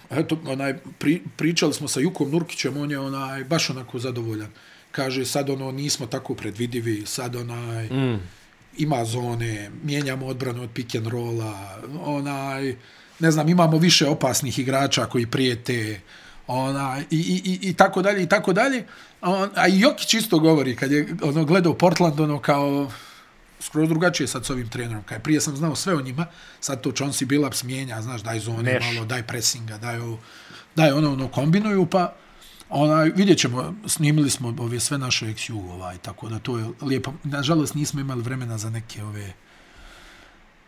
[0.09, 4.49] eto, onaj, pri, pričali smo sa Jukom Nurkićem, on je onaj, baš onako zadovoljan.
[4.91, 8.19] Kaže, sad ono, nismo tako predvidivi, sad onaj, mm.
[8.77, 12.75] ima zone, mijenjamo odbranu od pick and rolla, onaj,
[13.19, 15.99] ne znam, imamo više opasnih igrača koji prijete,
[16.47, 18.85] ona i, i, i, i tako dalje i tako dalje.
[19.21, 22.91] On, a i Jokić isto govori kad je ono gledao Portland ono kao
[23.59, 25.03] skroz drugačije sad s ovim trenerom.
[25.03, 26.25] Kaj prije sam znao sve o njima,
[26.59, 28.83] sad to Chauncey Billups mijenja, znaš, daj zone Neš.
[28.85, 30.19] malo, daj pressinga, daj, ovo,
[30.75, 32.13] daj ono, ono, kombinuju, pa
[32.69, 37.13] ona, vidjet ćemo, snimili smo ove sve naše XU, ovaj, tako da to je lijepo.
[37.23, 39.33] Nažalost, nismo imali vremena za neke ove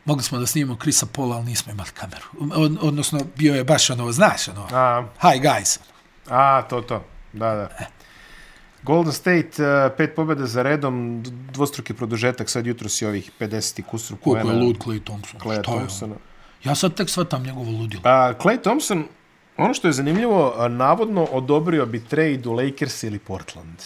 [0.07, 2.25] mogli smo da snimimo Krisa Pola, ali nismo imali kameru.
[2.55, 5.79] Od, odnosno, bio je baš ono, znaš, ono, A, hi guys.
[6.29, 7.03] a, to, to.
[7.33, 7.69] Da, da.
[8.83, 13.83] Golden State, uh, pet pobjeda za redom, dvostruki produžetak, sad jutro si ovih 50 i
[13.83, 15.39] kusur Koliko je poena lud Clay Thompson.
[15.39, 15.83] Claya Šta je on?
[15.83, 16.15] Thompsona.
[16.63, 18.01] Ja sad tek shvatam njegovo ludilo.
[18.05, 19.05] A, Clay Thompson,
[19.57, 23.77] ono što je zanimljivo, a, navodno odobrio bi trade u Lakers ili Portland.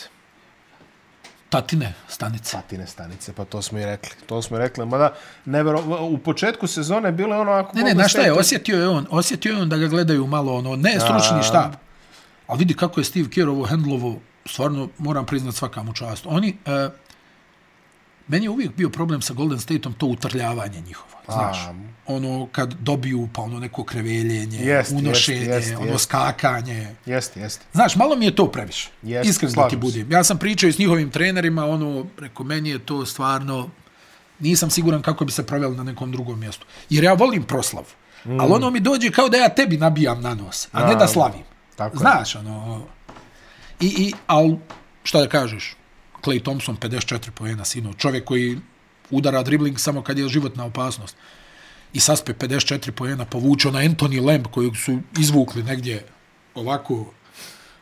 [1.51, 2.51] Tatine, stanice.
[2.51, 4.11] Satine stanice, pa to smo i rekli.
[4.25, 5.13] To smo i rekli, mada
[5.45, 7.77] nevero, u početku sezone je bilo ono ako...
[7.77, 10.55] Ne, ne, znaš šta je, osjetio je on, osjetio je on da ga gledaju malo,
[10.55, 11.71] ono, ne stručni štab.
[12.47, 16.25] Ali vidi kako je Steve Kerr ovo hendlovo, stvarno moram priznat svaka mu čast.
[16.25, 16.89] Oni, e,
[18.27, 21.57] meni je uvijek bio problem sa Golden Stateom to utrljavanje njihovo, znaš.
[21.57, 21.73] A.
[22.07, 26.03] Ono, kad dobiju, pa ono neko kreveljenje, Jest, unošenje, jest, jest, ono jest.
[26.03, 26.95] skakanje.
[27.05, 27.65] Jeste, jeste.
[27.73, 28.89] Znaš, malo mi je to previše.
[29.03, 30.11] Jeste, Iskreno da ti budem.
[30.11, 33.69] Ja sam pričao i s njihovim trenerima, ono, reko, meni je to stvarno,
[34.39, 36.65] nisam siguran kako bi se proveli na nekom drugom mjestu.
[36.89, 37.85] Jer ja volim proslavu.
[38.25, 38.39] Mm.
[38.39, 41.43] Ali ono mi dođe kao da ja tebi nabijam na nos, a, ne da slavim.
[41.75, 41.99] tako je.
[41.99, 42.85] Znaš, ono...
[43.79, 44.55] I, i, al,
[45.03, 45.75] šta da kažeš?
[46.21, 47.93] Clay Thompson, 54 pojena sino.
[47.93, 48.57] Čovjek koji
[49.09, 51.15] udara dribling samo kad je životna opasnost.
[51.93, 56.05] I saspe 54 pojena, povuče na Anthony Lamb kojeg su izvukli negdje
[56.55, 57.13] ovako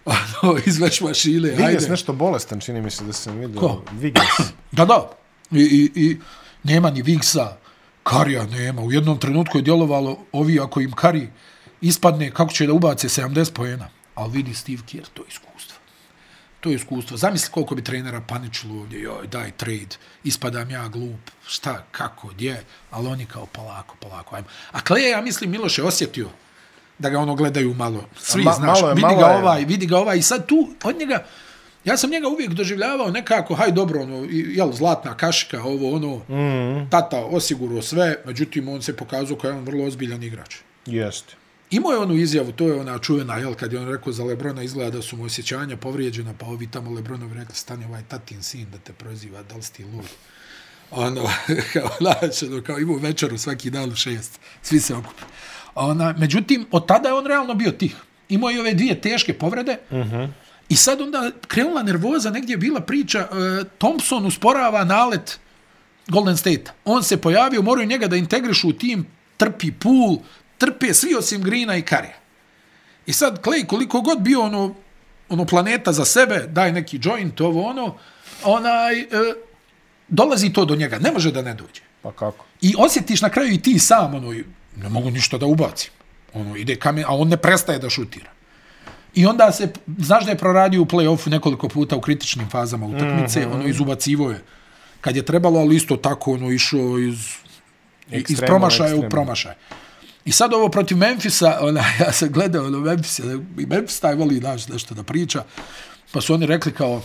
[0.42, 1.50] ono, iz veš mašine.
[1.50, 1.90] Vigas ajde.
[1.90, 3.60] nešto bolestan, čini mi se da sam vidio.
[3.60, 3.84] Ko?
[3.92, 4.26] Vigas.
[4.72, 5.10] Da, da.
[5.52, 6.18] I, i, i
[6.64, 7.58] nema ni Vigsa,
[8.04, 8.82] Karija nema.
[8.82, 11.28] U jednom trenutku je djelovalo ovi ako im Kari
[11.82, 13.90] ispadne, kako će da ubace 70 pojena.
[14.16, 15.49] Ali vidi Steve Kerr, to je iskustvo.
[16.60, 17.18] To je iskustvo.
[17.18, 22.64] Zamisli koliko bi trenera paničilo ovdje, joj, daj trade, ispadam ja glup, šta, kako, gdje,
[22.92, 24.48] ali oni kao polako, polako, ajmo.
[24.72, 26.30] A Kleja, ja mislim, Miloš je osjetio
[27.00, 28.06] da ga ono gledaju malo.
[28.18, 29.38] Svi, Ma- znaš, malo je, vidi malo ga je.
[29.38, 31.26] ovaj, vidi ga ovaj i sad tu od njega
[31.84, 36.90] ja sam njega uvijek doživljavao nekako haj dobro ono jel zlatna kašika ovo ono mm.
[36.90, 40.56] tata osigurao sve međutim on se pokazao kao jedan vrlo ozbiljan igrač
[40.86, 41.34] Jeste.
[41.72, 44.64] Imao je onu izjavu, to je ona čuvena, jel, kad je on rekao za Lebrona
[44.64, 48.68] izgleda da su mu osjećanja povrijeđena, pa ovi tamo Lebronovi rekli, stani ovaj tatin sin
[48.72, 50.06] da te proziva, da li si ti lud?
[50.92, 51.30] Ono,
[51.74, 55.24] kao, znači, ono, kao imao večeru svaki dan u šest, svi se okupi.
[55.76, 57.96] Ona, međutim, od tada je on realno bio tih.
[58.30, 60.30] Imao je ove dvije teške povrede, uh -huh.
[60.70, 65.40] i sad onda krenula nervoza, negdje je bila priča, uh, Thompson usporava nalet
[66.08, 66.72] Golden State.
[66.86, 69.06] On se pojavio, moraju njega da integrišu u tim,
[69.38, 70.18] trpi pool,
[70.60, 72.18] trpe svi osim Greena i Karija.
[73.06, 74.76] I sad Clay koliko god bio ono,
[75.30, 77.96] ono planeta za sebe, daj neki joint, ovo ono,
[78.44, 79.08] onaj, e,
[80.08, 81.82] dolazi to do njega, ne može da ne dođe.
[82.02, 82.46] Pa kako?
[82.62, 84.34] I osjetiš na kraju i ti sam, ono,
[84.76, 85.92] ne mogu ništa da ubacim.
[86.34, 88.32] Ono, ide kamen, a on ne prestaje da šutira.
[89.16, 93.40] I onda se, znaš da je proradio u play-offu nekoliko puta u kritičnim fazama utakmice,
[93.40, 93.54] mm -hmm.
[93.54, 94.44] ono, izubacivo je
[95.02, 97.18] kad je trebalo, ali isto tako, ono, išao iz,
[98.12, 99.10] iz Ekstremno, promašaja u ekstremno.
[99.10, 99.54] promašaj.
[100.26, 103.20] I sad ovo protiv Memfisa, ona, ja sam gledao ono Memphis,
[103.60, 105.44] i Memphis taj voli naš nešto da priča,
[106.12, 107.02] pa su oni rekli kao,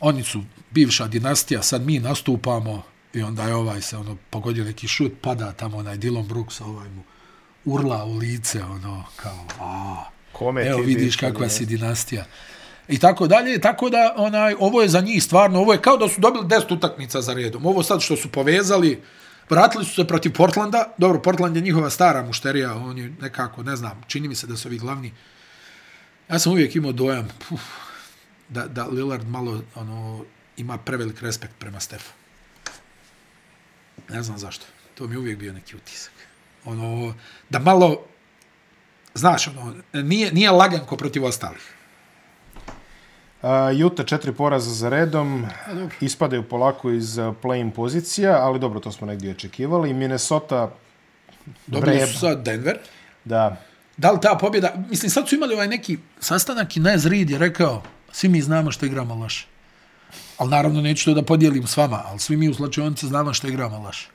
[0.00, 2.82] oni su bivša dinastija, sad mi nastupamo,
[3.14, 6.88] i onda je ovaj se ono pogodio neki šut, pada tamo onaj Dylan Brooks, ovaj
[6.88, 7.02] mu
[7.64, 12.24] urla u lice, ono, kao, a, Kome evo ti vidiš diš, kakva si dinastija.
[12.88, 16.08] I tako dalje, tako da onaj ovo je za njih stvarno, ovo je kao da
[16.08, 17.66] su dobili 10 utakmica za redom.
[17.66, 19.02] Ovo sad što su povezali,
[19.50, 20.94] vratili su se protiv Portlanda.
[20.98, 24.56] Dobro, Portland je njihova stara mušterija, on je nekako, ne znam, čini mi se da
[24.56, 25.12] su ovi glavni.
[26.30, 27.60] Ja sam uvijek imao dojam puf,
[28.48, 30.24] da, da Lillard malo ono,
[30.56, 32.12] ima prevelik respekt prema Stefu.
[34.08, 34.66] Ne znam zašto.
[34.94, 36.12] To mi je uvijek bio neki utisak.
[36.64, 37.14] Ono,
[37.50, 38.04] da malo
[39.14, 41.74] znaš, ono, nije, nije laganko protiv ostalih.
[43.44, 43.50] Uh,
[43.86, 45.46] Utah četiri poraza za redom,
[46.00, 49.94] ispadaju polako iz play-in pozicija, ali dobro, to smo negdje očekivali.
[49.94, 50.70] Minnesota,
[51.66, 52.78] Dobili su sad Denver.
[53.24, 53.56] da,
[53.96, 57.38] Da li ta pobjeda, mislim, sad su imali ovaj neki sastanak i Nez Reed je
[57.38, 57.82] rekao,
[58.12, 59.46] svi mi znamo što igramo loše.
[60.38, 63.48] Ali naravno neću to da podijelim s vama, ali svi mi u slačionici znamo što
[63.48, 64.08] igramo loše.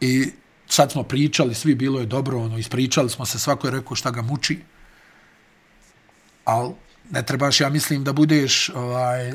[0.00, 0.32] I
[0.66, 4.10] sad smo pričali, svi bilo je dobro, ono, ispričali smo se, svako je rekao šta
[4.10, 4.58] ga muči.
[6.44, 6.74] Ali
[7.10, 9.32] ne trebaš, ja mislim, da budeš ovaj,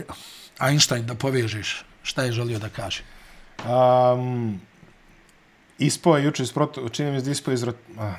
[0.60, 3.04] Einstein da povežeš šta je želio da kaže.
[3.66, 4.62] Um,
[5.80, 7.64] ispao je juče iz proto, čini mi se da ispao iz...
[7.64, 8.14] rot- a,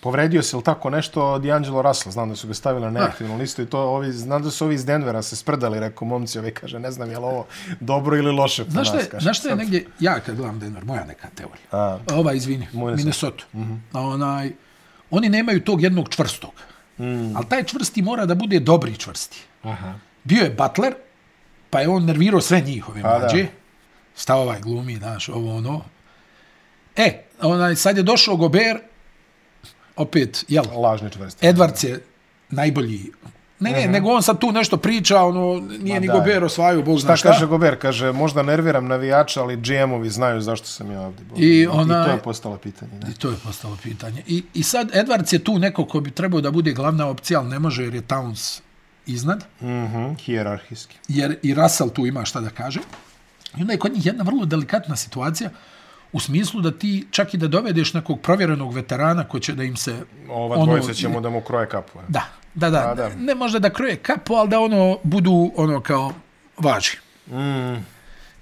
[0.00, 3.36] povredio se ili tako nešto od D'Angelo Russell, znam da su ga stavili na neaktivnu
[3.36, 6.54] listu i to ovi, znam da su ovi iz Denvera se sprdali, rekao momci, ovi
[6.54, 7.46] kaže, ne znam je li ovo
[7.80, 9.22] dobro ili loše Znaš nas, je, kaže.
[9.22, 11.66] znaš šta je negdje, ja kad gledam Denver, moja neka teorija.
[11.72, 12.96] A, Ova, izvini, Minnesota.
[12.96, 13.44] Minnesota.
[13.52, 13.78] Mm -hmm.
[13.92, 14.52] onaj,
[15.10, 16.52] oni nemaju tog jednog čvrstog.
[17.00, 17.36] Mm.
[17.36, 19.38] Ali taj čvrsti mora da bude dobri čvrsti.
[19.62, 19.94] aha.
[20.24, 20.94] Bio je Butler,
[21.70, 23.18] pa je on nervirao sve njihove Pa da.
[23.18, 23.46] mlađe.
[24.16, 25.84] Šta ovaj glumi, znaš, ovo ono.
[26.96, 28.78] E, onaj, sad je došao Gober,
[29.96, 31.46] opet, jel, Lažni čvrsti.
[31.46, 32.02] Edwards je
[32.50, 33.12] najbolji.
[33.60, 35.40] Ne, ne, nego on sad tu nešto priča, ono,
[35.72, 36.12] nije Ma ni da.
[36.12, 37.28] Gober osvajao, bog Šta zna šta.
[37.28, 37.78] kaže Gober?
[37.78, 41.26] Kaže, možda nerviram navijača, ali GM-ovi znaju zašto sam ja ovdje.
[41.38, 42.92] I I onaj- to je postalo pitanje.
[42.94, 43.10] Ne?
[43.10, 44.22] I to je postalo pitanje.
[44.26, 47.48] I, I sad Edwards je tu neko ko bi trebao da bude glavna opcija, ali
[47.48, 48.60] ne može jer je Towns
[49.06, 50.96] iznad, Mhm, hijerarhijski.
[51.08, 52.80] jer i Russell tu ima šta da kaže.
[53.56, 55.50] I onda je kod njih jedna vrlo delikatna situacija
[56.12, 59.76] u smislu da ti čak i da dovedeš nekog provjerenog veterana ko će da im
[59.76, 59.94] se...
[60.28, 61.98] Ova ono- dvojica ćemo da mu kroje kapu.
[61.98, 62.04] ne?
[62.08, 62.90] Da, da, da.
[62.90, 63.08] A, da.
[63.08, 66.12] Ne možda da kroje kapu, ali da ono budu ono kao
[66.58, 66.96] važi.
[67.26, 67.84] Mm,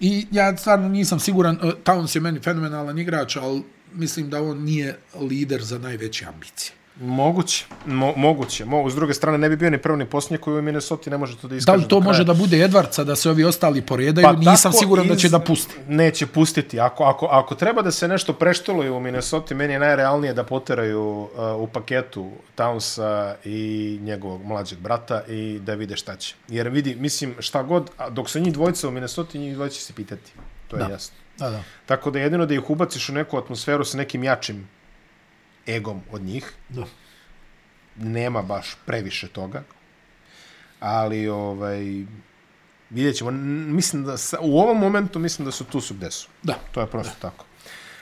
[0.00, 3.62] I ja stvarno nisam siguran, uh, Towns je meni fenomenalan igrač, ali
[3.92, 6.72] mislim da on nije lider za najveće ambicije.
[7.00, 8.64] Moguće, mo, moguće.
[8.64, 11.18] Mo, s druge strane, ne bi bio ni prvi ni posljednji koji u Minnesota ne
[11.18, 11.78] može to da Da iskaže.
[11.78, 14.24] li to može da bude Edvardsa, da se ovi ostali poredaju?
[14.24, 15.74] Pa, Nisam siguran da će iz- da pusti.
[15.88, 16.80] Neće pustiti.
[16.80, 21.02] Ako, ako, ako treba da se nešto prešteluje u Minnesota, meni je najrealnije da poteraju
[21.10, 21.28] uh,
[21.58, 23.08] u paketu Townsa
[23.44, 23.58] i
[24.02, 26.34] njegovog mlađeg brata i da vide šta će.
[26.48, 29.92] Jer vidi, mislim, šta god, dok su njih dvojica u Minnesota, njih dvojica će se
[29.92, 30.32] pitati.
[30.68, 30.88] To je Da.
[30.88, 31.16] jasno.
[31.38, 31.62] Da, da.
[31.86, 34.68] Tako da jedino da ih ubaciš u neku atmosferu sa nekim jačim
[35.68, 36.84] egom od njih, da.
[37.96, 39.62] nema baš previše toga.
[40.80, 42.04] Ali, ovaj,
[42.90, 43.30] vidjet ćemo.
[43.30, 46.28] Mislim da, sa, u ovom momentu mislim da su tu su gde su.
[46.42, 46.54] Da.
[46.72, 47.30] To je prosto da.
[47.30, 47.44] tako.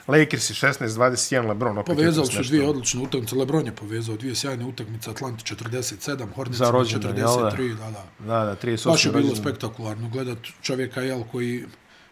[0.09, 3.37] Lakers 16-21, LeBron opet Povezali jutros su dvije odlične utakmice.
[3.37, 5.11] Lebron je povezao dvije sjajne utakmice.
[5.11, 7.85] Atlanti 47, Hornets Za rođendan, 43, jel da?
[7.85, 8.05] da, da.
[8.19, 8.91] Da, da, 38.
[8.91, 11.65] Baš je bilo spektakularno gledat čovjeka jel, koji,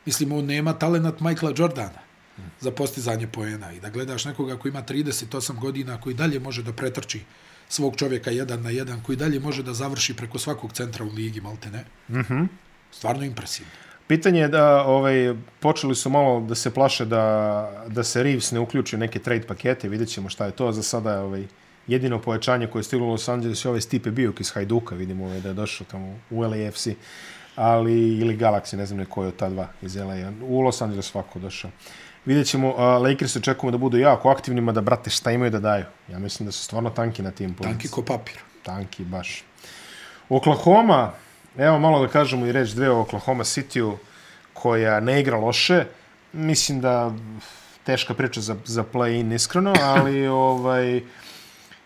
[0.07, 2.04] mislim, on nema talenat Michaela Jordana
[2.61, 6.72] za postizanje poena i da gledaš nekoga koji ima 38 godina, koji dalje može da
[6.72, 7.20] pretrči
[7.68, 11.41] svog čovjeka jedan na jedan, koji dalje može da završi preko svakog centra u ligi,
[11.41, 11.85] malte ne.
[12.09, 12.35] Mm Mhm.
[12.35, 12.47] -hmm.
[12.91, 13.70] Stvarno impresivno.
[14.07, 18.61] Pitanje je da ovaj, počeli su malo da se plaše da, da se Reeves ne
[18.61, 20.72] uključi u neke trade pakete, vidjet ćemo šta je to.
[20.72, 21.47] Za sada je ovaj,
[21.87, 25.24] jedino pojačanje koje je stiglo u Los Angeles je ovaj Stipe Biok iz Hajduka, vidimo
[25.24, 26.87] ovaj, da je došao tamo u LAFC,
[27.57, 30.32] ali, ili Galaxy, ne znam ne koji od ta dva iz LA.
[30.43, 31.70] U Los Angeles svako došao.
[32.27, 35.85] Vidjet ćemo, uh, Lakers očekujemo da budu jako aktivnima, da brate šta imaju da daju.
[36.09, 37.79] Ja mislim da su stvarno tanki na tim pozicijama.
[37.79, 38.39] Tanki ko papir.
[38.62, 39.45] Tanki, baš.
[40.29, 41.12] Oklahoma,
[41.59, 43.99] evo malo da kažemo i reč dve o Oklahoma City-u,
[44.53, 45.85] koja ne igra loše.
[46.33, 47.12] Mislim da
[47.85, 51.03] teška priča za, za play-in, iskreno, ali ovaj,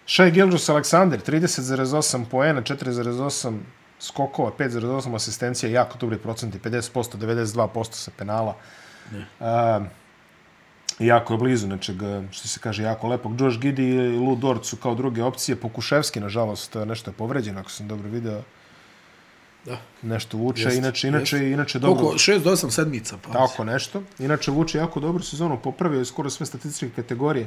[0.06, 3.58] Shai Gilgeous Alexander, 30,8 poena, 4,8
[4.00, 8.54] skokova, 5,8 asistencija, jako dobri procenti, 50%, 92% sa penala.
[9.12, 9.86] Uh,
[10.98, 13.40] jako je blizu nečega, što se kaže, jako lepog.
[13.40, 15.56] Josh Giddy i Lou Dort su kao druge opcije.
[15.56, 18.42] Pokuševski, nažalost, nešto je povređen, ako sam dobro video.
[19.64, 19.78] Da.
[20.02, 21.52] Nešto vuče, Jest, inače, inače, jest.
[21.52, 22.02] inače dobro.
[22.02, 22.18] Koliko?
[22.18, 23.16] 6 do 8 sedmica.
[23.22, 23.32] Pa.
[23.32, 24.02] Tako nešto.
[24.18, 27.46] Inače, vuče jako dobru sezonu, popravio je skoro sve statističke kategorije.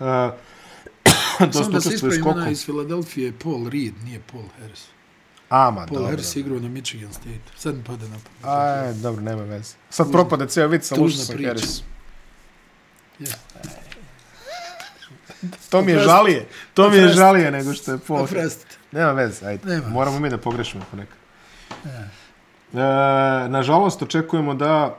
[0.00, 0.06] Uh,
[1.52, 4.84] Samo da se ispravim, ona iz Filadelfije, Paul Reed, nije Paul Harris.
[5.48, 6.10] Ama, Paul dobro.
[6.10, 7.40] Harris je igrao na Michigan State.
[7.56, 8.58] Sad mi pada na pamet.
[8.58, 9.74] Aj, dobro, nema veze.
[9.90, 11.66] Sad propade cijel vid sa tužna priča.
[15.70, 16.46] To mi je žalije.
[16.74, 17.98] To mi je žalije nego što je.
[18.08, 18.76] Oprostite.
[18.92, 19.66] Nema veze, ajde.
[19.66, 21.16] Nema Moramo mi da pogrešimo ponekad.
[21.84, 22.78] E,
[23.48, 24.96] nažalost, očekujemo da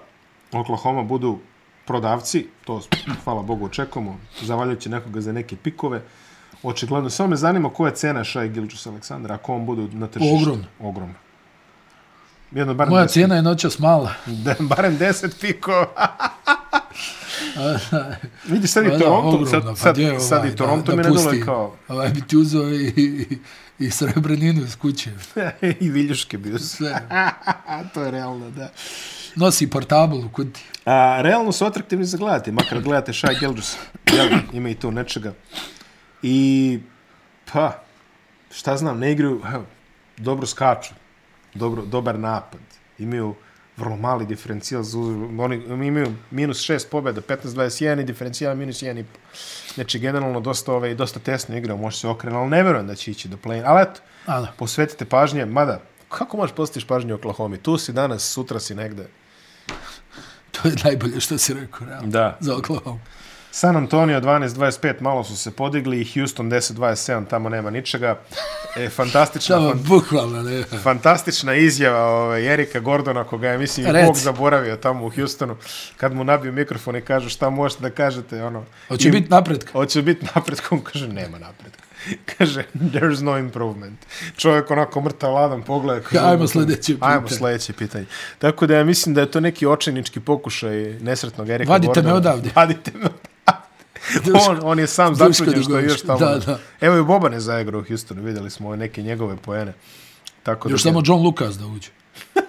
[0.52, 1.40] Oklahoma budu
[1.86, 2.82] prodavci, to
[3.24, 6.02] hvala Bogu očekujemo, zavaljujući nekoga za neke pikove.
[6.64, 10.36] Očigledno, samo me zanima koja je cena Shai Gilgeous Aleksandra, ako on budu na tržištu.
[10.36, 10.66] Ogromna.
[10.80, 11.16] Ogromna.
[12.52, 14.14] Jedno, barem Moja 10 cijena je noćas mala.
[14.46, 15.88] De, barem 10 pikova.
[18.46, 21.42] Vidi sad i Toronto, ogromno, sad, pa sad, sad ovaj, i Toronto mi ne dole
[21.42, 23.38] kao Ovaj bi ti uzeo i, i,
[23.80, 25.12] i srebrninu iz kuće.
[25.80, 26.68] i viljuške bio su.
[26.68, 27.08] Sve.
[27.94, 28.70] to je realno, da.
[29.36, 30.64] Nosi portabl u kutiji.
[30.86, 33.78] A, realno su atraktivni za gledati, makar gledate Shai Gilgis.
[34.14, 35.34] Jel, ima i tu nečega.
[36.22, 36.80] I,
[37.54, 37.84] pa,
[38.52, 39.66] šta znam, ne igraju, evo,
[40.18, 40.94] dobro skaču,
[41.54, 42.62] dobro, dobar napad,
[43.00, 43.36] imaju
[43.78, 45.00] vrlo mali diferencijal, za,
[45.40, 49.04] oni imaju minus 6 pobjeda, 15-21 i diferencijal minus 1,5.
[49.74, 53.12] Znači, generalno, dosta, ove, dosta tesno igra, može se okrenuti, ali ne verujem da će
[53.12, 54.54] ići do play Ali eto, A da.
[54.58, 57.58] posvetite pažnje, mada, kako možeš postići pažnju Oklahoma?
[57.58, 59.08] Tu si danas, sutra si negde.
[60.52, 62.08] To je najbolje što si rekao, realno.
[62.08, 62.38] Da.
[62.40, 63.00] Za Oklahoma.
[63.56, 68.20] San Antonio 12-25, malo su se podigli i Houston 10-27, tamo nema ničega.
[68.78, 70.64] E, fantastična, Tamo, fan, bukvalno, ne.
[70.64, 74.06] fantastična izjava ovaj, Erika Gordona, koga je, mislim, Reci.
[74.06, 75.56] Bog zaboravio tamo u Houstonu,
[75.98, 78.66] kad mu nabio mikrofon i kaže šta možete da kažete, ono...
[78.88, 79.72] Hoće biti napretka.
[79.72, 81.84] Hoće biti napretka, on kaže nema napretka.
[82.38, 84.00] kaže, there's no improvement.
[84.38, 86.04] Čovjek onako mrtav ladan pogled.
[86.04, 87.38] Kaže, Ajmo sljedeće Ajmo pitanje.
[87.40, 88.06] sljedeće pitanje.
[88.40, 92.16] Tako da ja mislim da je to neki očajnički pokušaj nesretnog Erika Vadite me Gordona.
[92.16, 92.50] odavde.
[92.56, 93.33] Vadite me odavde.
[94.50, 96.20] on, on je sam začunjen što je još tamo.
[96.20, 96.60] Da, da.
[96.82, 99.74] Evo i Boban je zaigrao u Houstonu, vidjeli smo neke njegove poene.
[100.44, 101.90] Tako Još da, samo John Lucas da uđe.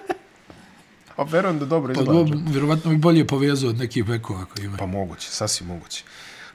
[1.17, 2.23] A verujem da dobro Pa, izgleda.
[2.23, 4.77] bo, vjerovatno bi bolje povezao od nekih bekova koji ima.
[4.77, 6.03] Pa moguće, sasvim moguće.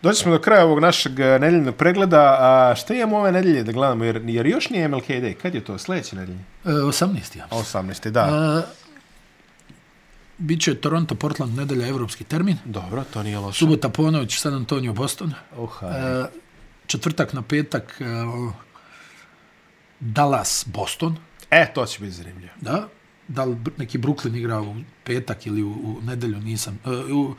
[0.02, 2.36] Doći smo do kraja ovog našeg e, nedeljnog pregleda.
[2.40, 4.04] A šta imamo ove nedelje da gledamo?
[4.04, 5.34] Jer, jer još nije MLK Day.
[5.34, 5.78] Kad je to?
[5.78, 6.38] Sljedeće nedelje?
[6.64, 7.38] E, 18.
[7.38, 7.46] ja.
[7.50, 8.10] 18.
[8.10, 8.20] Da.
[8.20, 8.62] A,
[10.40, 12.56] Biće Toronto, Portland, nedelja, evropski termin.
[12.64, 13.58] Dobro, to nije loše.
[13.58, 15.32] Subota ponoć, San Antonio, Boston.
[15.56, 15.86] Oha.
[15.86, 16.24] E,
[16.86, 18.04] četvrtak na petak, e,
[20.00, 21.16] Dallas, Boston.
[21.50, 22.52] E, to će biti zanimljivo.
[22.60, 22.88] Da,
[23.28, 26.78] da li neki Brooklyn igra u petak ili u, u nedelju, nisam.
[26.84, 27.34] E, u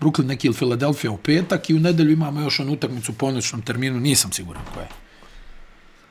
[0.00, 3.62] Brooklyn neki ili Philadelphia u petak i u nedelju imamo još onu utakmicu u ponoćnom
[3.62, 5.05] terminu, nisam siguran koja je.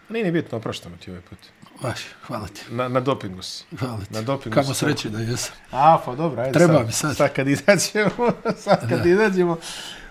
[0.10, 1.38] Nije ni bitno, opraštamo ti ovaj put.
[1.82, 2.62] Vaš, hvala ti.
[2.70, 3.64] Na, na dopingu si.
[3.80, 4.14] Hvala ti.
[4.14, 4.80] Na dopingu Kamo si.
[4.80, 5.56] sreće da jesam.
[5.72, 6.86] A, pa dobro, ajde Treba sad.
[6.86, 7.16] mi sad.
[7.16, 8.32] Sad kad izađemo,
[8.64, 9.58] sad kad izađemo.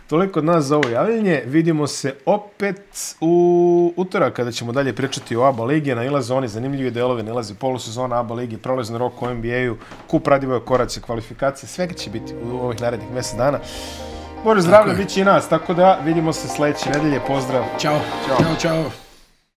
[0.06, 1.42] Toliko od nas za ovo javljanje.
[1.46, 5.94] Vidimo se opet u utorak kada ćemo dalje pričati o ABA ligi.
[5.94, 9.76] Nailaze oni zanimljivi delovi, nailaze polusezona ABA ligi, prolazno rok u NBA-u,
[10.06, 13.58] kup Radivoje koraće, kvalifikacije, svega će biti u ovih narednih mjesec dana.
[14.44, 14.96] Bože zdravlje, je.
[14.96, 17.20] bit će i nas, tako da vidimo se sledeće nedelje.
[17.26, 17.64] Pozdrav!
[17.80, 18.00] Ćao.
[18.26, 18.36] Ćao.
[18.38, 19.03] Ćao, čao.